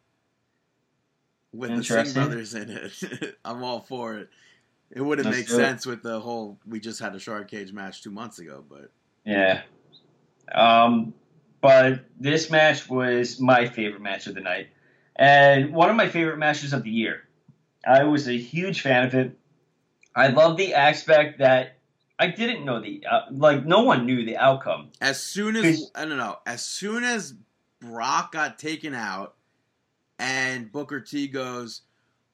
[1.54, 4.30] with the Singh brothers in it, I'm all for it.
[4.92, 5.58] It wouldn't Let's make do it.
[5.58, 8.92] sense with the whole we just had a shark cage match two months ago, but
[9.26, 9.62] yeah.
[10.54, 11.14] Um,
[11.62, 14.68] but this match was my favorite match of the night,
[15.16, 17.24] and one of my favorite matches of the year.
[17.86, 19.38] I was a huge fan of it.
[20.18, 21.78] I love the aspect that
[22.18, 24.90] I didn't know the uh, like no one knew the outcome.
[25.00, 27.36] as soon as I don't know, as soon as
[27.80, 29.36] Brock got taken out
[30.18, 31.82] and Booker T goes,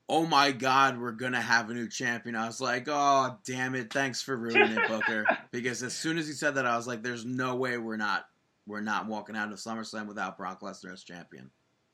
[0.07, 3.91] "Oh my God, we're gonna have a new champion," I was like, "Oh damn it!
[3.91, 7.03] Thanks for ruining it, Booker." Because as soon as he said that, I was like,
[7.03, 8.25] "There's no way we're not
[8.65, 11.51] we're not walking out of SummerSlam without Brock Lesnar as champion."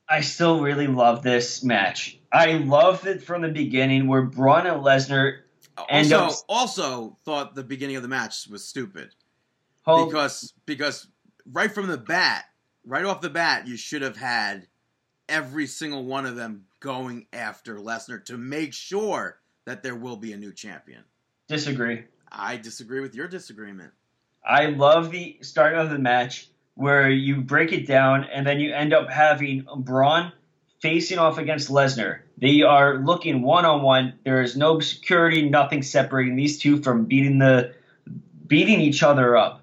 [0.08, 2.20] I still really love this match.
[2.32, 5.42] I loved it from the beginning where Braun and Lesnar
[5.90, 9.16] And, Also, also thought the beginning of the match was stupid.
[9.84, 11.08] hold because because
[11.52, 12.46] right from the bat,
[12.86, 14.68] right off the bat, you should have had
[15.28, 20.34] every single one of them going after Lesnar to make sure that there will be
[20.34, 21.04] a new champion.
[21.48, 22.04] disagree.
[22.32, 23.92] I disagree with your disagreement.
[24.46, 28.74] I love the start of the match where you break it down and then you
[28.74, 30.32] end up having Braun
[30.82, 32.20] facing off against Lesnar.
[32.40, 34.14] They are looking one on one.
[34.24, 37.74] There is no security, nothing separating these two from beating the
[38.48, 39.62] beating each other up.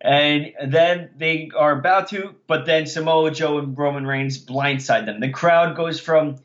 [0.00, 5.20] And then they are about to, but then Samoa Joe and Roman Reigns blindside them.
[5.20, 6.36] The crowd goes from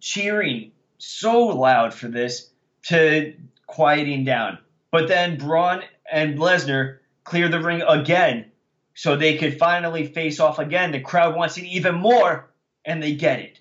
[0.00, 2.50] cheering so loud for this
[2.84, 3.34] to
[3.66, 4.58] quieting down.
[4.90, 8.52] But then Braun and Lesnar clear the ring again
[8.94, 10.92] so they could finally face off again.
[10.92, 12.48] The crowd wants it even more,
[12.84, 13.60] and they get it.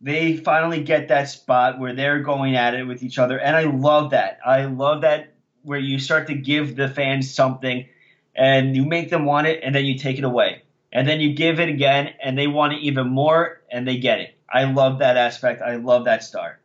[0.00, 3.64] They finally get that spot where they're going at it with each other, and I
[3.64, 4.38] love that.
[4.44, 5.32] I love that
[5.62, 7.86] where you start to give the fans something,
[8.34, 10.62] and you make them want it, and then you take it away,
[10.92, 14.20] and then you give it again, and they want it even more, and they get
[14.20, 14.36] it.
[14.48, 15.62] I love that aspect.
[15.62, 16.60] I love that start.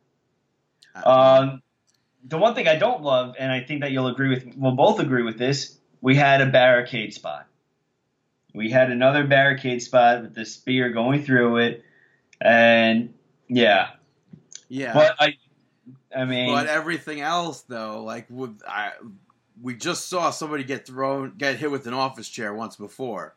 [0.94, 1.62] Um,
[2.24, 5.00] the one thing I don't love, and I think that you'll agree with, we'll both
[5.00, 7.46] agree with this, we had a barricade spot.
[8.54, 11.84] We had another barricade spot with the spear going through it,
[12.40, 13.14] and
[13.48, 13.90] yeah.
[14.68, 15.36] yeah, But I,
[16.14, 18.92] I mean, but everything else though, like with I,
[19.60, 23.34] we just saw somebody get thrown, get hit with an office chair once before.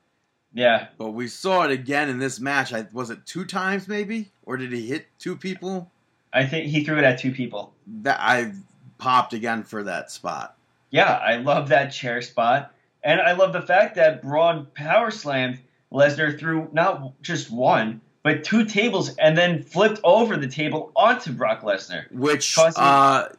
[0.53, 2.73] yeah, But we saw it again in this match.
[2.73, 5.91] I, was it two times maybe, or did he hit two people?
[6.33, 7.73] I think he threw it at two people.
[8.01, 8.53] That I
[8.97, 10.57] popped again for that spot.
[10.91, 12.73] Yeah, I love that chair spot,
[13.03, 15.59] and I love the fact that Braun power slammed
[15.91, 21.31] Lesnar through not just one, but two tables, and then flipped over the table onto
[21.31, 22.11] Brock Lesnar.
[22.11, 23.29] Which Causing- uh,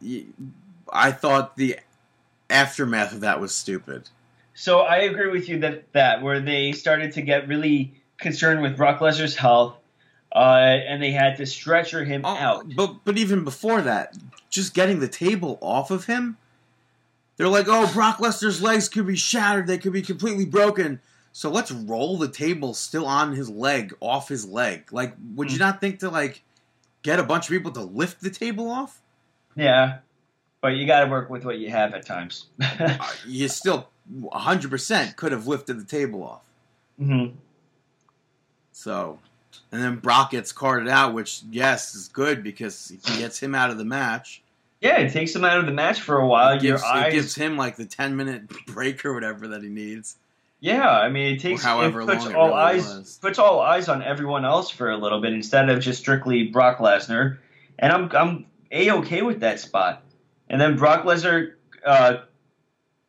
[0.89, 1.77] I thought the
[2.49, 4.07] aftermath of that was stupid.
[4.53, 8.77] So I agree with you that that where they started to get really concerned with
[8.77, 9.75] Brock Lesnar's health,
[10.33, 10.37] uh,
[10.87, 12.73] and they had to stretcher him Oh, out.
[12.73, 14.15] But but even before that,
[14.49, 16.37] just getting the table off of him,
[17.35, 19.67] they're like, oh, Brock Lesnar's legs could be shattered.
[19.67, 21.01] They could be completely broken.
[21.37, 24.91] So let's roll the table still on his leg, off his leg.
[24.91, 25.65] Like, would you Hmm.
[25.65, 26.41] not think to like
[27.03, 29.03] get a bunch of people to lift the table off?
[29.55, 29.99] Yeah,
[30.61, 32.47] but you got to work with what you have at times.
[32.59, 32.97] Uh,
[33.27, 33.87] you still
[34.19, 36.41] 100% could have lifted the table off.
[36.97, 37.27] hmm
[38.71, 39.19] So,
[39.71, 43.69] and then Brock gets carted out, which yes is good because he gets him out
[43.69, 44.41] of the match.
[44.81, 46.55] Yeah, it takes him out of the match for a while.
[46.55, 49.61] It gives, Your eyes, it gives him like the ten minute break or whatever that
[49.61, 50.17] he needs.
[50.59, 50.89] Yeah.
[50.89, 53.17] I mean, it takes however it puts long it all really eyes was.
[53.21, 56.79] puts all eyes on everyone else for a little bit instead of just strictly Brock
[56.79, 57.37] Lesnar.
[57.79, 60.03] And I'm I'm a okay with that spot.
[60.49, 61.53] And then Brock Lesnar,
[61.85, 62.17] uh,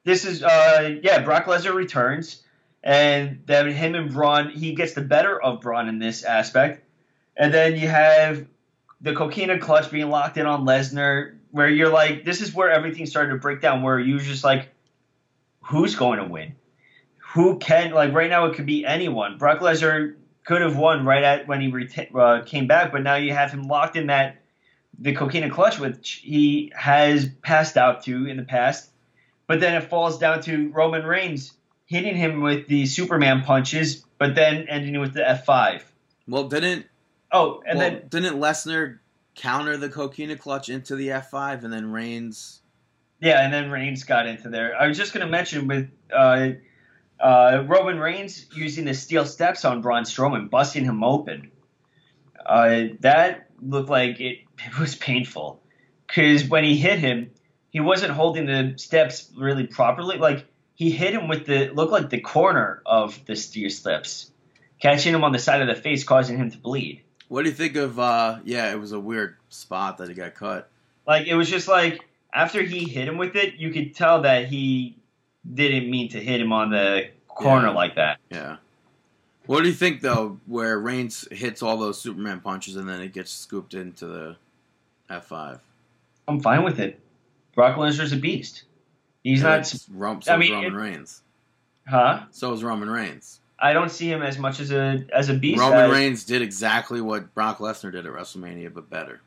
[0.05, 2.43] this is uh, yeah, Brock Lesnar returns,
[2.83, 6.85] and then him and Braun, he gets the better of Braun in this aspect.
[7.37, 8.47] And then you have
[9.01, 13.07] the coquina clutch being locked in on Lesnar, where you're like, this is where everything
[13.07, 14.71] started to break down, where you're just like,
[15.63, 16.57] who's going to win?
[17.35, 18.47] Who can like right now?
[18.47, 19.39] It could be anyone.
[19.39, 20.15] Brock Lesnar
[20.45, 23.51] could have won right at when he reta- uh, came back, but now you have
[23.51, 24.43] him locked in that
[24.99, 28.91] the coquina clutch, which he has passed out to in the past.
[29.47, 31.53] But then it falls down to Roman Reigns
[31.87, 35.83] hitting him with the Superman punches, but then ending with the F5.
[36.27, 36.87] Well, didn't
[37.31, 38.99] Oh, and well, then didn't Lesnar
[39.35, 42.63] counter the coquina clutch into the F five, and then Reigns?
[43.21, 44.75] Yeah, and then Reigns got into there.
[44.77, 46.51] I was just going to mention with uh,
[47.21, 51.51] uh, Roman Reigns using the steel steps on Braun Strowman, busting him open.
[52.45, 55.61] Uh, that looked like it, it was painful
[56.07, 57.31] because when he hit him,
[57.71, 60.17] he wasn't holding the steps really properly.
[60.19, 64.31] Like he hit him with the looked like the corner of the steel steps,
[64.81, 67.03] catching him on the side of the face, causing him to bleed.
[67.29, 67.99] What do you think of?
[67.99, 70.71] uh Yeah, it was a weird spot that he got cut.
[71.07, 72.01] Like it was just like
[72.33, 74.98] after he hit him with it, you could tell that he
[75.53, 77.75] didn't mean to hit him on the corner Yeah.
[77.75, 78.19] like that.
[78.31, 78.57] Yeah.
[79.47, 83.13] What do you think though, where Reigns hits all those Superman punches and then it
[83.13, 84.37] gets scooped into the
[85.09, 85.61] F five?
[86.27, 87.01] I'm fine with it.
[87.55, 88.65] Brock Lesnar's a beast.
[89.25, 91.23] He's not, Rom- so I mean, Roman it- Reigns.
[91.87, 92.25] huh?
[92.31, 93.41] So is Roman Reigns.
[93.59, 95.59] I don't see him as much as a as a beast.
[95.61, 99.21] Roman as- Reigns did exactly what Brock Lesnar did at WrestleMania, but better.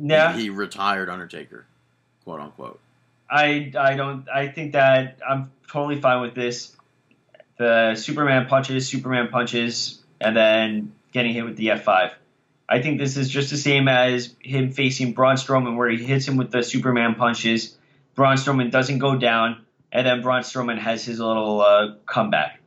[0.00, 1.66] Yeah, He, he retired Undertaker,
[2.24, 2.78] quote unquote.
[3.30, 4.28] I I don't.
[4.28, 6.74] I think that I'm totally fine with this.
[7.58, 12.12] The Superman punches, Superman punches, and then getting hit with the F5.
[12.68, 16.28] I think this is just the same as him facing Braun Strowman, where he hits
[16.28, 17.76] him with the Superman punches.
[18.14, 22.60] Braun Strowman doesn't go down, and then Braun Strowman has his little uh, comeback.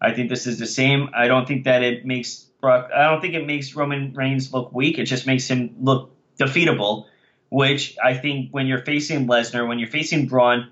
[0.00, 1.10] I think this is the same.
[1.14, 2.90] I don't think that it makes Brock.
[2.94, 4.98] I don't think it makes Roman Reigns look weak.
[4.98, 7.06] It just makes him look defeatable
[7.52, 10.70] which I think when you're facing Lesnar, when you're facing Braun,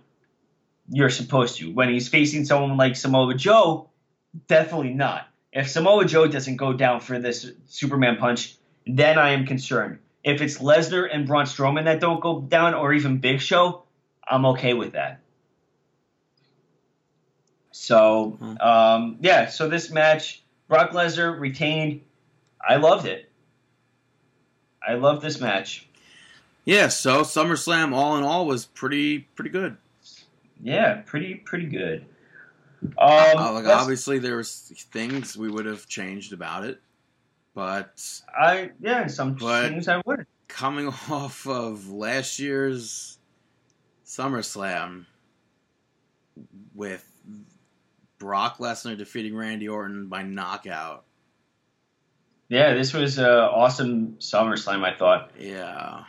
[0.89, 1.71] you're supposed to.
[1.71, 3.91] When he's facing someone like Samoa Joe,
[4.49, 5.29] definitely not.
[5.53, 9.99] If Samoa Joe doesn't go down for this Superman punch, then I am concerned.
[10.25, 13.83] If it's Lesnar and Braun Strowman that don't go down, or even Big Show,
[14.27, 15.21] I'm okay with that.
[17.73, 18.57] So, Hmm.
[18.59, 22.01] um, yeah, so this match, Brock Lesnar retained.
[22.67, 23.31] I loved it.
[24.87, 25.87] I love this match.
[26.71, 29.77] Yeah, so SummerSlam, all in all, was pretty pretty good.
[30.63, 32.07] Yeah, pretty pretty good.
[32.97, 36.81] Um, Uh, like, obviously, there was things we would have changed about it,
[37.57, 38.01] but
[38.33, 40.27] I yeah, some things I would.
[40.47, 43.19] coming off of last year's
[44.07, 45.07] SummerSlam
[46.73, 47.05] with
[48.19, 51.05] Brock Lesnar defeating Randy Orton by knockout.
[52.49, 55.33] Yeah, this was an awesome SummerSlam, I thought.
[55.37, 56.05] Yeah.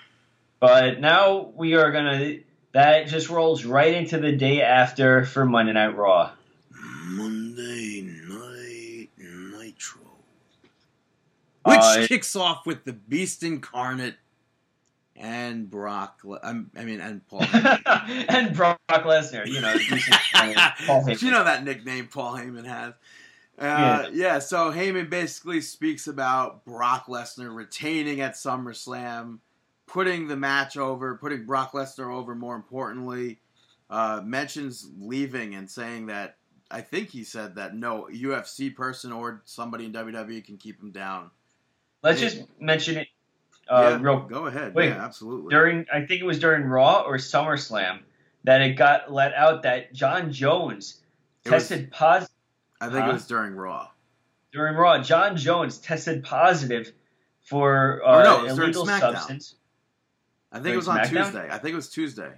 [0.62, 2.38] But now we are gonna.
[2.74, 6.32] That just rolls right into the day after for Monday Night Raw.
[7.08, 10.02] Monday Night Nitro.
[11.66, 14.16] Which Uh, kicks off with the Beast Incarnate
[15.16, 16.22] and Brock.
[16.24, 17.44] Le- I'm- mean, and Paul.
[17.54, 21.22] and Brock Lesnar, you know, decent, uh, Paul Heyman.
[21.24, 22.94] you know that nickname Paul Heyman has.
[23.60, 24.40] Uh, yeah.
[24.40, 29.40] so Heyman basically speaks about Brock Lesnar retaining at SummerSlam,
[29.92, 32.34] putting the match over, putting Brock Lesnar over.
[32.34, 33.40] More importantly,
[33.90, 36.38] uh, mentions leaving and saying that
[36.70, 40.92] I think he said that no UFC person or somebody in WWE can keep him
[40.92, 41.30] down.
[42.02, 43.08] Let's just mention it
[43.70, 44.74] uh, yeah, real go ahead.
[44.74, 45.52] wait, yeah, absolutely.
[45.52, 48.00] during I think it was during Raw or SummerSlam
[48.44, 51.02] that it got let out that Jon Jones
[51.46, 52.34] It was- tested positive
[52.80, 53.90] I think it was during Raw.
[54.52, 55.04] during Raw.
[55.04, 56.92] Jon Jones tested positive
[57.44, 59.56] for Or uh, no, it illegal substance.
[60.52, 61.26] I think it was on SmackDown?
[61.26, 61.48] Tuesday.
[61.50, 62.32] I think it was Tuesday.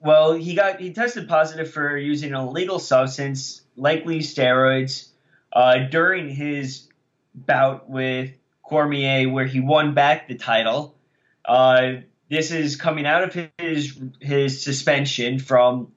[0.00, 5.08] Well, he got he tested positive for using an illegal substance, likely steroids,
[5.52, 6.88] uh, during his
[7.34, 8.30] bout with
[8.62, 10.96] Cormier, where he won back the title.
[11.44, 11.96] Uh,
[12.30, 15.92] this is coming out of his his suspension from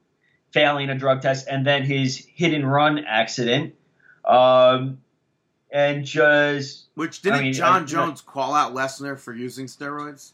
[0.52, 3.74] failing a drug test and then his hit and run accident.
[4.24, 4.98] Um,
[5.70, 10.32] and just Which didn't I mean, Jon I- Jones call out Lesnar for using steroids?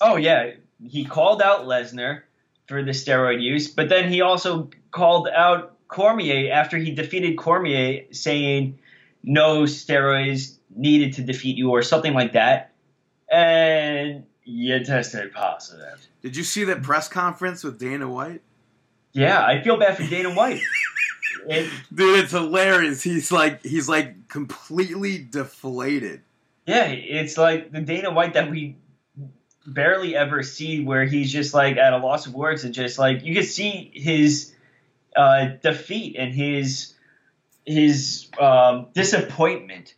[0.00, 0.52] Oh yeah,
[0.84, 2.22] he called out Lesnar
[2.68, 8.04] for the steroid use, but then he also called out Cormier after he defeated Cormier,
[8.12, 8.78] saying
[9.22, 12.72] no steroids needed to defeat you or something like that.
[13.30, 16.06] And you tested positive.
[16.22, 18.42] Did you see that press conference with Dana White?
[19.12, 20.60] Yeah, I feel bad for Dana White.
[21.48, 23.02] It- Dude, it's hilarious.
[23.04, 26.22] He's like he's like completely deflated.
[26.66, 28.74] yeah, it's like the Dana White that we
[29.66, 33.24] barely ever see, where he's just like at a loss of words and just like
[33.24, 34.54] you can see his
[35.14, 36.94] uh, defeat and his
[37.64, 39.94] his um, disappointment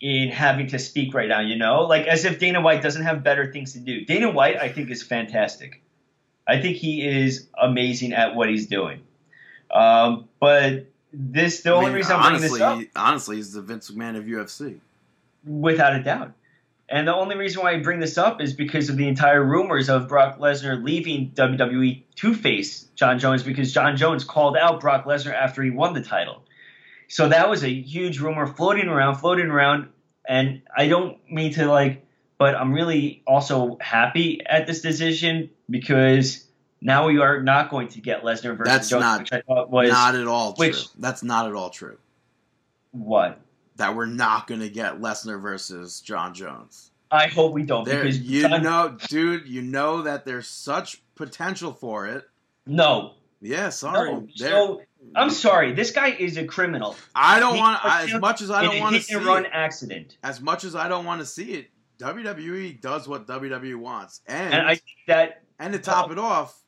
[0.00, 1.40] in having to speak right now.
[1.40, 4.04] You know, like as if Dana White doesn't have better things to do.
[4.04, 5.82] Dana White, I think, is fantastic.
[6.46, 9.00] I think he is amazing at what he's doing.
[9.70, 13.62] Um, but this, the I only mean, reason I'm bringing this up honestly, he's the
[13.62, 14.78] Vince McMahon of UFC.
[15.44, 16.32] without a doubt.
[16.88, 19.88] And the only reason why I bring this up is because of the entire rumors
[19.88, 25.04] of Brock Lesnar leaving WWE to face Jon Jones because Jon Jones called out Brock
[25.04, 26.42] Lesnar after he won the title.
[27.08, 29.88] So that was a huge rumor floating around, floating around.
[30.28, 32.04] And I don't mean to like,
[32.38, 36.44] but I'm really also happy at this decision because
[36.80, 39.70] now we are not going to get Lesnar versus That's Jones, not- which I thought
[39.70, 41.00] was not at all which- true.
[41.00, 41.98] That's not at all true.
[42.92, 43.40] what
[43.76, 46.90] That we're not going to get Lesnar versus Jon Jones.
[47.10, 51.02] I hope we don't There, because you John- know, dude, you know that there's such
[51.14, 52.24] potential for it.
[52.66, 54.12] no, Yeah, sorry.
[54.12, 54.26] no.
[54.34, 54.82] So
[55.14, 55.72] I'm sorry.
[55.72, 56.96] This guy is a criminal.
[57.14, 59.50] I don't want as much as I don't want to see run it.
[59.52, 64.20] accident, As much as I don't want to see it, WWE does what WWE wants,
[64.26, 66.58] and and I think that And to top it off,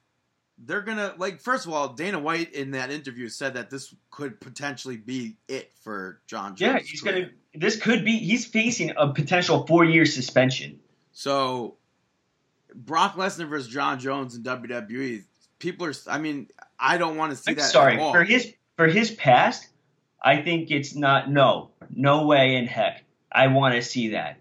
[0.65, 4.41] they're gonna like first of all, Dana White in that interview said that this could
[4.41, 6.61] potentially be it for Jon Jones.
[6.61, 7.31] yeah, he's gonna.
[7.55, 8.19] This could be.
[8.19, 10.81] He's facing a potential four year suspension.
[11.13, 11.77] So
[12.75, 15.25] Brock Lesnar versus Jon Jones in WWE.
[15.59, 15.95] People are.
[16.09, 16.49] I mean,
[16.79, 17.63] I don't want to see I'm that.
[17.63, 18.13] sorry at all.
[18.13, 19.69] for his for his past.
[20.23, 21.31] I think it's not.
[21.31, 23.05] No, no way in heck.
[23.31, 24.39] I want to see that.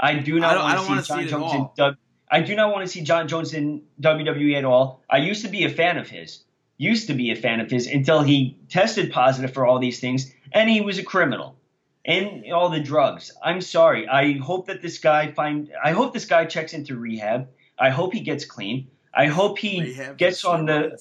[0.00, 1.68] I do not want wanna see John see it at Jones in.
[1.76, 1.96] W.
[2.30, 5.02] I do not want to see Jon Jones in WWE at all.
[5.08, 6.44] I used to be a fan of his.
[6.76, 10.32] Used to be a fan of his until he tested positive for all these things,
[10.52, 11.56] and he was a criminal.
[12.04, 13.32] And all the drugs.
[13.42, 14.08] I'm sorry.
[14.08, 15.70] I hope that this guy find.
[15.82, 17.48] I hope this guy checks into rehab.
[17.78, 18.88] I hope he gets clean.
[19.14, 20.98] I hope he Rehab gets on the.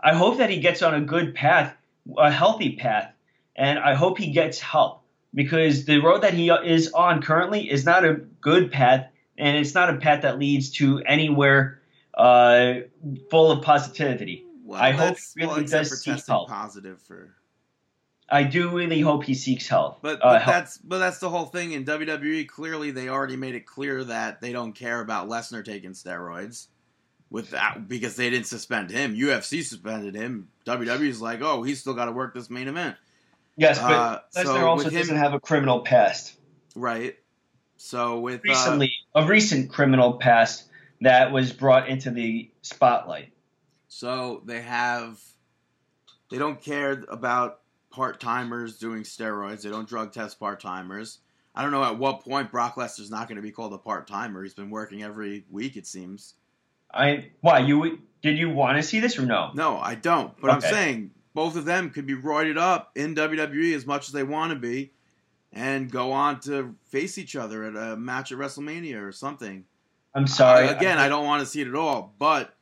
[0.00, 1.76] I hope that he gets on a good path,
[2.16, 3.12] a healthy path,
[3.54, 5.02] and I hope he gets help
[5.34, 9.06] because the road that he is on currently is not a good path,
[9.38, 11.80] and it's not a path that leads to anywhere
[12.14, 12.74] uh,
[13.30, 14.44] full of positivity.
[14.64, 16.48] Well, I hope he really well, does seek help.
[16.48, 17.34] positive for.
[18.30, 20.02] I do really hope he seeks help.
[20.02, 20.56] But, uh, but help.
[20.56, 22.46] that's but that's the whole thing in WWE.
[22.46, 26.66] Clearly, they already made it clear that they don't care about Lesnar taking steroids,
[27.30, 29.14] with that because they didn't suspend him.
[29.16, 30.48] UFC suspended him.
[30.66, 32.96] WWE's like, oh, he's still got to work this main event,
[33.56, 36.34] yes, but uh, Lesnar so also him- doesn't have a criminal past.
[36.74, 37.16] right?
[37.78, 40.64] So with uh, Recently, a recent criminal past
[41.00, 43.32] that was brought into the spotlight.
[43.88, 45.20] so they have
[46.30, 49.62] they don't care about part timers doing steroids.
[49.62, 51.18] They don't drug test part timers.
[51.54, 54.06] I don't know at what point Brock Lesnar's not going to be called a part
[54.06, 54.42] timer.
[54.42, 56.34] He's been working every week, it seems.
[56.92, 59.50] I why you did you want to see this or no?
[59.54, 60.38] No, I don't.
[60.40, 64.12] But I'm saying both of them could be roided up in WWE as much as
[64.12, 64.92] they want to be,
[65.52, 69.64] and go on to face each other at a match at WrestleMania or something.
[70.14, 70.68] I'm sorry.
[70.68, 72.14] Uh, again, I don't want to see it at all.
[72.18, 72.54] But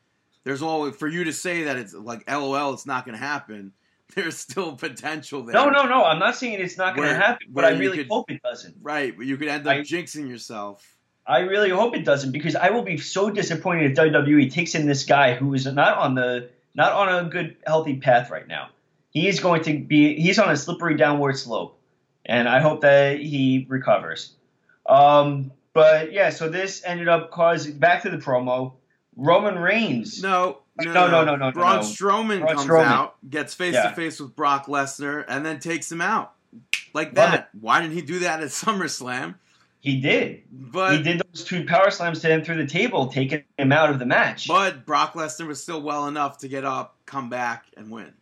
[0.44, 3.72] there's all for you to say that it's like LOL, it's not going to happen.
[4.14, 5.54] There's still potential there.
[5.54, 6.04] no, no, no.
[6.04, 8.76] I'm not saying it's not going to happen, but I really could- hope it doesn't.
[8.80, 10.96] Right, but you could end up I- jinxing yourself.
[11.26, 14.86] I really hope it doesn't because I will be so disappointed if WWE takes in
[14.86, 18.68] this guy who is not on the not on a good healthy path right now.
[19.10, 21.76] He is going to be he's on a slippery downward slope,
[22.27, 24.35] and I hope that he recovers.
[24.85, 28.74] Um, but yeah, so this ended up causing back to the promo.
[29.16, 30.23] Roman Reigns.
[30.23, 31.82] No, no, No, no, no, no, Braun no.
[31.82, 32.86] Strowman Braun comes Strowman.
[32.86, 36.35] out, gets face to face with Brock Lesnar, and then takes him out
[36.93, 37.48] like Love that.
[37.61, 39.36] Why didn't he do that at SummerSlam?
[39.81, 40.43] He did.
[40.51, 43.90] But he did those two power slams to him through the table, taking him out
[43.90, 44.48] of the match.
[44.48, 48.12] But Brock Lesnar was still well enough to get up, come back, and win.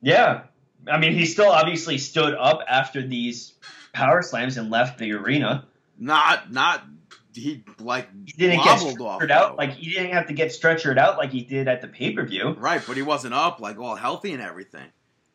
[0.00, 0.44] Yeah.
[0.90, 3.52] I mean, he still obviously stood up after these
[3.92, 5.66] power slams and left the arena.
[5.98, 6.82] Not not
[7.34, 9.56] he like He didn't get wobbled off stretchered out though.
[9.56, 12.24] like he didn't have to get stretchered out like he did at the pay per
[12.26, 12.50] view.
[12.58, 14.86] right, but he wasn't up like all healthy and everything.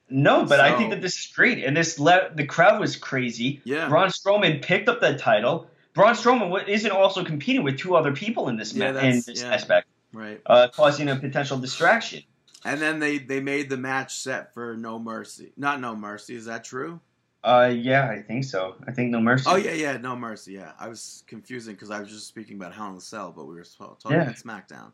[0.09, 3.61] No, but I think that this is great, and this le- the crowd was crazy.
[3.65, 5.67] Yeah, Braun Strowman picked up that title.
[5.93, 9.41] Braun Strowman isn't also competing with two other people in this Yeah, ma- in this
[9.41, 9.53] yeah.
[9.53, 10.39] aspect, right.
[10.45, 12.23] uh, causing a potential distraction.
[12.65, 15.53] And then they they made the match set for No Mercy.
[15.57, 16.35] Not No Mercy.
[16.35, 16.99] Is that true?
[17.43, 18.75] Uh, yeah, I think so.
[18.87, 19.45] I think No Mercy.
[19.47, 20.53] Oh yeah, yeah, No Mercy.
[20.53, 23.45] Yeah, I was confusing because I was just speaking about Hell in a Cell, but
[23.45, 24.23] we were talking Yeah.
[24.23, 24.91] about SmackDown.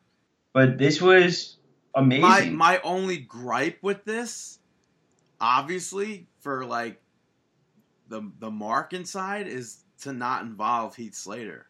[0.51, 1.57] But this was
[1.95, 2.21] amazing.
[2.21, 4.59] My my only gripe with this,
[5.39, 7.01] obviously, for like
[8.09, 11.67] the the mark inside is to not involve Heath Slater.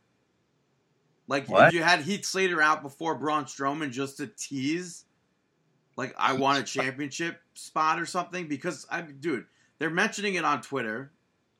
[1.28, 1.68] Like What?
[1.68, 5.06] if you had Heath Slater out before Braun Strowman just to tease,
[5.95, 9.45] like I want a championship spot or something, because I dude,
[9.80, 11.11] they're mentioning it on Twitter.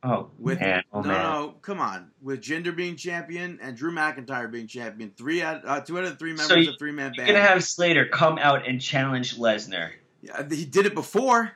[0.04, 1.22] oh With man, oh no, man.
[1.24, 5.80] no, come on, with Jinder being champion and Drew McIntyre being champion, three out, uh,
[5.82, 8.38] two out of three members So you- of three man You're gonna have Slater come
[8.38, 9.92] out and challenge Lesnar.
[10.22, 11.52] Yeah, he did it before.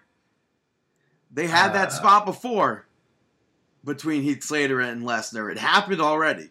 [1.31, 1.91] They had that Uh.
[1.91, 2.85] spot before
[3.83, 5.51] between Heath Slater and Lesnar.
[5.51, 6.49] It happened already.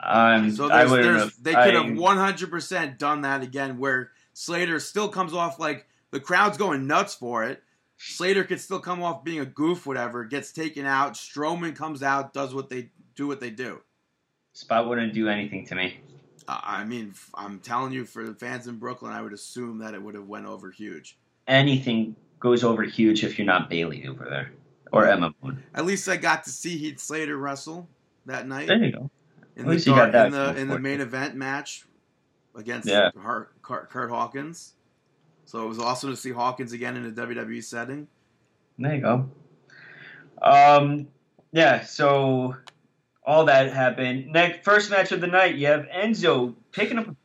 [0.00, 5.34] Um, So there's, there's, they could have 100% done that again where Slater still comes
[5.34, 7.62] off like the crowd's going nuts for it.
[7.98, 11.14] Slater could still come off being a goof, whatever, gets taken out.
[11.14, 13.80] Strowman comes out, does what they do what they do.
[14.54, 16.00] Spot wouldn't do anything to me.
[16.48, 19.94] Uh, I mean, I'm telling you, for the fans in Brooklyn, I would assume that
[19.94, 21.16] it would have went over huge.
[21.46, 24.52] Anything goes over huge if you're not Bayley over there
[24.92, 25.62] or Emma Moon.
[25.74, 27.88] At least I got to see Heath Slater wrestle
[28.26, 28.68] that night.
[28.68, 29.10] There you go.
[29.56, 31.84] in At the, least you got that in the in the main event match
[32.54, 33.10] against Yeah.
[33.20, 34.72] Hart, Kurt, Kurt Hawkins.
[35.44, 38.08] So it was awesome to see Hawkins again in a WWE setting.
[38.78, 39.30] There you go.
[40.40, 41.08] Um,
[41.52, 41.82] yeah.
[41.82, 42.56] So
[43.24, 44.32] all that happened.
[44.32, 47.16] Next, first match of the night, you have Enzo picking up a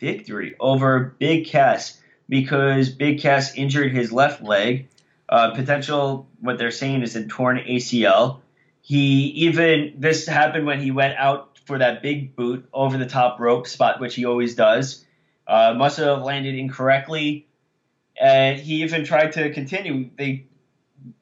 [0.00, 4.88] victory over Big Cass because Big Cass injured his left leg.
[5.28, 8.40] Uh, potential, what they're saying is a torn ACL.
[8.82, 13.40] He even this happened when he went out for that big boot over the top
[13.40, 15.04] rope spot, which he always does.
[15.46, 17.46] Uh, must have landed incorrectly,
[18.20, 20.08] and he even tried to continue.
[20.16, 20.46] They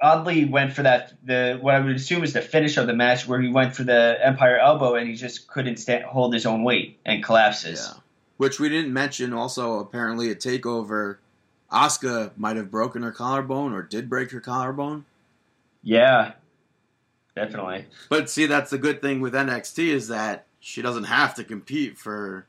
[0.01, 3.27] oddly went for that the what I would assume is the finish of the match
[3.27, 6.63] where he went for the Empire Elbow and he just couldn't stand, hold his own
[6.63, 7.89] weight and collapses.
[7.93, 8.01] Yeah.
[8.37, 9.33] Which we didn't mention.
[9.33, 11.19] Also, apparently, a takeover.
[11.71, 15.05] Asuka might have broken her collarbone or did break her collarbone.
[15.83, 16.33] Yeah,
[17.35, 17.87] definitely.
[18.09, 21.99] But see, that's the good thing with NXT is that she doesn't have to compete
[21.99, 22.47] for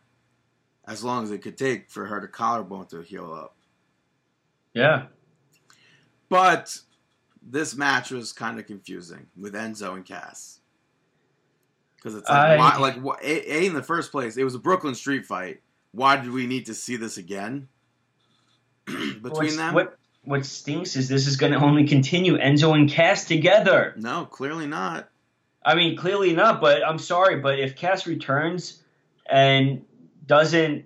[0.85, 3.55] as long as it could take for her to collarbone to heal up.
[4.73, 5.05] Yeah,
[6.29, 6.79] But
[7.41, 10.59] this match was kind of confusing with Enzo and Cass.
[11.95, 14.59] Because it's like, I- why, like a, a, in the first place, it was a
[14.59, 15.61] Brooklyn Street fight.
[15.91, 17.67] Why did we need to see this again
[18.85, 19.75] between them?
[19.75, 23.93] What what stinks is this is going to only continue Enzo and Cass together.
[23.97, 25.09] No, clearly not.
[25.65, 26.61] I mean, clearly not.
[26.61, 28.81] But I'm sorry, but if Cass returns
[29.29, 29.85] and
[30.25, 30.85] doesn't.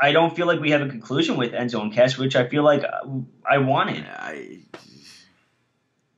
[0.00, 2.62] I don't feel like we have a conclusion with Enzo and Cass, which I feel
[2.62, 2.84] like
[3.48, 4.04] I wanted.
[4.08, 4.60] I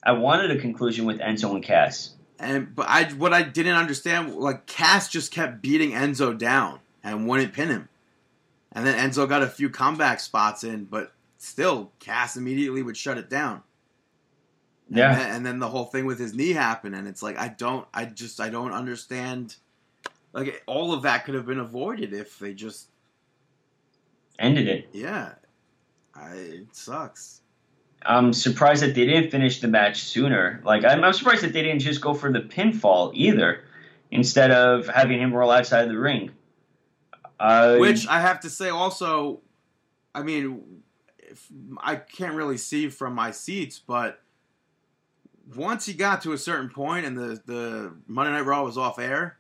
[0.03, 2.15] I wanted a conclusion with Enzo and Cass.
[2.39, 7.27] and but I what I didn't understand like Cass just kept beating Enzo down and
[7.27, 7.89] wouldn't pin him,
[8.73, 13.17] and then Enzo got a few comeback spots in, but still Cass immediately would shut
[13.19, 13.63] it down.
[14.89, 15.15] And Yeah.
[15.15, 17.87] then, and then the whole thing with his knee happened, and it's like I don't,
[17.95, 19.57] I just, I don't understand.
[20.33, 22.89] Like all of that could have been avoided if they just,
[24.39, 24.89] Ended it.
[24.93, 25.33] yeah,
[26.15, 27.41] I, it sucks.
[28.05, 30.61] I'm surprised that they didn't finish the match sooner.
[30.65, 33.65] Like I'm, I'm surprised that they didn't just go for the pinfall either,
[34.11, 36.31] instead of having him roll outside the ring.
[37.39, 39.41] Uh, Which I have to say also,
[40.15, 40.83] I mean,
[41.83, 44.21] I can't really see from my seats, but
[45.55, 48.99] once he got to a certain point and the the Monday Night Raw was off
[48.99, 49.39] air,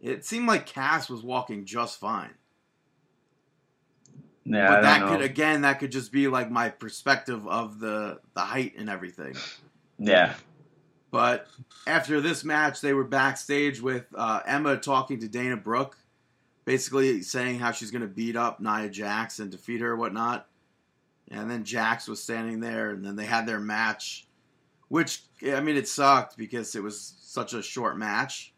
[0.00, 2.34] it seemed like Cass was walking just fine.
[4.44, 5.08] yeah, but that know.
[5.08, 9.34] could again that could just be like my perspective of the the height and everything
[9.98, 10.34] yeah,
[11.10, 11.46] but
[11.86, 15.96] after this match they were backstage with uh, emma talking to dana brooke
[16.66, 20.46] basically saying how she's going to beat up nia jax and defeat her or whatnot
[21.30, 24.26] and then jax was standing there and then they had their match
[24.88, 28.52] which i mean it sucked because it was such a short match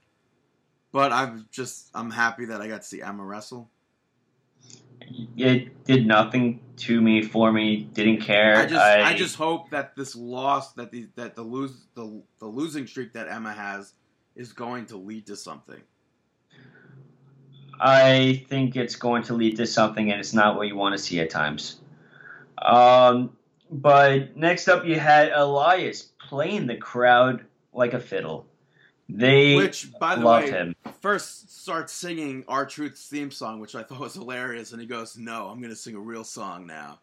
[0.92, 3.70] but i'm just i'm happy that i got to see emma wrestle
[5.36, 7.88] it did nothing to me for me.
[7.92, 8.56] Didn't care.
[8.56, 12.46] I just I, just hope that this loss that the that the lose the the
[12.46, 13.92] losing streak that Emma has
[14.34, 15.80] is going to lead to something.
[17.78, 20.98] I think it's going to lead to something, and it's not what you want to
[21.02, 21.80] see at times.
[22.60, 23.36] Um,
[23.70, 28.46] but next up, you had Elias playing the crowd like a fiddle.
[29.08, 30.74] They Which, by the love way, him.
[31.00, 35.46] first starts singing R-Truth's theme song, which I thought was hilarious, and he goes, "No,
[35.46, 36.98] I'm going to sing a real song now."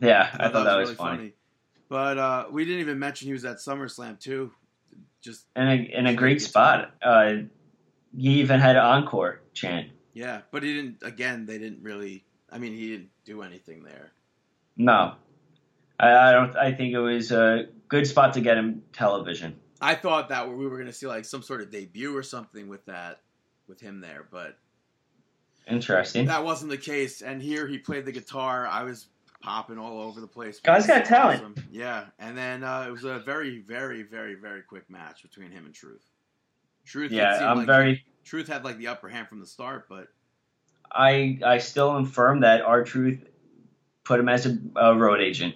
[0.00, 1.32] Yeah, I thought that was, really funny.
[1.88, 4.52] But uh, we didn't even mention he was at SummerSlam too.
[5.22, 6.94] Just in a, and a great spot.
[7.02, 7.34] Uh,
[8.16, 9.88] he even had an encore chant.
[10.12, 10.98] yeah, but he didn't.
[11.02, 12.24] Again, they didn't really.
[12.50, 14.12] I mean, he didn't do anything there.
[14.76, 15.14] No,
[16.00, 16.56] I, I don't.
[16.56, 19.56] I think it was a good spot to get him television.
[19.80, 22.68] I thought that we were going to see like some sort of debut or something
[22.68, 23.20] with that,
[23.68, 24.58] with him there, but
[25.68, 26.26] Interesting.
[26.26, 27.22] that wasn't the case.
[27.22, 28.66] And here he played the guitar.
[28.66, 29.06] I was
[29.42, 30.58] popping all over the place.
[30.60, 31.40] Guy's got talent.
[31.42, 31.54] Awesome.
[31.70, 35.66] Yeah, and then uh, it was a very, very, very, very quick match between him
[35.66, 36.04] and Truth.
[36.86, 38.04] Truth, Yeah, I'm like- very.
[38.24, 40.08] Truth had like the upper hand from the start, but
[40.90, 43.18] I I still affirm that R-Truth
[44.04, 45.54] put him as a, a road agent.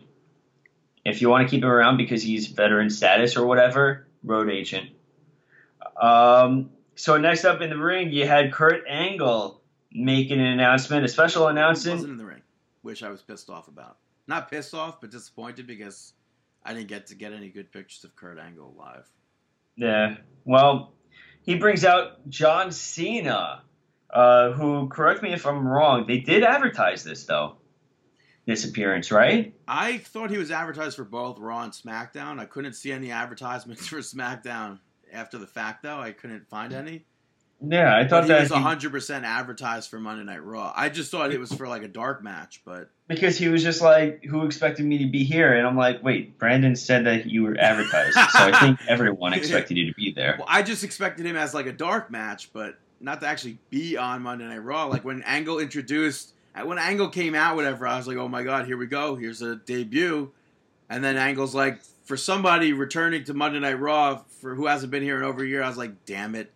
[1.05, 4.91] If you want to keep him around because he's veteran status or whatever, road agent.
[6.01, 6.71] Um.
[6.95, 9.63] So next up in the ring, you had Kurt Angle
[9.93, 11.99] making an announcement, a special he announcement.
[11.99, 12.43] wasn't in the ring,
[12.83, 13.99] which I was pissed off about.
[14.27, 16.13] Not pissed off, but disappointed because
[16.65, 19.09] I didn't get to get any good pictures of Kurt Angle live.
[19.77, 20.17] Yeah.
[20.45, 20.93] Well,
[21.43, 23.63] he brings out John Cena,
[24.11, 27.58] uh, who, correct me if I'm wrong, they did advertise this, though.
[28.49, 29.55] This appearance, right?
[29.69, 32.41] I thought he was advertised for both Raw and SmackDown.
[32.41, 34.79] I couldn't see any advertisements for SmackDown
[35.13, 35.99] after the fact, though.
[36.01, 37.05] I couldn't find any.
[37.61, 40.73] Yeah, I But thought he that was 100% advertised for Monday Night Raw.
[40.75, 43.83] I just thought it was for like a dark match, but because he was just
[43.83, 45.53] like, who expected me to be here?
[45.53, 48.15] And I'm like, wait, Brandon said that you were advertised.
[48.15, 50.37] so I think everyone expected you to be there.
[50.39, 53.99] well, I just expected him as like a dark match, but not to actually be
[53.99, 54.87] on Monday Night Raw.
[54.87, 56.33] Like when Angle introduced,
[56.65, 59.17] when Angle came out, whatever, I was like, oh my god, here we go.
[59.17, 60.31] Here's a debut.
[60.91, 65.03] And then Angle's like, for somebody returning to Monday Night Raw for who hasn't been
[65.03, 66.53] here in over a year, I was like, damn it,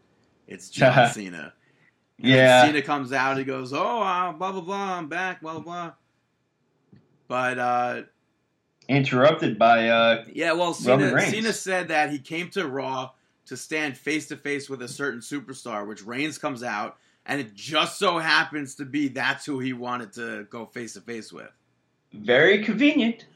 [0.47, 1.53] it's John Cena.
[2.19, 2.65] And Yeah.
[2.65, 3.37] Cena comes out.
[3.37, 4.97] He goes, "Oh, uh, blah blah blah.
[4.97, 5.41] I'm back.
[5.43, 5.93] Blah blah blah."
[7.29, 8.03] But uh,
[8.89, 13.11] Interrupted by, uh, yeah, well, Cena, Cena said that he came to Raw
[13.47, 16.97] to stand face to face with a certain superstar, which Reigns comes out,
[17.27, 21.01] and it just so happens to be that's who he wanted to go face to
[21.01, 21.51] face with.
[22.12, 23.27] very convenient.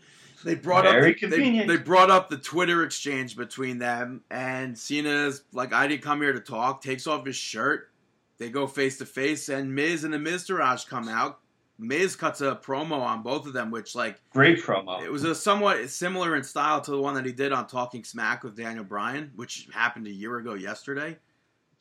[0.45, 1.67] They brought Very up the, convenient.
[1.67, 6.21] They, they brought up the Twitter exchange between them, and Cena's like, "I didn't come
[6.21, 7.91] here to talk." Takes off his shirt.
[8.39, 11.41] They go face to face, and Miz and the Miztourage come out.
[11.79, 15.03] Miz cuts a promo on both of them, which like Great promo.
[15.03, 18.05] it was a somewhat similar in style to the one that he did on Talking
[18.05, 21.17] Smack with Daniel Bryan, which happened a year ago yesterday.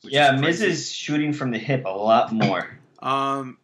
[0.02, 2.78] Yeah, Miz is shooting from the hip a lot more.
[3.02, 3.58] Um,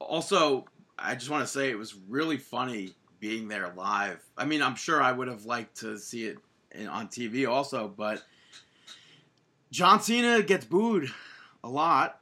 [0.00, 0.64] also,
[0.98, 4.18] I just want to say it was really funny being there live.
[4.36, 6.38] I mean, I'm sure I would have liked to see it
[6.72, 8.22] in, on TV also, but
[9.70, 11.10] John Cena gets booed
[11.62, 12.20] a lot,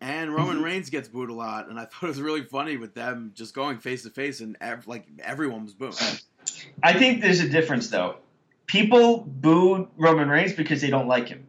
[0.00, 0.64] and Roman Mhm.
[0.64, 3.52] Reigns gets booed a lot, and I thought it was really funny with them just
[3.54, 5.94] going face to face, and ev- like everyone was booing.
[6.82, 8.16] I think there's a difference though.
[8.66, 11.45] People boo Roman Reigns because they don't like him.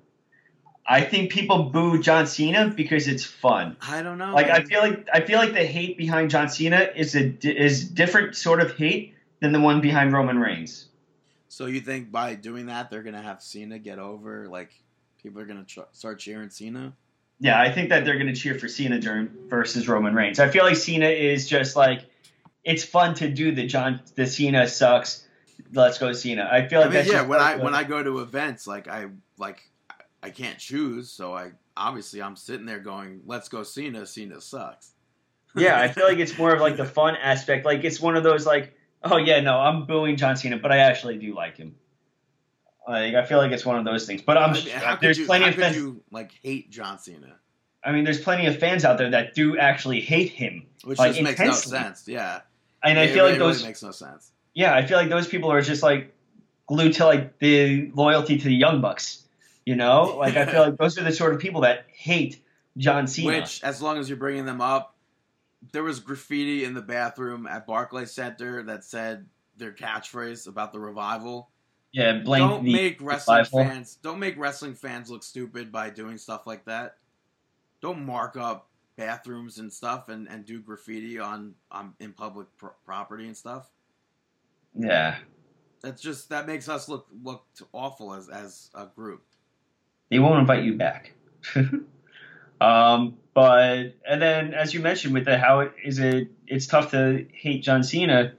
[0.88, 3.76] I think people boo John Cena because it's fun.
[3.81, 4.34] I don't know.
[4.34, 7.88] Like I feel like I feel like the hate behind John Cena is a is
[7.89, 10.88] different sort of hate than the one behind Roman Reigns.
[11.49, 14.47] So you think by doing that they're gonna have Cena get over?
[14.47, 14.72] Like
[15.22, 16.93] people are gonna ch- start cheering Cena?
[17.39, 20.39] Yeah, I think that they're going to cheer for Cena during versus Roman Reigns.
[20.39, 22.03] I feel like Cena is just like
[22.64, 25.23] it's fun to do the John the Cena sucks.
[25.72, 26.47] Let's go Cena.
[26.51, 27.22] I feel I like mean, that's yeah.
[27.23, 29.07] When I when I go to events, like I
[29.38, 29.61] like
[30.23, 34.91] I can't choose, so I obviously I'm sitting there going, "Let's go Cena." Cena sucks.
[35.56, 37.65] yeah, I feel like it's more of like the fun aspect.
[37.65, 38.73] Like it's one of those like,
[39.03, 41.76] oh yeah, no, I'm booing John Cena, but I actually do like him.
[42.88, 44.22] Like I feel like it's one of those things.
[44.22, 45.76] But I'm I mean, how could there's you, plenty how of could fans.
[45.77, 47.35] you like hate John Cena,
[47.84, 51.11] I mean, there's plenty of fans out there that do actually hate him, which Like,
[51.14, 52.07] just makes no sense.
[52.07, 52.41] Yeah,
[52.84, 53.57] and I It feel like really- those.
[53.57, 54.31] really makes no sense.
[54.53, 56.14] yeah, I feel like those people are just like
[56.65, 59.23] glued to like the loyalty to the Young Bucks.
[59.68, 62.41] You know, like I feel like those are the sort of people that hate
[62.77, 63.39] John Cena.
[63.39, 64.95] Which, as long as you're bringing them up,
[65.73, 69.26] there was graffiti in the bathroom at Barclays Center that said
[69.57, 71.49] their catchphrase about the revival.
[71.91, 73.60] yeah, blame don't make wrestling revival.
[73.60, 76.95] fans don't make wrestling fans look stupid by doing stuff like that.
[77.81, 82.72] Don't mark up bathrooms and stuff and, and do graffiti on, on in public pro-
[82.85, 83.69] property and stuff.
[84.73, 85.18] Yeah,
[85.81, 89.26] That's just that makes us look look awful as as a group.
[90.09, 91.11] They won't invite you back.
[92.59, 96.89] Um, but and then as you mentioned with the how it is it it's tough
[96.91, 98.34] to hate John Cena.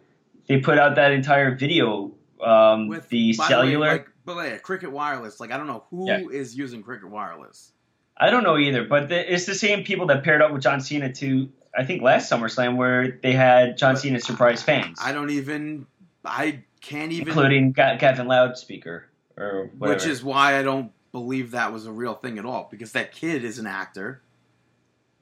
[0.48, 2.12] They put out that entire video.
[2.42, 3.80] Um, With the cellular.
[3.80, 5.38] way, like, but yeah, Cricket Wireless.
[5.40, 6.62] Like I don't know who is Yeah.
[6.62, 7.72] using Cricket Wireless.
[8.16, 10.80] I don't know either, but the, it's the same people that paired up with John
[10.80, 15.12] Cena to I think last SummerSlam where they had John But Cena surprise fans, I
[15.12, 15.86] don't even.
[16.24, 17.28] I can't even.
[17.28, 19.94] including Ga- Gavin Loudspeaker or whatever.
[19.96, 22.68] which is why I don't believe that was a real thing at all.
[22.70, 24.20] Because that kid is an actor.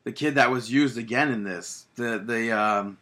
[0.05, 2.98] The kid that was used again in this, the the um,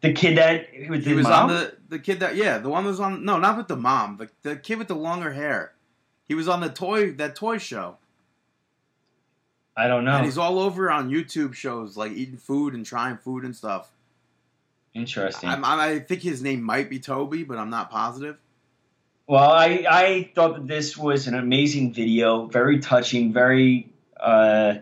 [0.00, 1.48] the kid that with he was mom?
[1.48, 3.76] on the the kid that yeah, the one that was on no, not with the
[3.76, 5.72] mom, the the kid with the longer hair.
[6.26, 7.98] He was on the toy that toy show,
[9.76, 10.16] I don't know.
[10.16, 13.90] and he's all over on YouTube shows like eating food and trying food and stuff.
[14.94, 15.48] Interesting.
[15.48, 18.38] I'm, I think his name might be Toby, but I'm not positive.
[19.26, 23.88] Well, I, I thought that this was an amazing video, very touching, very.
[24.18, 24.74] Uh,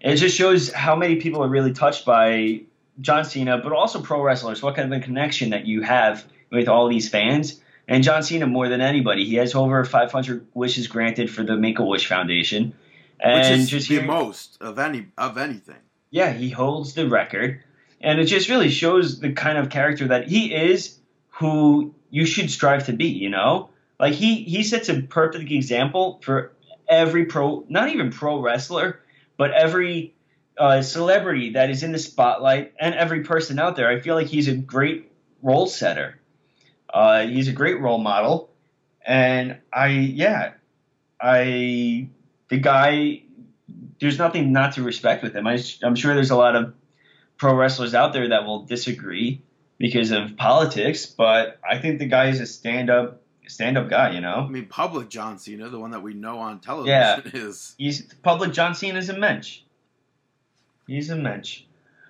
[0.00, 2.62] it just shows how many people are really touched by
[3.00, 4.62] John Cena, but also pro wrestlers.
[4.62, 8.46] What kind of a connection that you have with all these fans, and John Cena
[8.46, 9.24] more than anybody.
[9.24, 12.74] He has over 500 wishes granted for the Make a Wish Foundation,
[13.20, 15.76] and which is just the hearing- most of any of anything.
[16.10, 17.62] yeah, he holds the record.
[18.04, 20.98] And it just really shows the kind of character that he is
[21.28, 23.70] who you should strive to be, you know?
[23.98, 26.52] Like he he sets a perfect example for
[26.88, 29.00] every pro not even pro wrestler,
[29.36, 30.14] but every
[30.58, 33.88] uh, celebrity that is in the spotlight and every person out there.
[33.88, 35.10] I feel like he's a great
[35.40, 36.20] role setter.
[36.92, 38.50] Uh, he's a great role model.
[39.04, 40.52] And I yeah,
[41.20, 42.08] I
[42.48, 43.22] the guy
[44.00, 45.46] there's nothing not to respect with him.
[45.46, 46.74] I, I'm sure there's a lot of
[47.38, 49.42] pro wrestlers out there that will disagree
[49.82, 54.12] because of politics, but I think the guy is a stand up stand up guy.
[54.12, 54.36] You know?
[54.36, 57.20] I mean, public John Cena, the one that we know on television, Yeah.
[57.34, 58.52] is he's public.
[58.52, 59.62] John Cena is a mensch.
[60.86, 61.64] He's a mensch.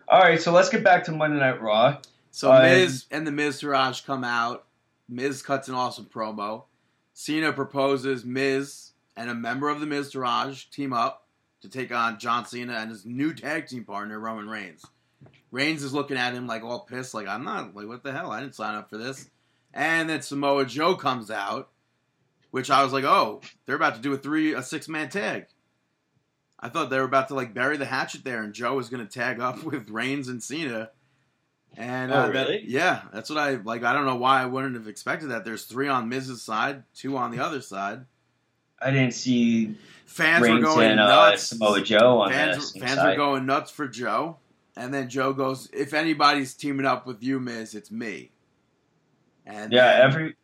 [0.06, 1.96] All right, so let's get back to Monday Night Raw.
[2.30, 4.66] so Uh, Miz and the Miztourage come out.
[5.08, 6.64] Miz cuts an awesome promo.
[7.14, 11.26] Cena proposes Miz and a member of the Miztourage team up
[11.62, 14.84] to take on John Cena and his new tag team partner Roman Reigns.
[15.50, 18.30] Reigns is looking at him like all pissed, like I'm not like what the hell?
[18.30, 19.28] I didn't sign up for this.
[19.74, 21.70] And then Samoa Joe comes out,
[22.50, 25.46] which I was like, oh, they're about to do a three a six man tag.
[26.58, 29.06] I thought they were about to like bury the hatchet there, and Joe was going
[29.06, 30.90] to tag up with Reigns and Cena.
[31.76, 32.64] And Oh, uh, that- really?
[32.66, 33.82] yeah, that's what I like.
[33.82, 35.44] I don't know why I wouldn't have expected that.
[35.44, 38.04] There's three on Miz's side, two on the other side.
[38.80, 39.76] I didn't see
[40.06, 41.44] Fans were Reigns going and uh, nuts.
[41.44, 43.10] Samoa Joe on fans fans side.
[43.10, 44.36] were going nuts for Joe,
[44.76, 48.32] and then Joe goes, "If anybody's teaming up with you, Miz, it's me."
[49.46, 50.36] And yeah, then, every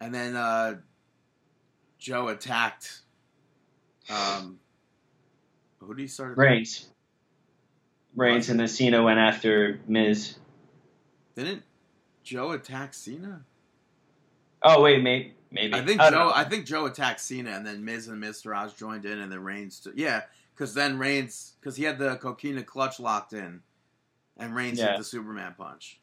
[0.00, 0.74] and then uh,
[1.98, 3.02] Joe attacked.
[4.10, 4.58] Um,
[5.78, 6.36] who did he start?
[6.36, 6.88] Reigns.
[8.14, 10.36] Reigns and then Cena went after Miz.
[11.34, 11.62] Didn't
[12.22, 13.44] Joe attack Cena?
[14.62, 15.74] Oh wait, maybe maybe.
[15.74, 16.18] I think don't Joe.
[16.18, 16.32] know.
[16.34, 19.80] I think Joe attacked Cena, and then Miz and Miztourage joined in, and then Reigns.
[19.80, 20.22] T- yeah,
[20.54, 23.62] because then Reigns, because he had the coquina clutch locked in,
[24.36, 24.90] and Reigns Yeah.
[24.90, 26.00] hit the Superman punch.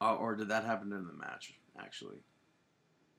[0.00, 1.54] Oh, or did that happen in the match?
[1.78, 2.18] Actually,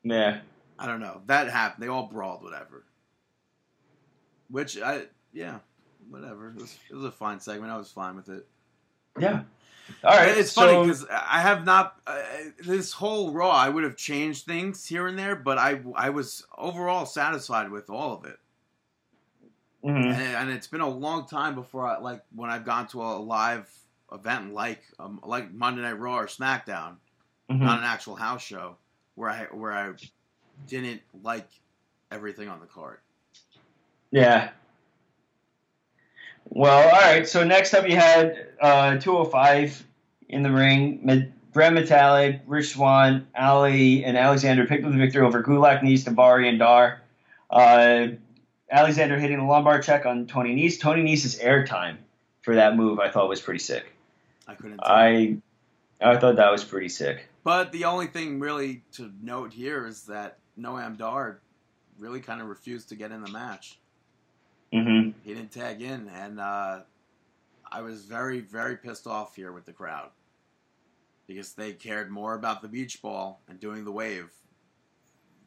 [0.03, 0.41] yeah.
[0.79, 1.21] I don't know.
[1.25, 1.83] That happened.
[1.83, 2.85] They all brawled, whatever.
[4.49, 5.03] Which I,
[5.33, 5.59] yeah,
[6.09, 6.49] whatever.
[6.49, 7.71] It was, it was a fine segment.
[7.71, 8.47] I was fine with it.
[9.19, 9.43] Yeah.
[10.03, 10.37] All right.
[10.37, 12.21] it's so, funny because I have not uh,
[12.63, 13.49] this whole Raw.
[13.51, 17.89] I would have changed things here and there, but I I was overall satisfied with
[17.89, 18.37] all of it.
[19.83, 20.05] Mhm.
[20.05, 23.13] and, and it's been a long time before I like when I've gone to a
[23.17, 23.71] live
[24.11, 26.95] event like um, like Monday Night Raw or SmackDown,
[27.49, 27.59] Mhm.
[27.59, 28.75] not an actual house show,
[29.15, 29.93] where I where I
[30.67, 31.47] didn't like
[32.11, 32.97] everything on the card.
[34.11, 34.49] Yeah.
[36.49, 37.27] Well, all right.
[37.27, 39.85] So next up, you had uh, 205
[40.29, 40.99] in the ring.
[41.03, 46.03] Mid- Gran Metalik, Rich Swann, Ali, and Alexander picked up the victory over Gulak, Nese,
[46.03, 47.01] Davari, and Dar.
[47.49, 48.07] Uh,
[48.69, 50.79] Alexander hitting the lumbar check on Tony Nese.
[50.79, 51.97] Tony Nese's airtime
[52.41, 53.85] for that move I thought was pretty sick.
[54.47, 54.79] I couldn't.
[54.83, 55.37] I
[56.01, 57.27] I thought that was pretty sick.
[57.43, 61.39] but the only thing really to note here is that Noam Dar
[61.97, 63.79] really kind of refused to get in the match.
[64.73, 65.11] Mm-hmm.
[65.23, 66.81] He didn't tag in, and uh,
[67.71, 70.09] I was very, very pissed off here with the crowd
[71.25, 74.29] because they cared more about the beach ball and doing the wave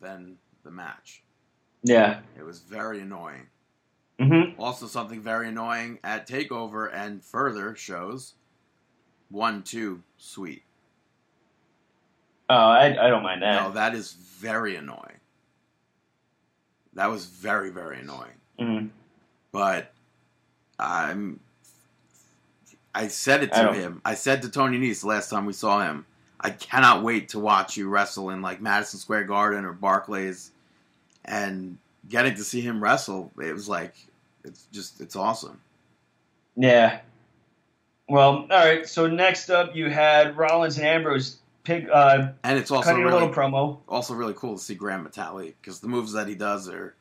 [0.01, 1.23] than the match.
[1.83, 2.21] Yeah.
[2.39, 3.47] It was very annoying.
[4.19, 8.35] hmm Also, something very annoying at Takeover and further shows
[9.31, 10.63] one, two, sweet.
[12.49, 13.63] Oh, I, I don't mind that.
[13.63, 15.19] No, that is very annoying.
[16.95, 18.33] That was very, very annoying.
[18.59, 18.91] Mhm.
[19.53, 19.93] but
[20.79, 21.41] I'm.
[22.95, 24.01] I said it to don't- him.
[24.05, 26.05] I said to Tony Nese last time we saw him.
[26.41, 30.51] I cannot wait to watch you wrestle in like Madison Square Garden or Barclays,
[31.31, 31.79] and
[32.09, 33.31] getting to see him wrestle.
[33.41, 33.95] It was like
[34.45, 35.61] it's just it's awesome.
[36.57, 37.01] Yeah.
[38.09, 38.87] Well, all right.
[38.89, 43.11] So next up, you had Rollins and Ambrose pick uh, And it's also cutting a
[43.11, 43.79] little promo.
[43.89, 46.95] also really cool to see Gran Metalik because the moves that he does are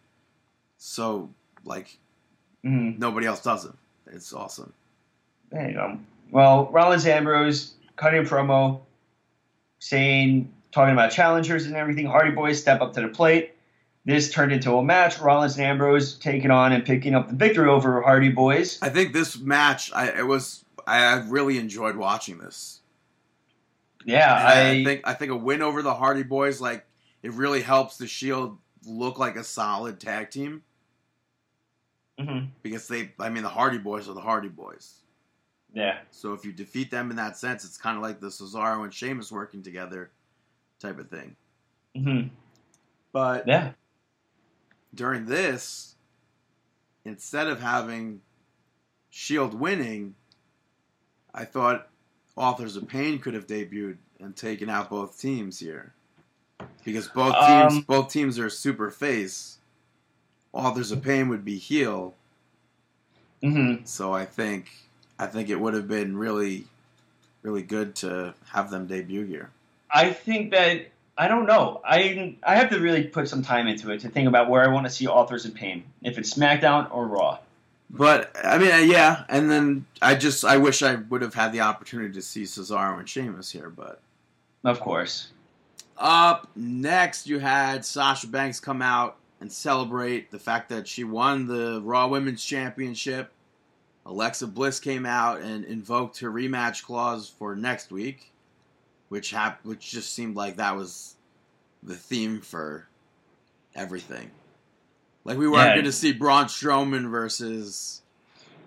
[0.77, 1.29] so
[1.65, 1.97] like
[2.63, 2.99] Mhm.
[2.99, 3.77] nobody else does them.
[4.07, 4.73] It's awesome.
[5.51, 5.97] There you go.
[6.29, 8.81] Well, Rollins Ambrose cutting a promo,
[9.79, 12.05] saying, talking about challengers and everything.
[12.05, 13.53] Hardy Boys step up to the plate.
[14.05, 15.19] This turned into a match.
[15.19, 18.79] Rollins and Ambrose taking on and picking up the victory over Hardy Boys.
[18.81, 22.79] I think this match, I it was I really enjoyed watching this.
[24.05, 26.85] Yeah, I, I, think I think a win over the Hardy Boys like
[27.21, 30.63] it really helps the Shield look like a solid tag team
[32.19, 32.47] Mhm.
[32.63, 35.01] because they I mean the Hardy Boys are the Hardy Boys.
[35.73, 38.83] yeah, So if you defeat them in that sense, it's kind of like the Cesaro
[38.83, 40.09] and Sheamus working together
[40.79, 41.35] type of thing.
[41.95, 42.21] hmm
[43.11, 43.71] But yeah,
[44.93, 45.95] during this,
[47.05, 48.21] instead of having
[49.09, 50.15] Shield winning,
[51.33, 51.89] I thought
[52.35, 55.93] Authors of Pain could have debuted and taken out both teams here.
[56.83, 59.57] Because both teams Um, both teams are super face.
[60.53, 62.15] Authors of Pain would be heel,
[63.41, 64.71] hmm so I think
[65.17, 66.65] I think it would have been really
[67.41, 69.51] really good to have them debut here.
[69.91, 71.81] I think that I don't know.
[71.83, 74.69] I I have to really put some time into it to think about where I
[74.69, 75.83] want to see Authors in Pain.
[76.01, 77.39] If it's SmackDown or Raw.
[77.89, 81.51] But I mean, uh, yeah, and then I just I wish I would have had
[81.51, 83.99] the opportunity to see Cesaro and Sheamus here, but
[84.63, 85.27] Of course.
[85.97, 91.47] Up next, you had Sasha Banks come out and celebrate the fact that she won
[91.47, 93.33] the Raw Women's Championship.
[94.05, 98.31] Alexa Bliss came out and invoked her rematch clause for next week,
[99.09, 101.15] which hap- which just seemed like that was
[101.83, 102.87] the theme for
[103.75, 104.31] everything.
[105.25, 105.73] Like we weren't Yeah.
[105.75, 108.01] going to see Braun Strowman versus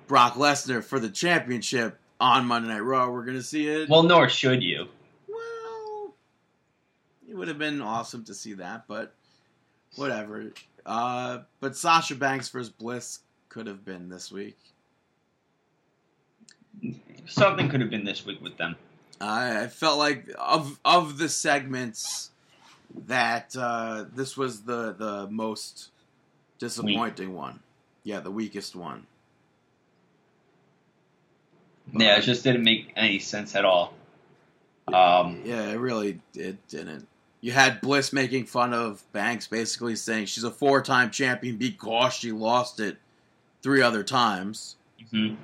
[0.07, 3.11] Brock Lesnar for the championship on Monday Night Raw.
[3.11, 3.89] We're going to see it.
[3.89, 4.87] Well, nor should you.
[5.29, 6.15] Well,
[7.29, 9.15] it would have been awesome to see that, but
[9.97, 10.53] whatever.
[10.85, 14.59] Uh, but Sasha Banks versus Bliss could have been this week.
[17.27, 18.77] Something could have been this week with them.
[19.23, 22.31] I I felt like of of the segments
[23.07, 25.91] that uh, this was the the most
[26.59, 27.61] disappointing one.
[28.05, 29.07] Yeah, the weakest one.
[31.93, 33.95] Yeah, it just didn't make any sense at all.
[34.93, 37.07] Um, Yeah, it really it didn't.
[37.41, 42.31] You had Bliss making fun of Banks, basically saying she's a four-time champion because she
[42.31, 42.99] lost it
[43.63, 44.77] three other times.
[45.13, 45.37] mhm.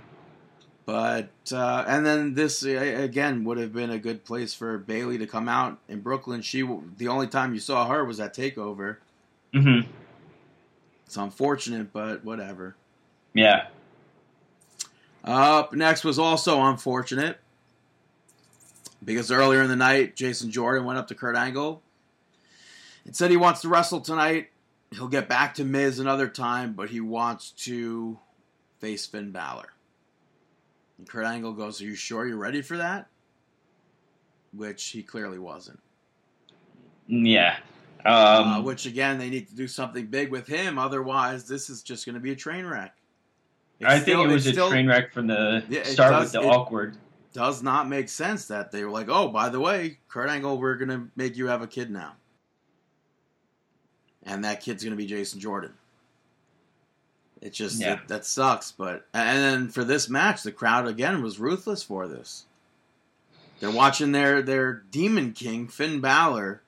[0.89, 5.27] But uh, and then this again would have been a good place for Bayley to
[5.27, 6.41] come out in Brooklyn.
[6.41, 6.67] She
[6.97, 8.97] the only time you saw her was at Takeover.
[9.53, 9.87] Mm-hmm.
[11.05, 12.75] It's unfortunate, but whatever.
[13.35, 13.67] Yeah.
[15.23, 17.39] Up next was also unfortunate
[19.05, 21.83] because earlier in the night, Jason Jordan went up to Kurt Angle
[23.05, 24.49] and said he wants to wrestle tonight.
[24.93, 28.19] He'll get back to Miz another time, but he wants to
[28.81, 29.75] face Finn Balor.
[30.99, 33.07] And Kurt Angle goes, Are you sure you're ready for that?
[34.53, 35.81] Which he clearly wasn't.
[37.07, 37.57] Yeah.
[38.05, 40.79] Um, uh, which, again, they need to do something big with him.
[40.79, 42.95] Otherwise, this is just going to be a train wreck.
[43.81, 46.25] It's I think still- it was a still- train wreck from the Yeah, start does-
[46.25, 46.97] with the it- awkward.
[47.33, 50.77] does not make sense that they were like, oh, by the way, Kurt Angle, we're
[50.77, 52.17] going to make you have a kid now.
[54.25, 55.75] And that kid's going to be Jason Jordan.
[57.41, 57.95] It just, Yeah.
[57.95, 58.73] it- that sucks.
[58.73, 62.45] But, and then for this match, the crowd again was ruthless for this.
[63.61, 66.63] They're watching their, their Demon King, Finn Balor,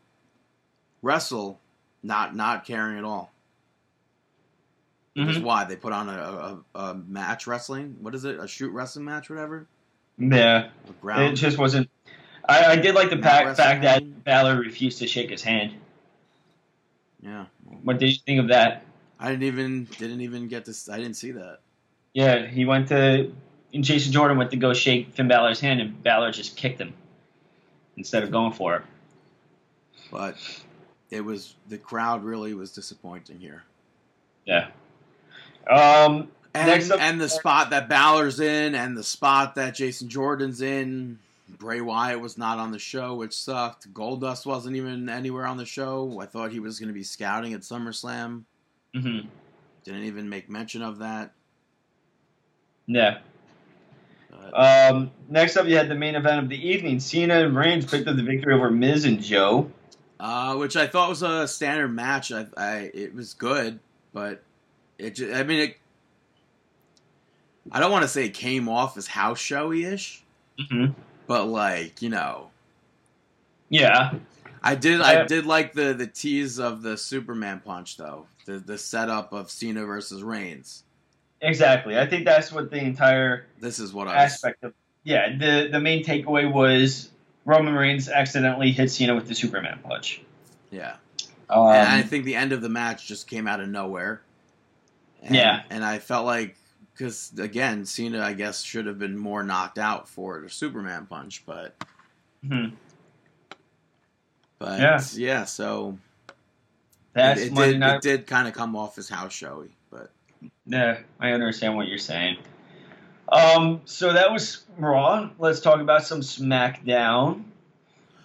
[1.02, 1.58] wrestle,
[2.02, 3.30] not, not caring at all.
[5.14, 5.42] Because Mhm.
[5.42, 5.64] why?
[5.64, 7.96] They put on a, a, a match wrestling?
[8.00, 8.38] What is it?
[8.38, 9.66] A shoot wrestling match, whatever?
[10.18, 10.68] Yeah.
[11.04, 11.90] It just wasn't.
[12.48, 14.24] I, I did like the Not fact, that?
[14.24, 15.74] Balor refused to shake his hand.
[17.22, 17.46] yeah.
[17.82, 18.84] What did you think of that?
[19.20, 20.88] I didn't even didn't even get this.
[20.88, 21.58] I didn't see that.
[22.14, 23.30] Yeah, he went to.
[23.72, 26.92] And Jason Jordan went to go shake Finn Balor's hand, and Balor just kicked him
[27.96, 28.82] instead of going for it.
[30.10, 30.36] But
[31.10, 33.62] it was the crowd really was disappointing here.
[34.46, 34.68] Yeah.
[35.70, 36.28] Um.
[36.52, 40.62] And Next up- and the spot that Balor's in, and the spot that Jason Jordan's
[40.62, 41.18] in.
[41.58, 43.92] Bray Wyatt was not on the show, which sucked.
[43.92, 46.20] Goldust wasn't even anywhere on the show.
[46.20, 48.44] I thought he was going to be scouting at SummerSlam.
[48.94, 49.26] Mhm.
[49.84, 51.32] Didn't even make mention of that.
[52.86, 53.18] Yeah.
[54.52, 56.98] Um, next up, you had the main event of the evening.
[57.00, 59.70] Cena and Reigns picked up the victory over Miz and Joe.
[60.18, 62.32] uh, which I thought was a standard match.
[62.32, 63.78] I, I it was good,
[64.12, 64.42] but
[64.98, 65.14] it.
[65.16, 65.76] ju- I mean, it,
[67.72, 70.22] I don't want to say it came off as house showy ish,
[70.58, 70.92] Mm-hmm.
[71.26, 72.50] but like you know,
[73.68, 74.14] Yeah.
[74.62, 75.00] I did.
[75.00, 75.24] I Yeah.
[75.26, 78.26] did like the the tease of the Superman punch though.
[78.50, 80.82] The the setup of Cena versus Reigns.
[81.40, 81.98] Exactly.
[81.98, 84.32] I think that's what the entire This is what I was.
[84.32, 84.74] aspect of.
[85.04, 85.36] Yeah.
[85.38, 87.10] The the main takeaway was
[87.44, 90.20] Roman Reigns accidentally hit Cena with the Superman punch.
[90.70, 90.96] Yeah.
[91.48, 94.20] Um, and I think the end of the match just came out of nowhere.
[95.22, 95.62] And, Yeah.
[95.70, 96.56] and I felt like
[96.92, 101.44] because again, Cena I guess should have been more knocked out for the Superman punch,
[101.46, 101.74] but
[102.44, 102.72] mhm.
[104.58, 105.00] but Yeah.
[105.14, 105.98] yeah, so
[107.12, 110.10] that's it, it did Night it did kind of come off as house showy, but
[110.66, 112.36] Yeah, I understand what you're saying.
[113.30, 115.30] Um, so that was Raw.
[115.38, 117.44] Let's talk about some SmackDown.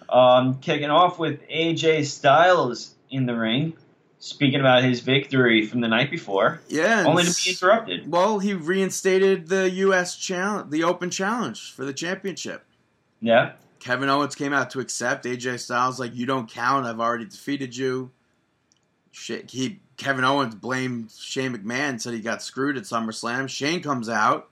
[0.08, 3.76] Um, kicking off with AJ Styles in the ring,
[4.18, 8.10] speaking about his victory from the night before, yeah, only to be interrupted.
[8.10, 10.16] Well, he reinstated the U.S.
[10.16, 12.64] challenge, the Open Challenge for the championship.
[13.20, 15.24] Yeah, Kevin Owens came out to accept.
[15.24, 16.86] AJ Styles like, "You don't count.
[16.86, 18.12] I've already defeated you."
[19.18, 23.48] Shit, he Kevin Owens blamed Shane McMahon, said he got screwed at SummerSlam.
[23.48, 24.50] Shane comes out.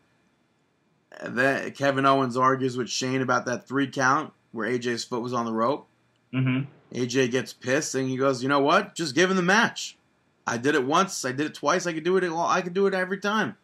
[1.20, 5.34] And then Kevin Owens argues with Shane about that three count where AJ's foot was
[5.34, 5.86] on the rope.
[6.32, 6.60] hmm
[6.92, 8.94] AJ gets pissed and he goes, "You know what?
[8.94, 9.98] Just give him the match.
[10.46, 11.24] I did it once.
[11.26, 11.86] I did it twice.
[11.86, 12.24] I could do it.
[12.24, 13.56] all- I could do it every time."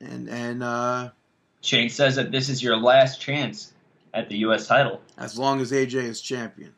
[0.00, 1.10] And and uh,
[1.60, 3.72] Shane says that this is your last chance
[4.12, 4.66] at the U.S.
[4.68, 5.00] title.
[5.18, 6.72] as long as AJ is champion,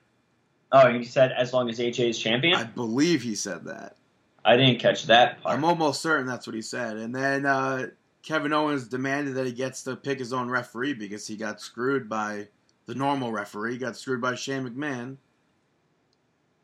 [0.73, 2.57] Oh, he said as long as AJ is champion.
[2.57, 3.97] I believe he said that.
[4.45, 5.57] I didn't catch that part.
[5.57, 6.97] I'm almost certain that's what he said.
[6.97, 7.89] And then uh,
[8.23, 12.09] Kevin Owens demanded that he gets to pick his own referee because he got screwed
[12.09, 12.49] by
[12.87, 13.73] the normal referee.
[13.73, 15.17] He got screwed by Shane McMahon.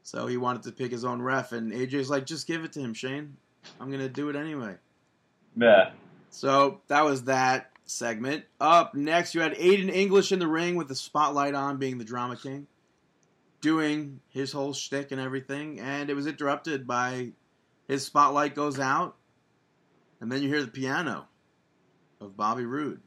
[0.04, 2.80] So he wanted to pick his own ref, and AJ's like, just give it to
[2.80, 3.36] him, Shane.
[3.80, 4.74] I'm going to do it anyway.
[5.56, 5.90] yeah.
[6.30, 8.44] So that was that segment.
[8.60, 12.04] Up next, you had Aiden English in the ring with the spotlight on, being the
[12.04, 12.66] drama king,
[13.62, 17.32] doing his whole shtick and everything, and it was interrupted by
[17.88, 19.16] his spotlight goes out,
[20.20, 21.26] and then you hear the piano
[22.20, 23.00] of Bobby Roode.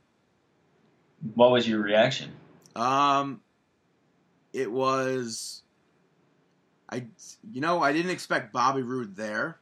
[1.35, 2.31] What was your reaction?
[2.75, 3.41] Um,
[4.53, 5.61] it was,
[6.89, 7.05] I,
[7.51, 9.59] you know, I didn't expect Bobby Roode there.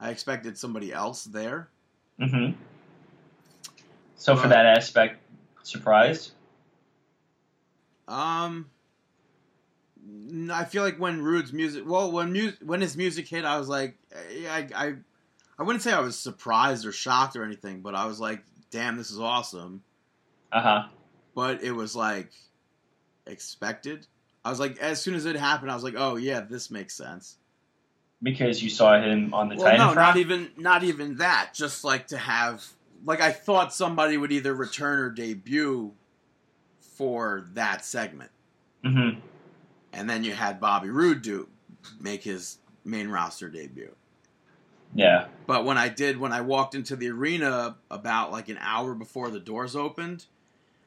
[0.00, 1.68] I expected somebody else there.
[2.20, 2.58] Mm-hmm.
[4.16, 5.20] So for that aspect,
[5.62, 6.32] surprised?
[8.06, 8.70] Um,
[10.50, 13.68] I feel like when Roode's music, well, when mu- when his music hit, I was
[13.68, 13.96] like,
[14.48, 14.94] I, I,
[15.58, 18.96] I wouldn't say I was surprised or shocked or anything, but I was like, damn,
[18.96, 19.82] this is awesome.
[20.52, 20.82] Uh huh.
[21.34, 22.30] But it was like
[23.26, 24.06] expected.
[24.44, 26.94] I was like, as soon as it happened, I was like, oh yeah, this makes
[26.94, 27.36] sense.
[28.22, 31.50] Because you saw him on the Well, no, Titan not even not even that.
[31.54, 32.64] Just like to have,
[33.04, 35.92] like, I thought somebody would either return or debut
[36.96, 38.30] for that segment.
[38.84, 39.10] hmm
[39.94, 41.48] and then you had Bobby Roode do
[42.00, 43.94] make his main roster debut.
[44.94, 45.26] Yeah.
[45.46, 49.30] But when I did, when I walked into the arena about like an hour before
[49.30, 50.26] the doors opened,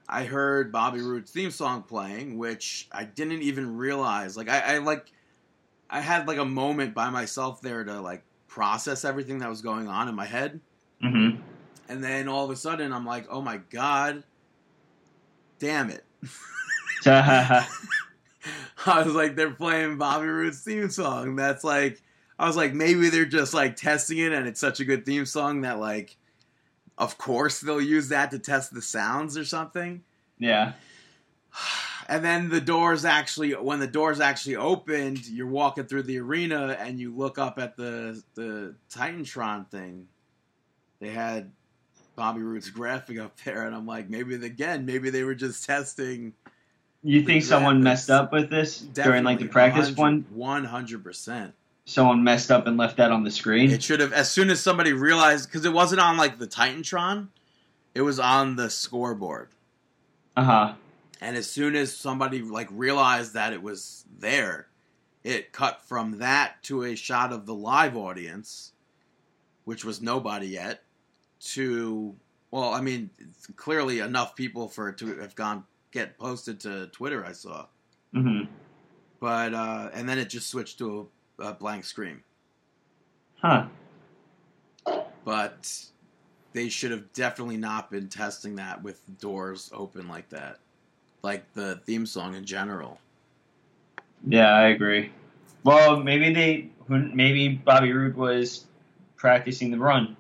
[0.08, 4.38] I heard Bobby Roode's theme song playing, which I didn't even realize.
[4.38, 5.12] Like I, I like,
[5.90, 9.88] I had like a moment by myself there to like process everything that was going
[9.88, 10.62] on in my head,
[11.02, 11.30] hmm
[11.90, 14.24] and then all of a sudden I'm like, oh my god,
[15.60, 16.04] damn it.
[18.92, 21.36] I was like, they're playing Bobby Roode's theme song.
[21.36, 22.02] That's like,
[22.40, 25.26] I was like, maybe they're just like testing it, and it's such a good theme
[25.26, 26.18] song that like,
[26.98, 30.04] of course they'll use that to test the sounds or something.
[30.40, 30.74] yeah.
[32.10, 36.78] And then the doors actually, when the doors actually opened, you're walking through the arena
[36.80, 40.08] and you look up at the the Titantron thing.
[41.02, 41.52] They had
[42.16, 46.32] Bobby Roode's graphic up there, and I'm like, maybe again, maybe they were just testing.
[47.08, 50.26] You think someone messed up with this during like the practice one?
[50.30, 51.54] One hundred percent.
[51.86, 53.72] Someone messed up and left that on the screen.
[53.72, 57.30] It should have as soon as somebody realized because it wasn't on like the Titantron,
[57.96, 59.48] it was on the scoreboard.
[60.36, 60.74] Uh huh.
[61.22, 64.68] And as soon as somebody like realized that it was there,
[65.24, 68.74] it cut from that to a shot of the live audience,
[69.64, 70.84] which was nobody yet,
[71.40, 72.18] to
[72.52, 73.12] well, I mean,
[73.56, 75.64] clearly enough people for it to have gone
[75.98, 77.26] get posted to Twitter.
[77.26, 77.66] I saw,
[78.14, 78.44] hmm
[79.20, 81.10] but uh, and then it just switched to
[81.40, 82.22] a, a blank screen.
[83.42, 83.68] Huh.
[85.26, 85.86] But
[86.54, 90.60] they should have definitely not been testing that with doors open like that,
[91.22, 93.00] like the theme song in general.
[94.26, 95.12] Yeah, I agree.
[95.64, 98.66] Well, maybe they, maybe Bobby Roode was
[99.16, 100.16] practicing the run.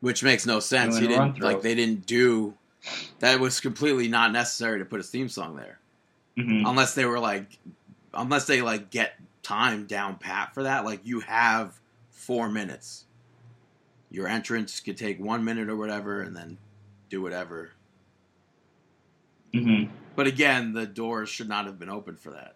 [0.00, 0.98] Which makes no sense.
[0.98, 2.54] He Doing run didn't like they didn't do
[3.20, 5.78] that was completely not necessary to put his theme song there.
[6.36, 7.58] hmm Unless they were like
[8.12, 11.78] unless they like get time down pat for that, like you have
[12.10, 13.04] four minutes.
[14.10, 16.58] Your entrance could take one minute or whatever and then
[17.08, 17.72] do whatever.
[19.52, 19.84] hmm
[20.16, 22.54] But again, the doors should not have been open for that.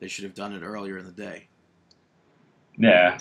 [0.00, 1.48] They should have done it earlier in the day.
[2.78, 3.18] Yeah.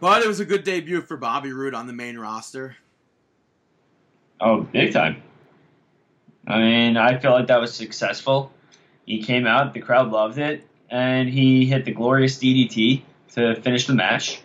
[0.00, 2.76] But it was a good debut for Bobby Roode on the main roster.
[4.44, 5.22] Oh, big time.
[6.48, 8.52] I mean, I feel like that was successful.
[9.06, 13.02] He came out, the crowd loved it, and he hit the glorious DDT
[13.34, 14.40] to finish the match.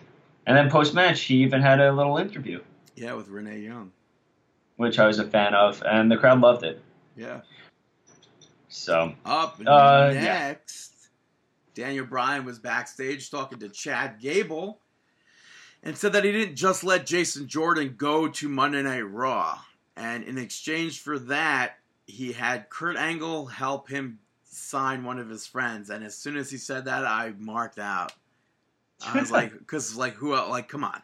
[0.46, 2.60] And then post match, he even had a little interview,
[2.94, 3.90] Yeah, with Renee Young.
[4.76, 6.80] which I was a fan of, and the crowd loved it.
[7.16, 7.40] Yeah.
[8.68, 10.20] So, Up Uh, yeah.
[10.22, 10.92] next,
[11.74, 14.80] Daniel Bryan was backstage talking to Chad Gable
[15.82, 19.58] and said that he didn't just let Jason Jordan go to Monday Night Raw.
[19.98, 25.46] And in exchange for that, he had Kurt Angle help him sign one of his
[25.46, 25.90] friends.
[25.90, 28.12] And as soon as he said that, I marked out.
[29.02, 30.34] I was like, because like who?
[30.34, 31.02] Like, come on.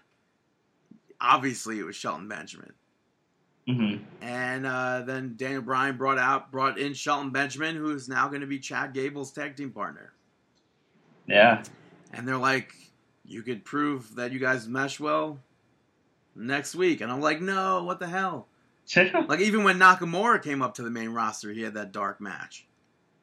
[1.21, 2.75] Obviously, it was Shelton Benjamin.
[3.69, 8.29] hmm And uh, then Daniel Bryan brought out brought in Shelton Benjamin, who is now
[8.29, 10.15] going to be Chad Gable's tag team partner.
[11.27, 11.65] yeah.
[12.13, 12.75] And they're like,
[13.25, 15.45] "You could prove that you guys mesh well
[16.35, 18.49] next week." And I'm like, "No, what the hell?"
[19.29, 22.67] Like even when Nakamura came up to the main roster, he had that dark match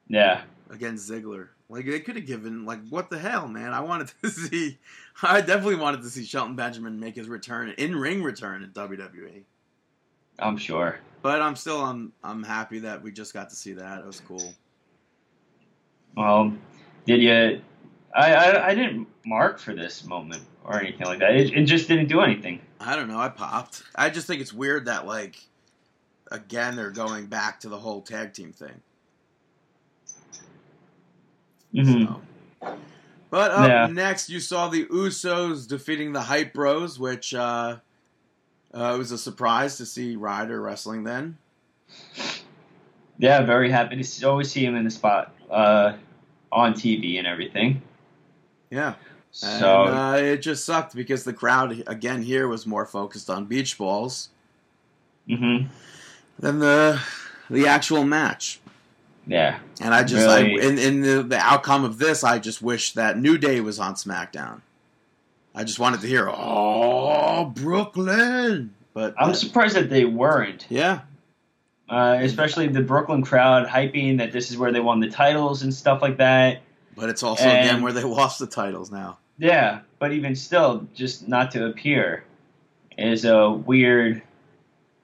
[0.08, 0.42] yeah.
[0.70, 1.50] against Ziggler.
[1.70, 3.74] Like they could have given like what the hell, man?
[3.74, 4.78] I wanted to see.
[5.24, 9.44] I definitely wanted to see Shelton Benjamin make his return, in ring return in WWE.
[10.40, 11.00] I'm sure.
[11.22, 14.00] But I'm still I'm I'm happy that we just got to see that.
[14.00, 14.54] It was cool.
[16.18, 16.54] Well,
[17.06, 17.62] did you?
[18.14, 21.36] I, I I didn't mark for this moment or anything like that.
[21.36, 22.60] It, it just didn't do anything.
[22.80, 23.20] I don't know.
[23.20, 23.84] I popped.
[23.96, 25.38] I just think it's weird that like
[26.32, 28.82] again they're going back to the whole tag team thing.
[31.74, 32.22] hmm So.
[33.30, 33.88] But up Yeah.
[33.88, 37.78] next, you saw the Usos defeating the Hype Bros, which uh,
[38.74, 41.38] uh, it was a surprise to see Ryder wrestling then.
[43.18, 45.94] Yeah, very happy to always see him in the spot uh,
[46.52, 47.82] on TV and everything.
[48.70, 48.96] Yeah.
[49.32, 53.46] So and, uh, it just sucked because the crowd again here was more focused on
[53.46, 54.30] beach balls
[55.30, 55.68] mhm.
[56.42, 57.00] Than the
[57.50, 58.60] the actual match.
[59.28, 60.60] yeah, And I just, Really?
[60.62, 63.78] I, in, in the, the outcome of this, I just wish that New Day was
[63.80, 64.62] on SmackDown.
[65.54, 70.66] I just wanted to hear, "Oh, Brooklyn!" But I'm surprised that they weren't.
[70.70, 71.02] yeah,
[71.90, 75.74] Uh, especially the Brooklyn crowd hyping that this is where they won the titles and
[75.74, 76.62] stuff like that.
[76.96, 79.18] but it's also And- again where they lost the titles now.
[79.38, 82.24] Yeah, but even still, just not to appear
[82.98, 84.22] is a weird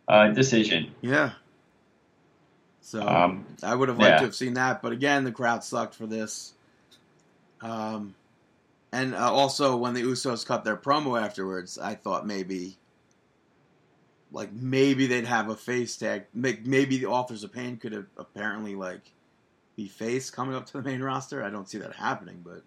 [0.07, 0.91] uh, decision.
[1.01, 1.31] Yeah.
[2.81, 4.17] So Um, I would have liked yeah.
[4.19, 6.53] to have seen that, but again, the crowd sucked for this.
[7.61, 8.15] Um,
[8.91, 12.77] and uh, also when the Usos cut their promo afterwards, I thought maybe,
[14.31, 16.25] like maybe they'd have a face tag.
[16.33, 19.11] Maybe the Authors of Pain could have apparently like
[19.75, 21.43] be face coming up to the main roster.
[21.43, 22.63] I don't see that happening, but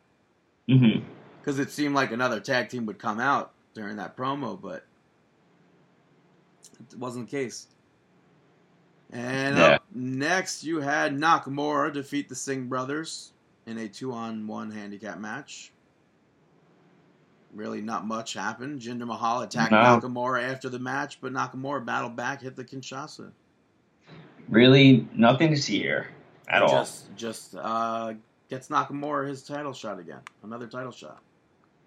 [1.40, 4.84] because it seemed like another tag team would come out during that promo, but
[6.92, 7.68] it wasn't the case.
[9.12, 9.64] And Yeah.
[9.64, 13.32] up next, you had Nakamura defeat the Singh brothers
[13.66, 15.72] in a two-on-one handicap match.
[17.52, 18.80] Really, not much happened.
[18.80, 19.78] Jinder Mahal attacked No.
[19.78, 23.32] Nakamura after the match, but Nakamura battled back, hit the Kinshasa.
[24.48, 26.08] Really, nothing to see here
[26.48, 26.68] at all.
[26.70, 28.14] Just, just uh,
[28.48, 31.20] gets Nakamura his title shot again, another title shot.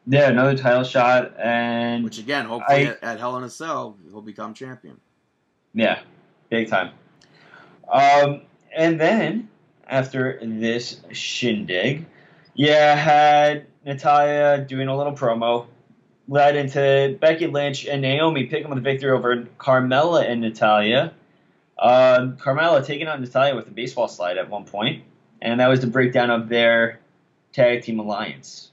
[0.06, 3.98] Yeah, another title shot, and Which again, hopefully I- at, at Hell in a Cell,
[4.10, 5.00] he'll become champion.
[5.74, 6.02] Yeah,
[6.50, 6.92] big time.
[7.92, 8.42] Um,
[8.76, 9.50] and then
[9.88, 12.06] after this shindig,
[12.54, 15.68] yeah, had Natalya doing a little promo,
[16.28, 21.14] led into Becky Lynch and Naomi picking up the victory over Carmella and Natalya.
[21.80, 25.04] Um, Carmella taking out Natalya with a baseball slide at one point,
[25.42, 27.00] and that was the breakdown of their
[27.52, 28.72] tag team alliance.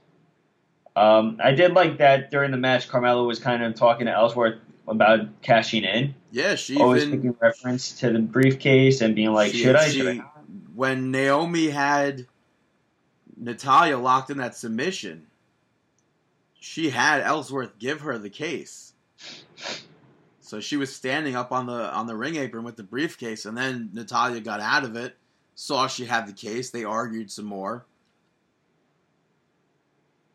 [1.00, 2.88] Um, I did like that during the match.
[2.88, 7.36] Carmella was kind of talking to Ellsworth about cashing in Yeah, she always even making
[7.40, 9.88] reference to the briefcase and being like, she- should I?
[9.88, 10.24] she- Should I?
[10.74, 12.26] when Naomi had
[13.36, 15.26] Natalya locked in that submission,
[16.58, 18.92] she had Ellsworth give her the case.
[20.40, 23.56] So she was standing up on the on the ring apron with the briefcase, and
[23.56, 25.16] then Natalya got out of it,
[25.54, 26.70] saw she had the case.
[26.70, 27.86] They argued some more.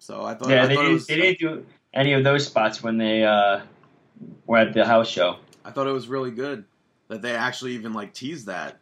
[0.06, 2.46] So I thought, yeah, I they thought didn't, was, they didn't do any of those
[2.46, 3.62] spots when they uh,
[4.46, 5.38] were at the house show.
[5.66, 6.66] I thought it was really good
[7.08, 8.78] that they actually even like teased that.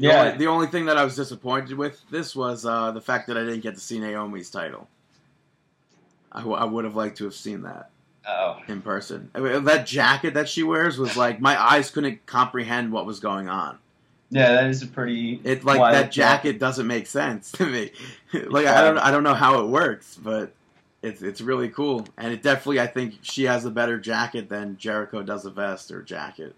[0.00, 3.00] The Yeah, only, the only thing that I was disappointed with this was uh, the
[3.00, 4.88] fact that I didn't get to see Naomi's title.
[6.32, 7.90] I, w- I would have liked to have seen that
[8.28, 9.30] oh, in person.
[9.36, 13.20] I mean, that jacket that she wears was like my eyes couldn't comprehend what was
[13.20, 13.78] going on.
[14.34, 15.40] Yeah, that is a pretty.
[15.44, 17.92] It like that jacket doesn't make sense to me.
[18.32, 20.52] like I don't I don't know how it works, but
[21.02, 22.04] it's it's really cool.
[22.16, 25.92] And it definitely I think she has a better jacket than Jericho does a vest
[25.92, 26.56] or jacket.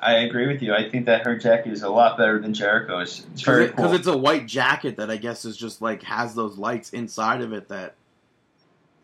[0.00, 0.74] I agree with you.
[0.74, 3.24] I think that her jacket is a lot better than Jericho's.
[3.34, 3.94] It's very Because cool.
[3.94, 7.52] it's a white jacket that I guess is just like has those lights inside of
[7.52, 7.94] it that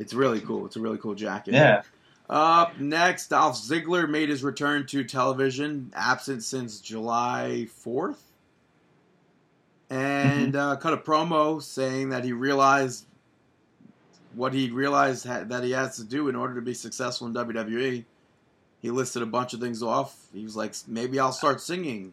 [0.01, 0.67] it's really cool.
[0.67, 1.55] It's a really cool jacket.
[1.55, 1.83] yeah,
[2.31, 8.19] Up next, Dolph Ziggler made his return to television, absent since July 4th.
[9.91, 13.07] And uh, cut a promo saying that he realized
[14.35, 17.33] what he realized ha- that he has to do in order to be successful in
[17.33, 18.05] WWE.
[18.81, 20.15] He listed a bunch of things off.
[20.35, 22.13] He was like, maybe I'll start singing.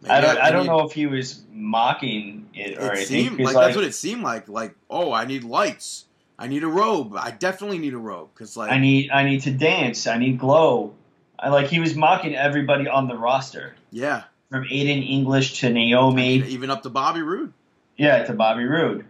[0.00, 0.38] Maybe I don't.
[0.38, 3.06] I don't need- know if he was mocking it or It anything.
[3.06, 4.48] seemed 'cause, like, that's what it seemed like.
[4.48, 6.06] Like, oh, I need lights.
[6.42, 7.14] I need a robe.
[7.16, 9.10] I definitely need a robe because, like, I need.
[9.12, 10.08] I need to dance.
[10.08, 10.92] I need glow.
[11.38, 11.68] I like.
[11.68, 16.40] He was mocking everybody on the roster, yeah, from Aiden English to I Naomi.
[16.40, 17.52] mean, even up to Bobby Roode.
[17.96, 19.06] Yeah, to Bobby Roode.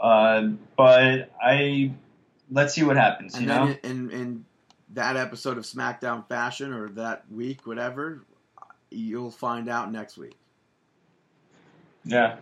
[0.00, 1.92] Uh, but I
[2.52, 3.34] let's see what happens.
[3.34, 4.44] And You know, in, in
[4.92, 8.22] that episode of SmackDown Fashion or that week, whatever,
[8.90, 10.36] you'll find out next week.
[12.04, 12.36] yeah,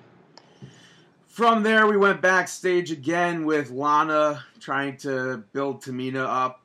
[1.35, 6.65] From there, we went backstage again with Lana trying to build Tamina up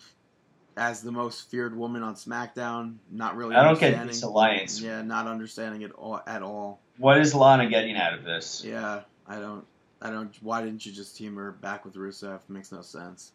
[0.78, 2.98] as the most feared woman on SmackDown.
[3.10, 4.08] Not really I don't get understanding.
[4.10, 4.80] this alliance.
[4.80, 6.82] Yeah, not understanding it all, at all.
[7.00, 8.64] What is Lana getting out of this?
[8.64, 9.66] Yeah, I don't.
[10.04, 10.38] I don't.
[10.44, 12.42] Why didn't you just team her back with Rusev?
[12.48, 13.32] Makes no sense.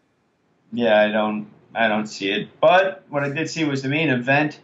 [0.73, 1.48] Yeah, I don't.
[1.74, 2.48] I don't see it.
[2.61, 4.61] But what I did see was the main event.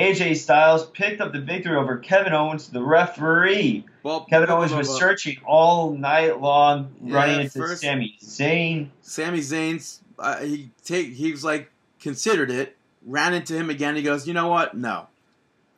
[0.00, 3.84] AJ Styles picked up the victory over Kevin Owens, the referee.
[4.02, 4.98] Well, Kevin blah, blah, Owens was blah.
[4.98, 8.88] searching all night long, Yeah, running into first- Sami Zayn.
[9.02, 11.70] Sami Zayn's uh, he take he was like
[12.00, 13.96] considered it, ran into him again.
[13.96, 14.76] He goes, you know what?
[14.76, 15.06] No.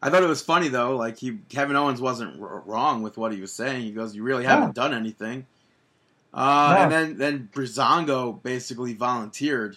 [0.05, 0.97] I thought it was funny though.
[0.97, 3.83] Like he Kevin Owens wasn't r- wrong with what he was saying.
[3.83, 5.47] He goes, you really haven't done anything.
[6.35, 6.83] Uh, No.
[6.85, 9.77] And then then Breezango basically volunteered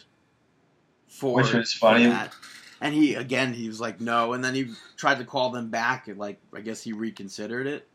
[1.07, 2.05] for Which was funny.
[2.07, 2.34] that.
[2.81, 6.07] And he again he was like no, and then he tried to call them back.
[6.07, 7.88] And like I guess he reconsidered it.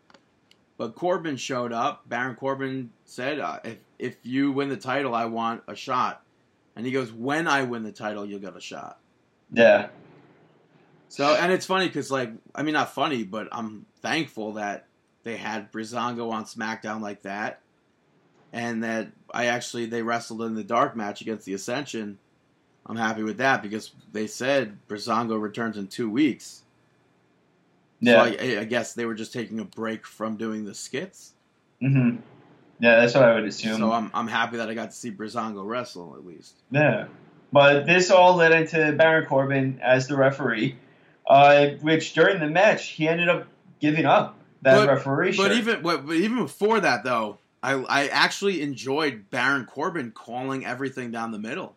[0.79, 2.09] But Corbin showed up.
[2.09, 6.23] Baron Corbin said, uh, "If if you win the title, I want a shot."
[6.75, 8.99] And he goes, "When I win the title, you'll get a shot."
[9.53, 9.89] Yeah,
[11.09, 14.87] So, and it's funny because, like, I mean, not funny, but I'm thankful that
[15.25, 17.61] they had Breezango on SmackDown like that,
[18.53, 22.19] and that I actually they wrestled in the dark match against the Ascension.
[22.87, 26.63] I'm happy with that because they said Breezango returns in two weeks.
[28.01, 31.33] yeah, So I, I guess they were just taking a break from doing the skits.
[31.81, 32.17] hmm
[32.83, 33.01] yeah.
[33.01, 33.77] That's what I would assume.
[33.79, 36.55] So I'm I'm happy that I got to see Breezango wrestle at least.
[36.71, 37.09] Yeah.
[37.53, 40.77] But this all led into Baron Corbin as the referee,
[41.29, 43.49] uh, which during the match he ended up
[43.81, 48.63] giving up that But- referee But even but even before that though, I I actually
[48.63, 51.77] enjoyed Baron Corbin calling everything down the middle.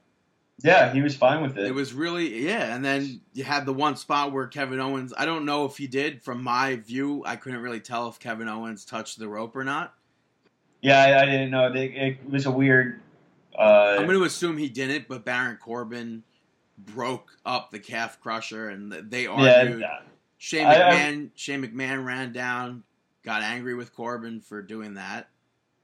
[0.62, 1.66] Yeah, he was fine with it.
[1.66, 5.14] It was really yeah, and then you had the one spot where Kevin Owens.
[5.18, 6.22] I don't know if he did.
[6.22, 9.94] From my view, I couldn't really tell if Kevin Owens touched the rope or not.
[10.82, 11.72] yeah, I, I didn't know.
[11.74, 13.00] They, it was a weird.
[13.58, 16.24] Uh, I'm going to assume he didn't, but Baron Corbin
[16.78, 19.80] broke up the calf crusher, and they argued.
[19.82, 20.00] yeah,
[20.38, 22.84] Shane I- I- McMahon, Shane McMahon ran down,
[23.24, 25.30] got angry with Corbin for doing that.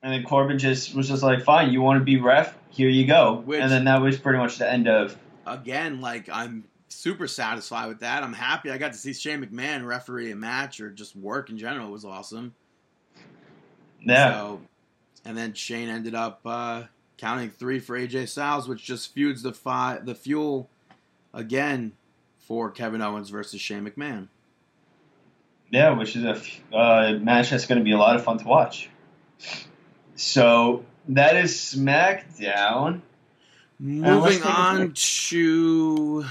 [0.01, 2.57] And then Corbin just was just like, "Fine, you want to be ref?
[2.69, 5.17] Here you go." Which- and then that was pretty much the end of.
[5.45, 8.23] Again, like I'm super satisfied with that.
[8.23, 11.57] I'm happy I got to see Shane McMahon referee a match or just work in
[11.57, 11.87] general.
[11.87, 12.53] It was awesome.
[14.01, 14.61] Yeah, So,
[15.25, 16.83] and then Shane ended up uh,
[17.17, 20.69] counting three for AJ Styles, which just feuds the fi- the fuel
[21.33, 21.91] again
[22.37, 24.27] for Kevin Owens versus Shane McMahon.
[25.71, 28.45] yeah, which is a uh, match that's going to be a lot of fun to
[28.45, 28.89] watch.
[30.19, 32.99] So that is SmackDown.
[33.79, 36.25] Moving take a on to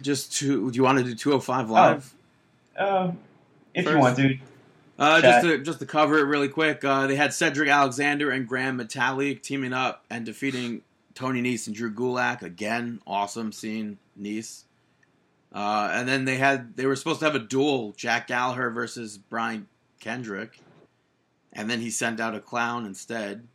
[0.00, 2.14] just to do you want to do 205 live?
[2.74, 3.18] Um,
[3.74, 4.38] if First- you want to.
[4.96, 8.48] Uh, just to just to cover it really quick, uh, they had Cedric Alexander and
[8.48, 10.80] Gran Metalik teaming up and defeating
[11.14, 13.00] Tony Nese and Drew Gulak again.
[13.06, 14.62] Awesome seeing Nese.
[15.52, 19.18] Uh, and then they had they were supposed to have a duel, Jack Gallagher versus
[19.18, 19.66] Brian
[20.00, 20.60] Kendrick,
[21.54, 23.46] and then he sent out a clown instead,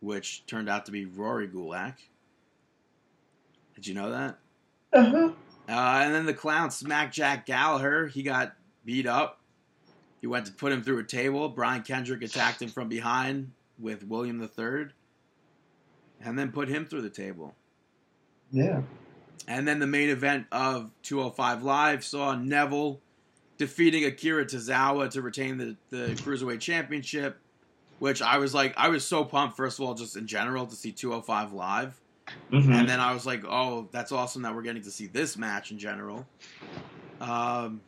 [0.00, 1.94] which turned out to be Rory Gulak.
[3.74, 4.38] Did you know that?
[4.92, 5.30] Uh-huh.
[5.68, 8.06] Uh, and then the clown smacked Jack Gallagher.
[8.06, 8.54] He got
[8.84, 9.40] beat up.
[10.20, 11.48] He went to put him through a table.
[11.48, 14.86] Brian Kendrick attacked him from behind with William III,
[16.22, 17.54] and then put him through the table.
[18.50, 18.80] Yeah.
[19.46, 23.00] And then the main event of 205 Live saw Neville
[23.58, 27.38] defeating Akira Tozawa to retain the, the Cruiserweight Championship,
[27.98, 30.74] which I was like, I was so pumped, first of all, just in general, to
[30.74, 32.00] see 205 Live.
[32.52, 32.74] Mhm.
[32.74, 35.70] And then I was like, oh, that's awesome that we're getting to see this match
[35.70, 36.26] in general.
[37.20, 37.80] Um,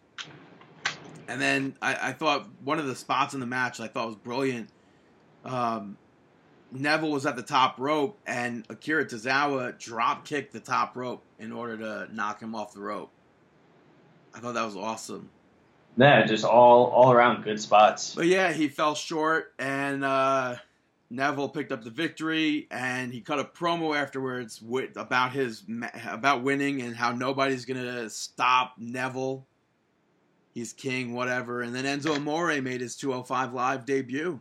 [1.26, 4.16] and then I, I thought one of the spots in the match I thought was
[4.16, 4.70] brilliant.
[5.44, 5.96] Um,
[6.70, 11.50] Neville was at the top rope, and Akira Tozawa drop kicked the top rope in
[11.50, 13.10] order to knock him off the rope.
[14.34, 15.30] I thought that was awesome.
[15.98, 18.14] Yeah, just all all around good spots.
[18.14, 20.56] But yeah, he fell short, and uh,
[21.10, 25.64] Neville picked up the victory, and he cut a promo afterwards with, about his
[26.06, 29.44] about winning and how nobody's gonna stop Neville.
[30.54, 31.62] He's king, whatever.
[31.62, 34.40] And then Enzo Amore made his 205 live debut.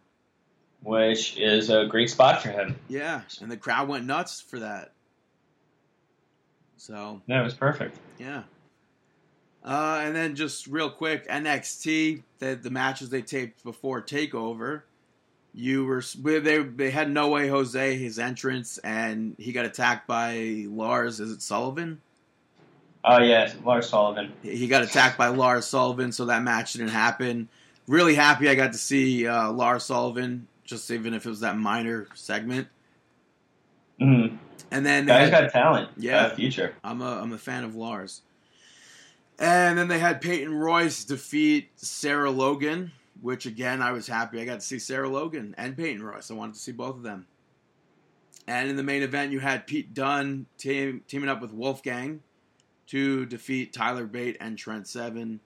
[0.81, 2.75] Which is a great spot for him.
[2.88, 4.93] Yeah, and the crowd went nuts for that.
[6.77, 7.97] So it was perfect.
[8.19, 8.43] Yeah.
[9.68, 14.84] Uh, and then just real quick, NXT, the, the matches they taped before Takeover,
[15.53, 20.65] you were they they had No Way Jose his entrance, and he got attacked by
[20.69, 21.19] Lars.
[21.19, 21.99] Is it Sullivan?
[23.03, 24.31] Oh yeah, Lars Sullivan.
[24.41, 27.49] He got attacked by Lars Sullivan, so that match didn't happen.
[27.88, 31.57] Really happy I got to see uh, Lars Sullivan, just even if it was that
[31.57, 32.69] minor segment.
[33.99, 34.38] Mm.
[34.72, 35.89] And then Guy's had- got talent.
[35.98, 36.23] Yeah.
[36.23, 36.76] Got a future.
[36.85, 38.22] I'm a I'm a fan of Lars.
[39.39, 42.91] And then they had Peyton Royce defeat Sarah Logan,
[43.22, 46.31] which again I was happy I got to see Sarah Logan and Peyton Royce.
[46.31, 47.27] I wanted to see both of them.
[48.47, 52.22] And in the main event, you had Pete Dunne team, teaming up with Wolfgang
[52.88, 55.41] to defeat Tyler Bate and Trent Seven.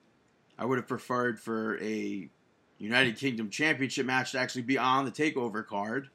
[0.58, 2.28] I would have preferred for a
[2.78, 6.08] United Kingdom Championship match to actually be on the Takeover card,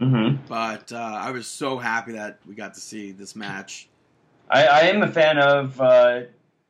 [0.00, 0.44] Mm-hmm.
[0.48, 3.88] but uh, I was so happy that we got to see this match.
[4.48, 6.20] I, I am a fan of uh,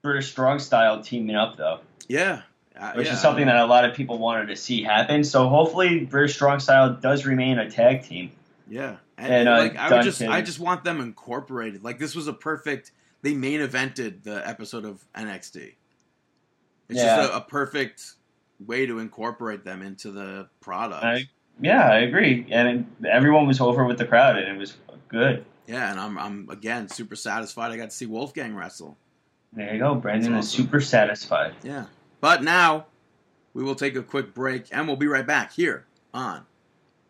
[0.02, 2.42] British Strong Style teaming up though, Yeah,
[2.78, 3.14] uh, which yeah.
[3.14, 5.24] is something that a lot of people wanted to see happen.
[5.24, 8.30] So hopefully, British Strong Style does remain a tag team.
[8.68, 11.82] Yeah, and, And, uh, like I would just, I just want them incorporated.
[11.82, 12.92] Like this was a perfect.
[13.22, 15.74] They main evented the episode of NXT.
[16.88, 17.16] It's Yeah.
[17.16, 18.12] just a, a perfect
[18.64, 21.04] way to incorporate them into the product.
[21.04, 21.28] I,
[21.60, 24.76] yeah, I agree, and it, everyone was over with the crowd, and it was
[25.08, 25.44] good.
[25.66, 27.72] yeah, and I'm, I'm again super satisfied.
[27.72, 28.96] I got to see Wolfgang wrestle.
[29.52, 29.94] There you go.
[29.94, 31.54] Brandon That's is super satisfied.
[31.62, 31.86] Yeah,
[32.20, 32.86] but now
[33.54, 36.44] we will take a quick break, and we'll be right back here on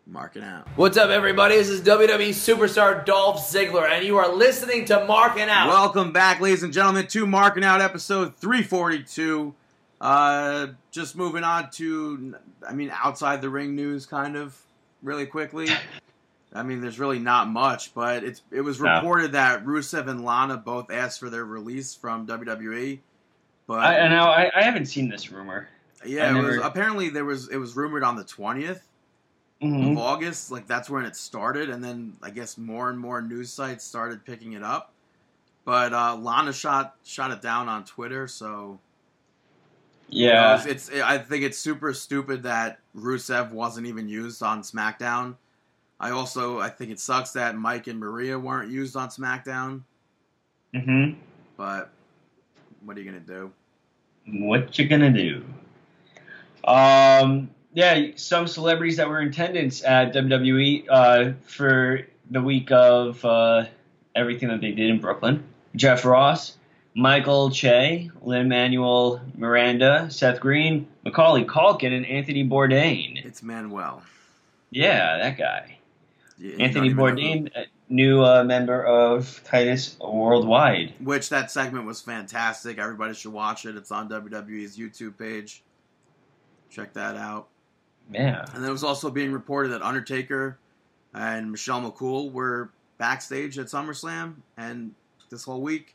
[0.06, 0.68] Marking Out.
[0.76, 1.56] What's up, everybody?
[1.56, 5.68] This is WWE superstar Dolph Ziggler, and you are listening to Marking Out.
[5.68, 9.54] Welcome back, ladies and gentlemen, to Marking Out episode 342.
[10.00, 12.36] Uh, just moving on to,
[12.66, 14.56] I mean, outside the ring news, kind of,
[15.02, 15.68] really quickly.
[16.58, 18.96] I mean, there's really not much, but it's it was No.
[18.96, 22.98] reported that Rusev and Lana both asked for their release from WWE.
[23.66, 25.68] But I, and now I, I haven't seen this rumor.
[26.04, 28.80] yeah, I it was apparently there was it was rumored on the 20th
[29.60, 29.90] Mm-hmm.
[29.92, 30.52] of August.
[30.52, 34.24] Like that's when it started, and then I guess more and more news sites started
[34.24, 34.92] picking it up.
[35.64, 38.78] But uh, Lana shot shot it down on Twitter, so
[40.08, 44.42] you know, Yeah, it's, it's I think it's super stupid that Rusev wasn't even used
[44.44, 45.34] on SmackDown.
[46.00, 49.82] I also I think it sucks that Mike and Maria weren't used on SmackDown.
[50.74, 51.18] mm-hmm.
[51.56, 51.90] But
[52.84, 53.52] what are you gonna do?
[54.26, 55.44] What you gonna do?
[56.64, 63.24] Um, yeah, some celebrities that were in attendance at WWE uh, for the week of
[63.24, 63.64] uh,
[64.14, 65.42] everything that they did in Brooklyn:
[65.74, 66.56] Jeff Ross,
[66.94, 73.24] Michael Che, Lin Manuel Miranda, Seth Green, Macaulay Culkin, and Anthony Bourdain.
[73.24, 74.02] It's Manuel.
[74.70, 75.77] Yeah, that guy.
[76.38, 80.94] You- you don't Anthony even know who- Bourdain, new uh, member of Titus Worldwide.
[81.00, 82.78] Which that segment was fantastic.
[82.78, 83.76] Everybody should watch it.
[83.76, 85.62] It's on WWE's YouTube page.
[86.70, 87.48] Check that out.
[88.12, 88.44] Yeah.
[88.54, 90.58] And it was also being reported that Undertaker
[91.14, 94.94] and Michelle McCool were backstage at SummerSlam and
[95.30, 95.94] this whole week,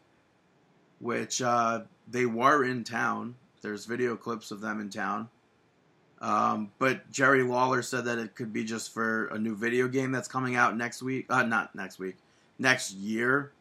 [1.00, 3.36] which uh, they were in town.
[3.62, 5.30] There's video clips of them in town.
[6.24, 10.12] Um, but Jerry Lawler said that it could be just for a new video game
[10.14, 11.26] that's coming out next week.
[11.30, 12.16] Uh, not next week,
[12.58, 13.52] next year,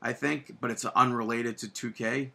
[0.00, 0.56] I think.
[0.60, 2.30] But it's unrelated to 2K.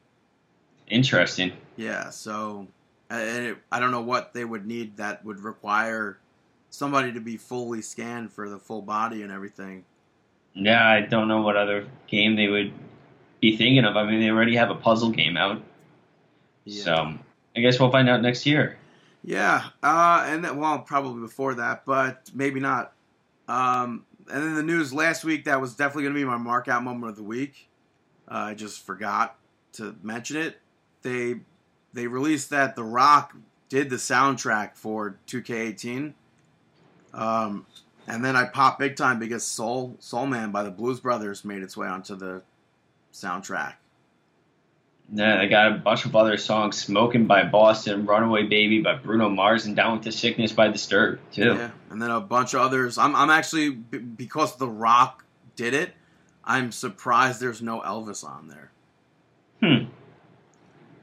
[0.88, 1.54] Interesting.
[1.76, 2.68] Yeah, so
[3.10, 6.20] and it, I don't know what they would need that would require
[6.70, 9.86] somebody to be fully scanned for the full body and everything.
[10.54, 12.72] Yeah, I don't know what other game they would
[13.42, 13.96] be thinking of.
[13.98, 15.64] I mean, they already have a puzzle game out,
[16.66, 16.84] Yeah.
[16.84, 17.14] so
[17.56, 18.78] I guess we'll find out next year.
[19.24, 22.94] Yeah, uh, and then, well, probably before that, but maybe not.
[23.48, 26.68] Um, and then the news last week that was definitely going to be my mark
[26.68, 27.70] out moment of the week.
[28.30, 29.38] Uh, I just forgot
[29.74, 30.60] to mention it.
[31.02, 31.42] They
[31.94, 33.36] they released that The Rock
[33.70, 36.14] did the soundtrack for 2K18.
[37.14, 37.66] Um,
[38.08, 41.62] and then I popped big time because Soul Soul Man by the Blues Brothers made
[41.62, 42.44] its way onto the
[43.14, 43.76] soundtrack.
[45.12, 49.30] Yeah, they got a bunch of other songs: "Smoking" by Boston, "Runaway Baby" by Bruno
[49.30, 51.56] Mars, and "Down with the Sickness" by Disturbed too.
[51.56, 52.98] Yeah, and then a bunch of others.
[52.98, 55.24] I'm, I'm actually because The Rock
[55.56, 55.94] did it.
[56.44, 58.72] I'm surprised there's no Elvis on there.
[59.62, 59.90] Hmm.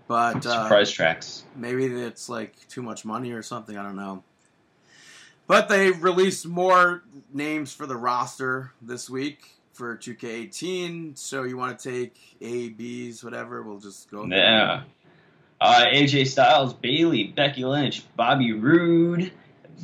[0.09, 1.45] But uh, Surprise tracks.
[1.55, 3.77] maybe it's like too much money or something.
[3.77, 4.25] I don't know.
[5.47, 7.03] But they released more
[7.33, 11.17] names for the roster this week for 2K18.
[11.17, 13.63] So you want to take A, B's, whatever?
[13.63, 14.27] We'll just go.
[14.27, 14.83] Yeah.
[15.59, 19.33] Uh, AJ Styles, Bayley, Becky Lynch, Bobby Roode,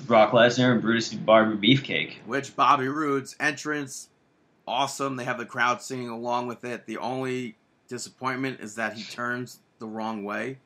[0.06, 2.16] Brock Lesnar, and Brutus Barber Beefcake.
[2.26, 4.10] Which Bobby Roode's entrance,
[4.68, 5.16] awesome.
[5.16, 6.84] They have the crowd singing along with it.
[6.84, 7.56] The only
[7.88, 10.58] disappointment is that he turns the wrong way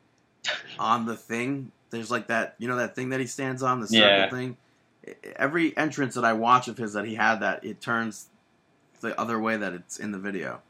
[0.76, 1.70] on the thing.
[1.90, 4.30] There's like that, you know, that thing that he stands on, the circle Yeah.
[4.30, 4.56] thing.
[5.36, 8.26] Every entrance that I watch of his that he had that, it turns
[9.00, 10.60] the other way that it's in the video.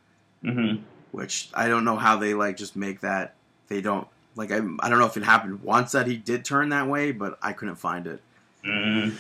[0.43, 0.77] hmm
[1.13, 3.35] Which I don't know how they like just make that.
[3.69, 4.51] They don't like.
[4.51, 7.39] I I don't know if it happened once that he did turn that way, but
[7.43, 8.21] I couldn't find it.
[8.65, 9.11] hmm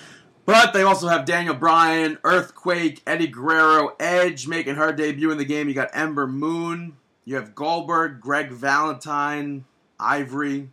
[0.46, 5.44] But they also have Daniel Bryan, Earthquake, Eddie Guerrero, Edge making her debut in the
[5.44, 5.68] game.
[5.68, 6.96] You got Ember Moon.
[7.24, 9.64] You have Goldberg, Greg Valentine,
[10.00, 10.68] Ivory.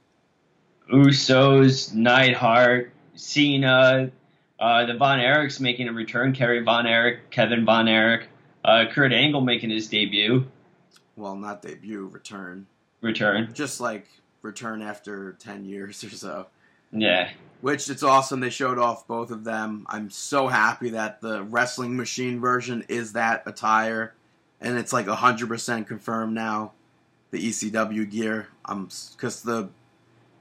[0.91, 4.09] Usos, Neidhart, Cena,
[4.59, 6.34] uh, the Von Erichs making a return.
[6.34, 8.28] Kerry Von Erich, Kevin Von Erich,
[8.68, 10.46] uh, Kurt Angle making his debut.
[11.15, 12.68] Well, not debut, return.
[13.02, 13.49] Return.
[13.54, 14.07] Just like
[14.44, 16.47] return after 10 years or so.
[16.91, 17.29] Yeah.
[17.62, 18.39] Which it's awesome.
[18.39, 19.86] They showed off both of them.
[19.89, 24.13] I'm so happy that the wrestling machine version is that attire.
[24.62, 26.73] And it's like 100% confirmed now.
[27.31, 28.47] The ECW gear.
[28.65, 29.70] Um, because the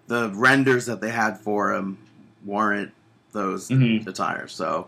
[0.09, 1.99] the renders that they had for him
[2.45, 2.93] warrant
[3.33, 4.07] those Mhm.
[4.07, 4.53] attires.
[4.53, 4.87] So,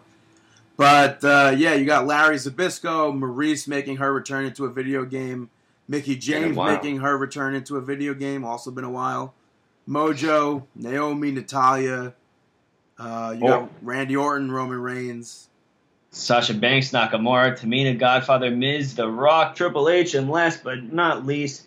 [0.78, 5.50] but uh, yeah, you got Larry Zbyszko, Maryse making her return into a video game,
[5.88, 8.44] Mickie James making her return into a video game.
[8.44, 9.34] Also been a while.
[9.86, 12.14] Mojo, Naomi, Natalya.
[12.98, 13.48] Uh, you Oh.
[13.48, 15.48] got Randy Orton, Roman Reigns.
[16.10, 21.66] Sasha Banks, Nakamura, Tamina, Godfather, Miz, The Rock, Triple H, and last but not least,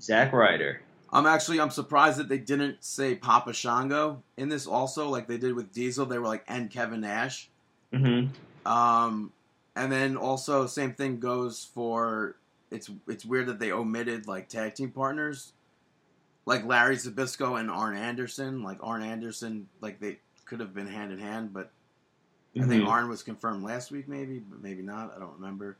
[0.00, 0.80] Zack Ryder.
[1.12, 5.38] I'm actually I'm surprised that they didn't say Papa Shango in this also, like they
[5.38, 6.06] did with Diesel.
[6.06, 7.48] They were like and Kevin Nash.
[7.96, 8.70] Mm-hmm.
[8.70, 9.32] Um,
[9.74, 12.36] and then also same thing goes for
[12.70, 15.52] it's it's weird that they omitted like tag team partners,
[16.46, 18.62] like Larry Zbyszko and Arn Anderson.
[18.62, 21.70] Like Arn Anderson, like they could have been hand in hand, but
[22.58, 22.88] I think Mhm.
[22.88, 25.12] Arn was confirmed last week, maybe, but maybe not.
[25.14, 25.76] I don't remember.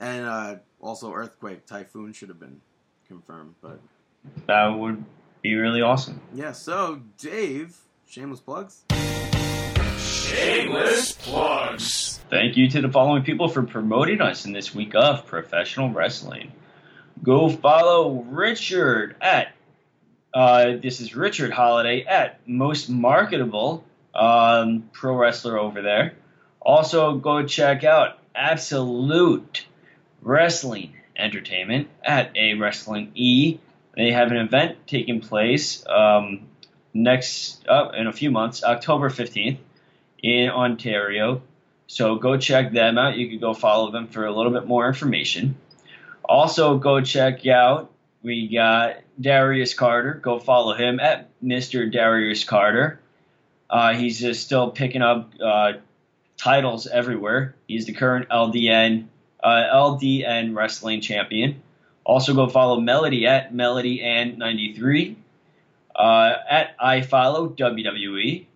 [0.00, 2.60] And uh, also Earthquake Typhoon should have been
[3.08, 3.80] confirmed, but
[4.46, 5.04] That would
[5.42, 6.20] be really awesome.
[6.32, 6.52] yeah.
[6.52, 7.76] So Dave,
[8.06, 8.84] shameless plugs.
[10.24, 12.20] Shameless plugs.
[12.30, 16.50] Thank you to the following people for promoting us in this week of professional wrestling.
[17.22, 19.48] Go follow Richard at
[20.32, 26.14] uh, this is Richard Holiday at most marketable um, pro wrestler over there.
[26.58, 29.66] Also, go check out Absolute
[30.22, 33.58] Wrestling Entertainment at a Wrestling E.
[33.94, 36.46] They have an event taking place um,
[36.94, 39.60] next uh, in a few months, October fifteenth,
[40.24, 41.42] in Ontario.
[41.86, 43.18] So go check them out.
[43.18, 45.56] You can go follow them for a little bit more information.
[46.24, 47.92] Also, go check out.
[48.22, 50.14] We got Darius Carter.
[50.14, 51.92] Go follow him at Mr.
[51.92, 52.98] Darius Carter.
[53.68, 55.74] Uh, he's just still picking up uh,
[56.38, 57.54] titles everywhere.
[57.68, 59.08] He's the current LDN
[59.42, 61.60] uh, LDN wrestling champion.
[62.02, 65.18] Also, go follow Melody at Melody and 93.
[65.94, 68.46] Uh, at I follow WWE.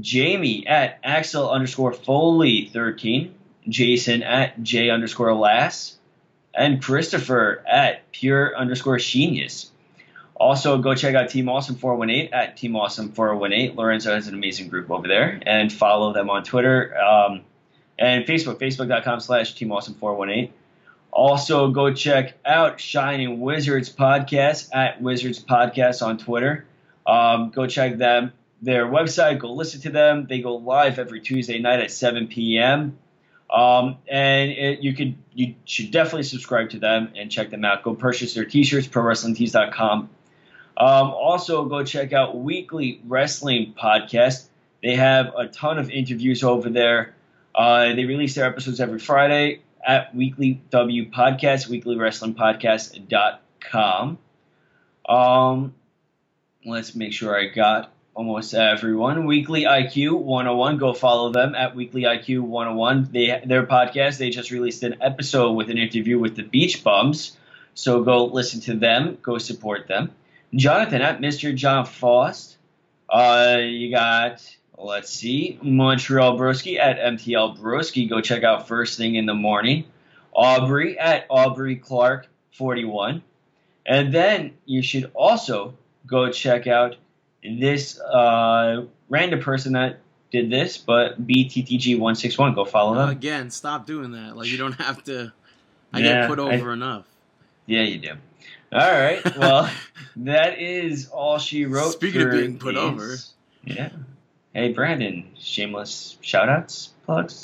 [0.00, 3.34] Jamie at Axel underscore Foley 13.
[3.68, 5.96] Jason at J underscore Lass.
[6.54, 9.70] And Christopher at Pure underscore Genius.
[10.36, 13.76] Also, go check out Team Awesome 418 at Team Awesome 418.
[13.76, 15.40] Lorenzo has an amazing group over there.
[15.46, 17.42] And follow them on Twitter um,
[17.98, 20.52] and Facebook, facebook.com slash Team Awesome 418.
[21.10, 26.66] Also, go check out Shining Wizards podcast at Wizards Podcast on Twitter.
[27.06, 28.32] Um, go check them
[28.62, 29.38] their website.
[29.38, 30.26] Go listen to them.
[30.28, 32.98] They go live every Tuesday night at 7 p.m.
[33.50, 37.82] Um, and it, you could you should definitely subscribe to them and check them out.
[37.82, 40.10] Go purchase their t-shirts, prowrestlingtees.com.
[40.76, 44.48] Um, also, go check out Weekly Wrestling Podcast.
[44.82, 47.14] They have a ton of interviews over there.
[47.54, 54.18] Uh, they release their episodes every Friday at Weekly W Podcast, weeklywrestlingpodcast.com.
[55.08, 55.74] Um,
[56.64, 59.26] let's make sure I got almost everyone.
[59.26, 60.78] Weekly IQ 101.
[60.78, 63.08] Go follow them at Weekly IQ 101.
[63.12, 64.18] They their podcast.
[64.18, 67.36] They just released an episode with an interview with the Beach Bums.
[67.74, 69.18] So go listen to them.
[69.20, 70.12] Go support them.
[70.54, 71.54] Jonathan at Mr.
[71.54, 72.56] John Faust.
[73.08, 74.42] Uh, you got
[74.78, 78.08] let's see Montreal Broski at MTL Broski.
[78.08, 79.84] Go check out first thing in the morning.
[80.32, 83.22] Aubrey at Aubrey Clark 41.
[83.86, 85.74] And then you should also
[86.06, 86.96] go check out
[87.44, 89.98] this uh, random person that
[90.32, 92.54] did this, but BTTG161.
[92.54, 93.08] Go follow them.
[93.10, 94.36] Again, stop doing that.
[94.36, 95.32] Like you don't have to.
[95.92, 97.04] I Yeah, get put I- over enough.
[97.66, 98.12] Yeah, you do.
[98.72, 99.22] All right.
[99.38, 99.70] Well,
[100.16, 101.92] that is all she wrote.
[101.92, 103.16] Speaking of being put over.
[103.64, 103.90] Yeah.
[104.52, 105.28] Hey, Brandon.
[105.38, 107.40] Shameless shoutouts, plugs.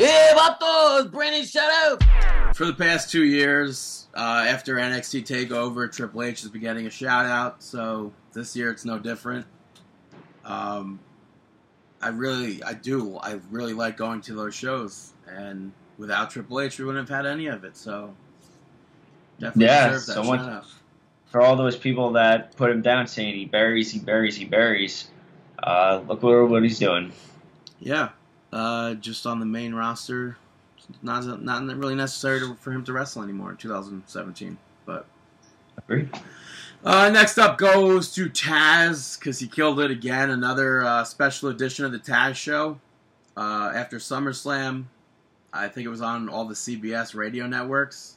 [0.00, 1.10] Hey, vatos!
[1.12, 2.56] Brandon, shout out!
[2.56, 6.90] For the past two years, uh, after NXT Takeover, Triple H has been getting a
[6.90, 7.62] shout out.
[7.62, 9.44] So this year it's no different.
[10.42, 11.00] Um,
[12.00, 16.78] I really, I do, I really like going to those shows, and without Triple H,
[16.78, 17.76] we wouldn't have had any of it.
[17.76, 18.14] So
[19.38, 20.66] definitely Yeah, deserve that someone- shout out.
[21.26, 25.08] For all those people that put him down, saying he buries, he buries, he buries.
[25.62, 27.12] Uh, look what, what he's doing.
[27.80, 28.08] Yeah,
[28.52, 30.36] uh, just on the main roster,
[31.02, 34.58] not not really necessary to, for him to wrestle anymore in 2017.
[34.86, 35.06] But
[35.78, 36.10] Agreed.
[36.84, 40.30] uh, next up goes to Taz because he killed it again.
[40.30, 42.80] Another uh, special edition of the Taz show
[43.36, 44.84] uh, after SummerSlam.
[45.52, 48.16] I think it was on all the CBS radio networks,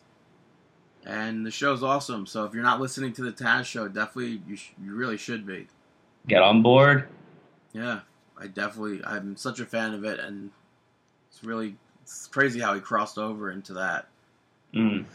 [1.06, 2.26] and the show's awesome.
[2.28, 5.46] So if you're not listening to the Taz show, definitely you sh- you really should
[5.46, 5.68] be.
[6.28, 7.08] Get on board.
[7.74, 8.02] Yeah,
[8.40, 10.52] I definitely I'm such a fan of it, and
[11.30, 14.08] it's really it's crazy how he crossed over into that.
[14.74, 15.06] Mm.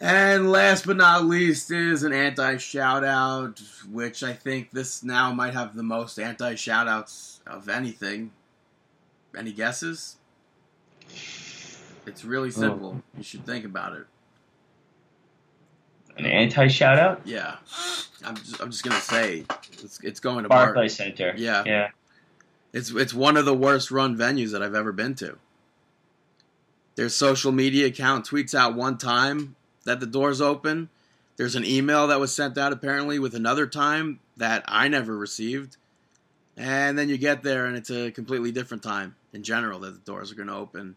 [0.00, 5.32] And last but not least is an anti shout out, which I think this now
[5.32, 8.32] might have the most anti shout outs of anything.
[9.36, 10.16] Any guesses?
[12.06, 13.02] It's really simple.
[13.16, 14.06] You should think about it.
[16.16, 17.22] An anti shout out?
[17.24, 17.56] Yeah,
[18.24, 19.44] I'm just, I'm just gonna say
[19.82, 21.34] it's, it's going to Bar- Barclays Center.
[21.36, 21.62] Yeah.
[21.66, 21.88] Yeah.
[22.74, 25.38] It's it's one of the worst run venues that I've ever been to.
[26.96, 29.54] Their social media account tweets out one time
[29.84, 30.90] that the doors open.
[31.36, 35.76] There's an email that was sent out apparently with another time that I never received.
[36.56, 40.12] And then you get there and it's a completely different time in general that the
[40.12, 40.96] doors are going to open.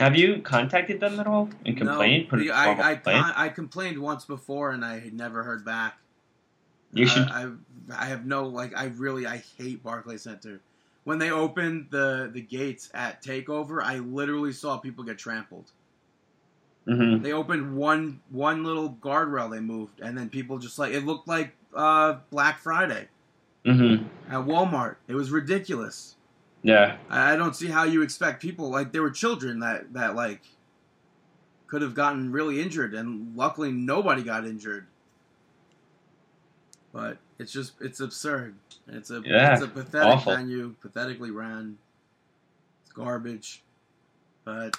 [0.00, 2.28] Have you contacted them at all and complained?
[2.32, 3.26] No, I, I, complaint?
[3.36, 5.98] I complained once before and I had never heard back.
[6.92, 7.28] You should.
[7.28, 7.50] I, I,
[7.90, 8.76] I have no like.
[8.76, 10.60] I really I hate Barclays Center.
[11.04, 15.70] When they opened the the gates at Takeover, I literally saw people get trampled.
[16.86, 21.04] hmm They opened one one little guardrail they moved, and then people just like it
[21.04, 23.08] looked like uh, Black Friday
[23.64, 24.04] mm-hmm.
[24.32, 24.96] at Walmart.
[25.08, 26.16] It was ridiculous.
[26.62, 26.96] Yeah.
[27.10, 30.42] I, I don't see how you expect people like there were children that that like
[31.66, 34.86] could have gotten really injured, and luckily nobody got injured.
[36.92, 38.54] But it's just it's absurd.
[38.88, 40.34] It's a Yeah, it's a pathetic awful.
[40.36, 41.78] venue, pathetically ran.
[42.84, 43.62] It's garbage.
[44.44, 44.76] But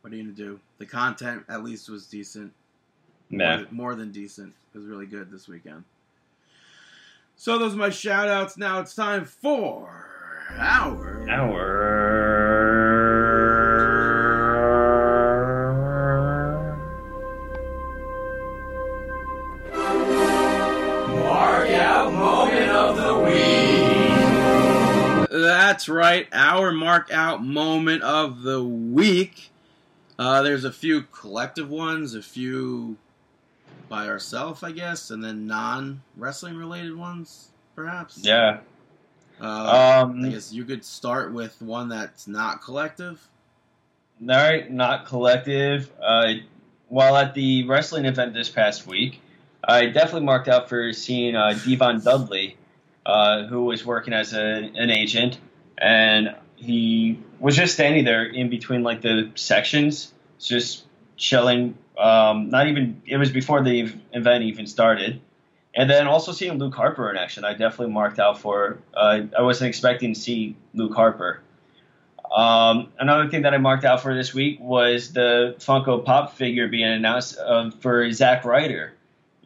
[0.00, 0.60] what are you gonna do?
[0.78, 2.52] The content at least was decent.
[3.30, 3.56] Yeah.
[3.56, 4.52] More, more than decent.
[4.74, 5.84] It was really good this weekend.
[7.36, 8.56] So those are my shout outs.
[8.56, 9.88] Now it's time for
[10.58, 12.33] our Hour.
[25.66, 29.48] That's right, our mark out moment of the week.
[30.18, 32.98] Uh, there's a few collective ones, a few
[33.88, 38.18] by ourselves, I guess, and then non wrestling related ones, perhaps.
[38.22, 38.58] Yeah.
[39.40, 40.28] Uh, I Um.
[40.28, 43.26] guess you could start with one that's not collective.
[44.20, 45.90] All right, not collective.
[45.98, 46.34] Uh,
[46.88, 49.22] while at the wrestling event this past week,
[49.66, 52.58] I definitely marked out for seeing uh, Devon Dudley,
[53.06, 55.38] uh, who was working as a, an agent,
[55.78, 60.84] and he was just standing there in between like the sections just
[61.16, 61.76] chilling.
[61.98, 65.20] Um, not even it was before the event even started,
[65.74, 67.44] and then also seeing Luke Harper in action.
[67.44, 68.78] I definitely marked out for.
[68.92, 71.40] Uh, I wasn't expecting to see Luke Harper.
[72.34, 76.66] Um, another thing that I marked out for this week was the Funko Pop figure
[76.66, 78.92] being announced uh, for Zack Ryder.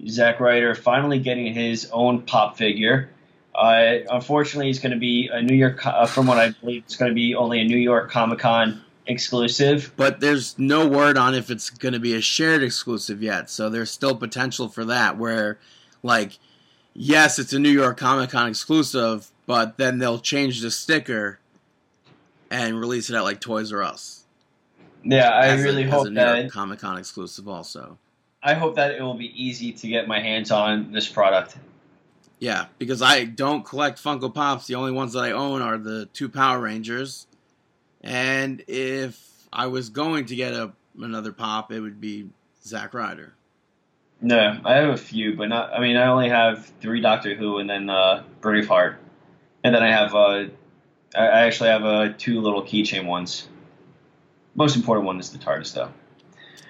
[0.06, 3.10] Zack Ryder finally getting his own pop figure.
[3.58, 6.94] Uh, unfortunately, it's going to be a New York, uh, from what I believe, it's
[6.94, 9.92] going to be only a New York Comic Con exclusive.
[9.96, 13.50] But there's no word on if it's going to be a shared exclusive yet.
[13.50, 15.18] So there's still potential for that.
[15.18, 15.58] Where,
[16.04, 16.38] like,
[16.94, 21.40] yes, it's a New York Comic Con exclusive, but then they'll change the sticker
[22.50, 24.24] and release it at like Toys R Us.
[25.02, 27.98] Yeah, I as a- really as hope a New that Comic Con exclusive also.
[28.40, 31.56] I hope that it will be easy to get my hands on this product.
[32.40, 34.66] Yeah, because I don't collect Funko Pops.
[34.66, 37.26] The only ones that I own are the two Power Rangers.
[38.00, 39.20] And if
[39.52, 42.28] I was going to get a another pop, it would be
[42.64, 43.34] Zack Ryder.
[44.20, 45.72] No, I have a few, but not.
[45.72, 48.96] I mean, I only have three Doctor Who and then uh, Braveheart,
[49.64, 50.14] and then I have.
[50.14, 50.44] Uh,
[51.16, 53.48] I actually have uh, two little keychain ones.
[54.54, 55.90] Most important one is the TARDIS, though.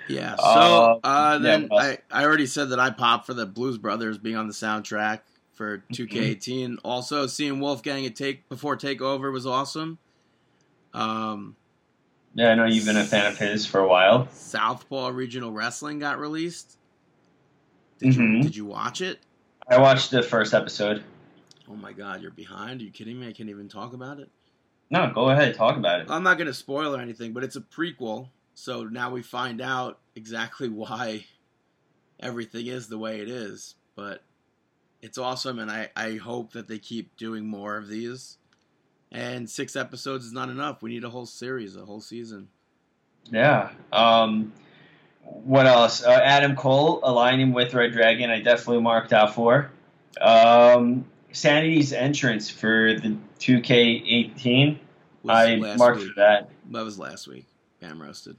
[0.08, 0.36] Yeah.
[0.36, 1.98] So Uh, uh, then what I.
[2.10, 5.20] I already said that I popped for the Blues Brothers being on the soundtrack
[5.58, 6.78] for 2K18.
[6.84, 9.98] Also, seeing Wolfgang at take before Takeover was awesome.
[10.94, 11.56] Um,
[12.34, 14.28] Yeah, I know you've been a fan of his for a while.
[14.30, 16.78] Southpaw Regional Wrestling got released.
[17.98, 18.42] Did you Mhm.
[18.42, 19.18] did you watch it?
[19.68, 21.02] I watched the first episode.
[21.68, 22.80] Oh my God, you're behind.
[22.80, 23.26] Are you kidding me?
[23.28, 24.30] I can't even talk about it.
[24.90, 26.06] No, go ahead, talk about it.
[26.10, 28.28] I'm not going to spoil or anything, but it's a prequel.
[28.54, 31.26] So now we find out exactly why
[32.20, 33.74] everything is the way it is.
[33.96, 34.22] But
[35.00, 38.38] it's awesome, and I, I hope that they keep doing more of these.
[39.10, 40.82] And six episodes is not enough.
[40.82, 42.48] We need a whole series, a whole season.
[43.30, 43.70] Yeah.
[43.92, 44.52] Um,
[45.22, 46.04] what else?
[46.04, 48.30] Uh, Adam Cole aligning with Red Dragon.
[48.30, 49.70] I definitely marked out for.
[50.20, 54.78] Um, Sanity's entrance for the 2K18.
[55.28, 56.08] I marked week.
[56.08, 56.50] for that.
[56.70, 57.46] That was last week.
[57.80, 58.36] Bam roasted.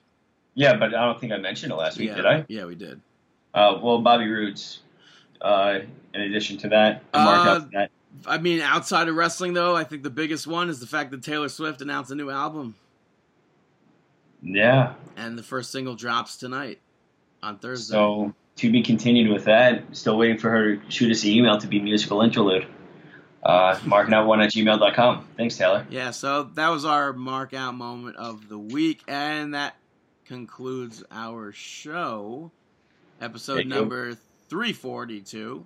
[0.55, 2.45] Yeah, but I don't think I mentioned it last week, yeah, did I?
[2.47, 2.99] Yeah, we did.
[3.53, 4.81] Uh, well, Bobby Roode's.
[5.41, 5.79] Uh,
[6.13, 7.91] in addition to that, Uh, out for that.
[8.25, 11.23] I mean, outside of wrestling, though, I think the biggest one is the fact that
[11.23, 12.75] Taylor Swift announced a new album,
[14.41, 14.93] Yeah.
[15.15, 16.79] and the first single drops tonight
[17.43, 17.93] on Thursday.
[17.93, 19.83] So to be continued with that.
[19.95, 22.65] Still waiting for her to shoot us an email to be musical interlude.
[23.41, 25.25] Uh, markingout1 at gmail.com.
[25.37, 25.87] Thanks, Taylor.
[25.89, 29.75] Yeah, so that was our mark out moment of the week, and that
[30.25, 32.51] concludes our show,
[33.21, 34.17] episode Thank you.
[34.51, 35.65] Number 342.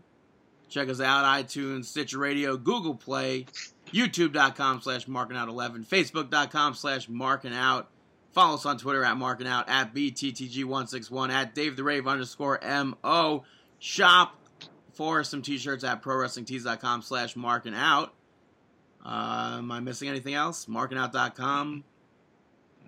[0.69, 3.45] Check us out, iTunes, Stitcher Radio, Google Play,
[3.91, 7.85] youtube.com slash markingout11, facebook.com slash markingout.
[8.31, 13.43] Follow us on Twitter at markingout, at BTTG161, at Dave the Rave underscore MO.
[13.77, 14.35] Shop
[14.93, 18.09] for some t-shirts at prowrestlingtees.com slash markingout.
[19.05, 20.65] Uh, am I missing anything else?
[20.65, 21.83] Markingout.com.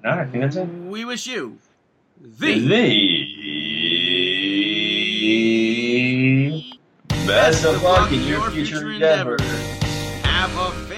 [0.03, 0.65] No, I think that's it.
[0.65, 1.59] We wish you
[2.19, 2.59] the, The
[7.25, 9.41] best of luck in your future endeavors.
[10.23, 10.94] Have a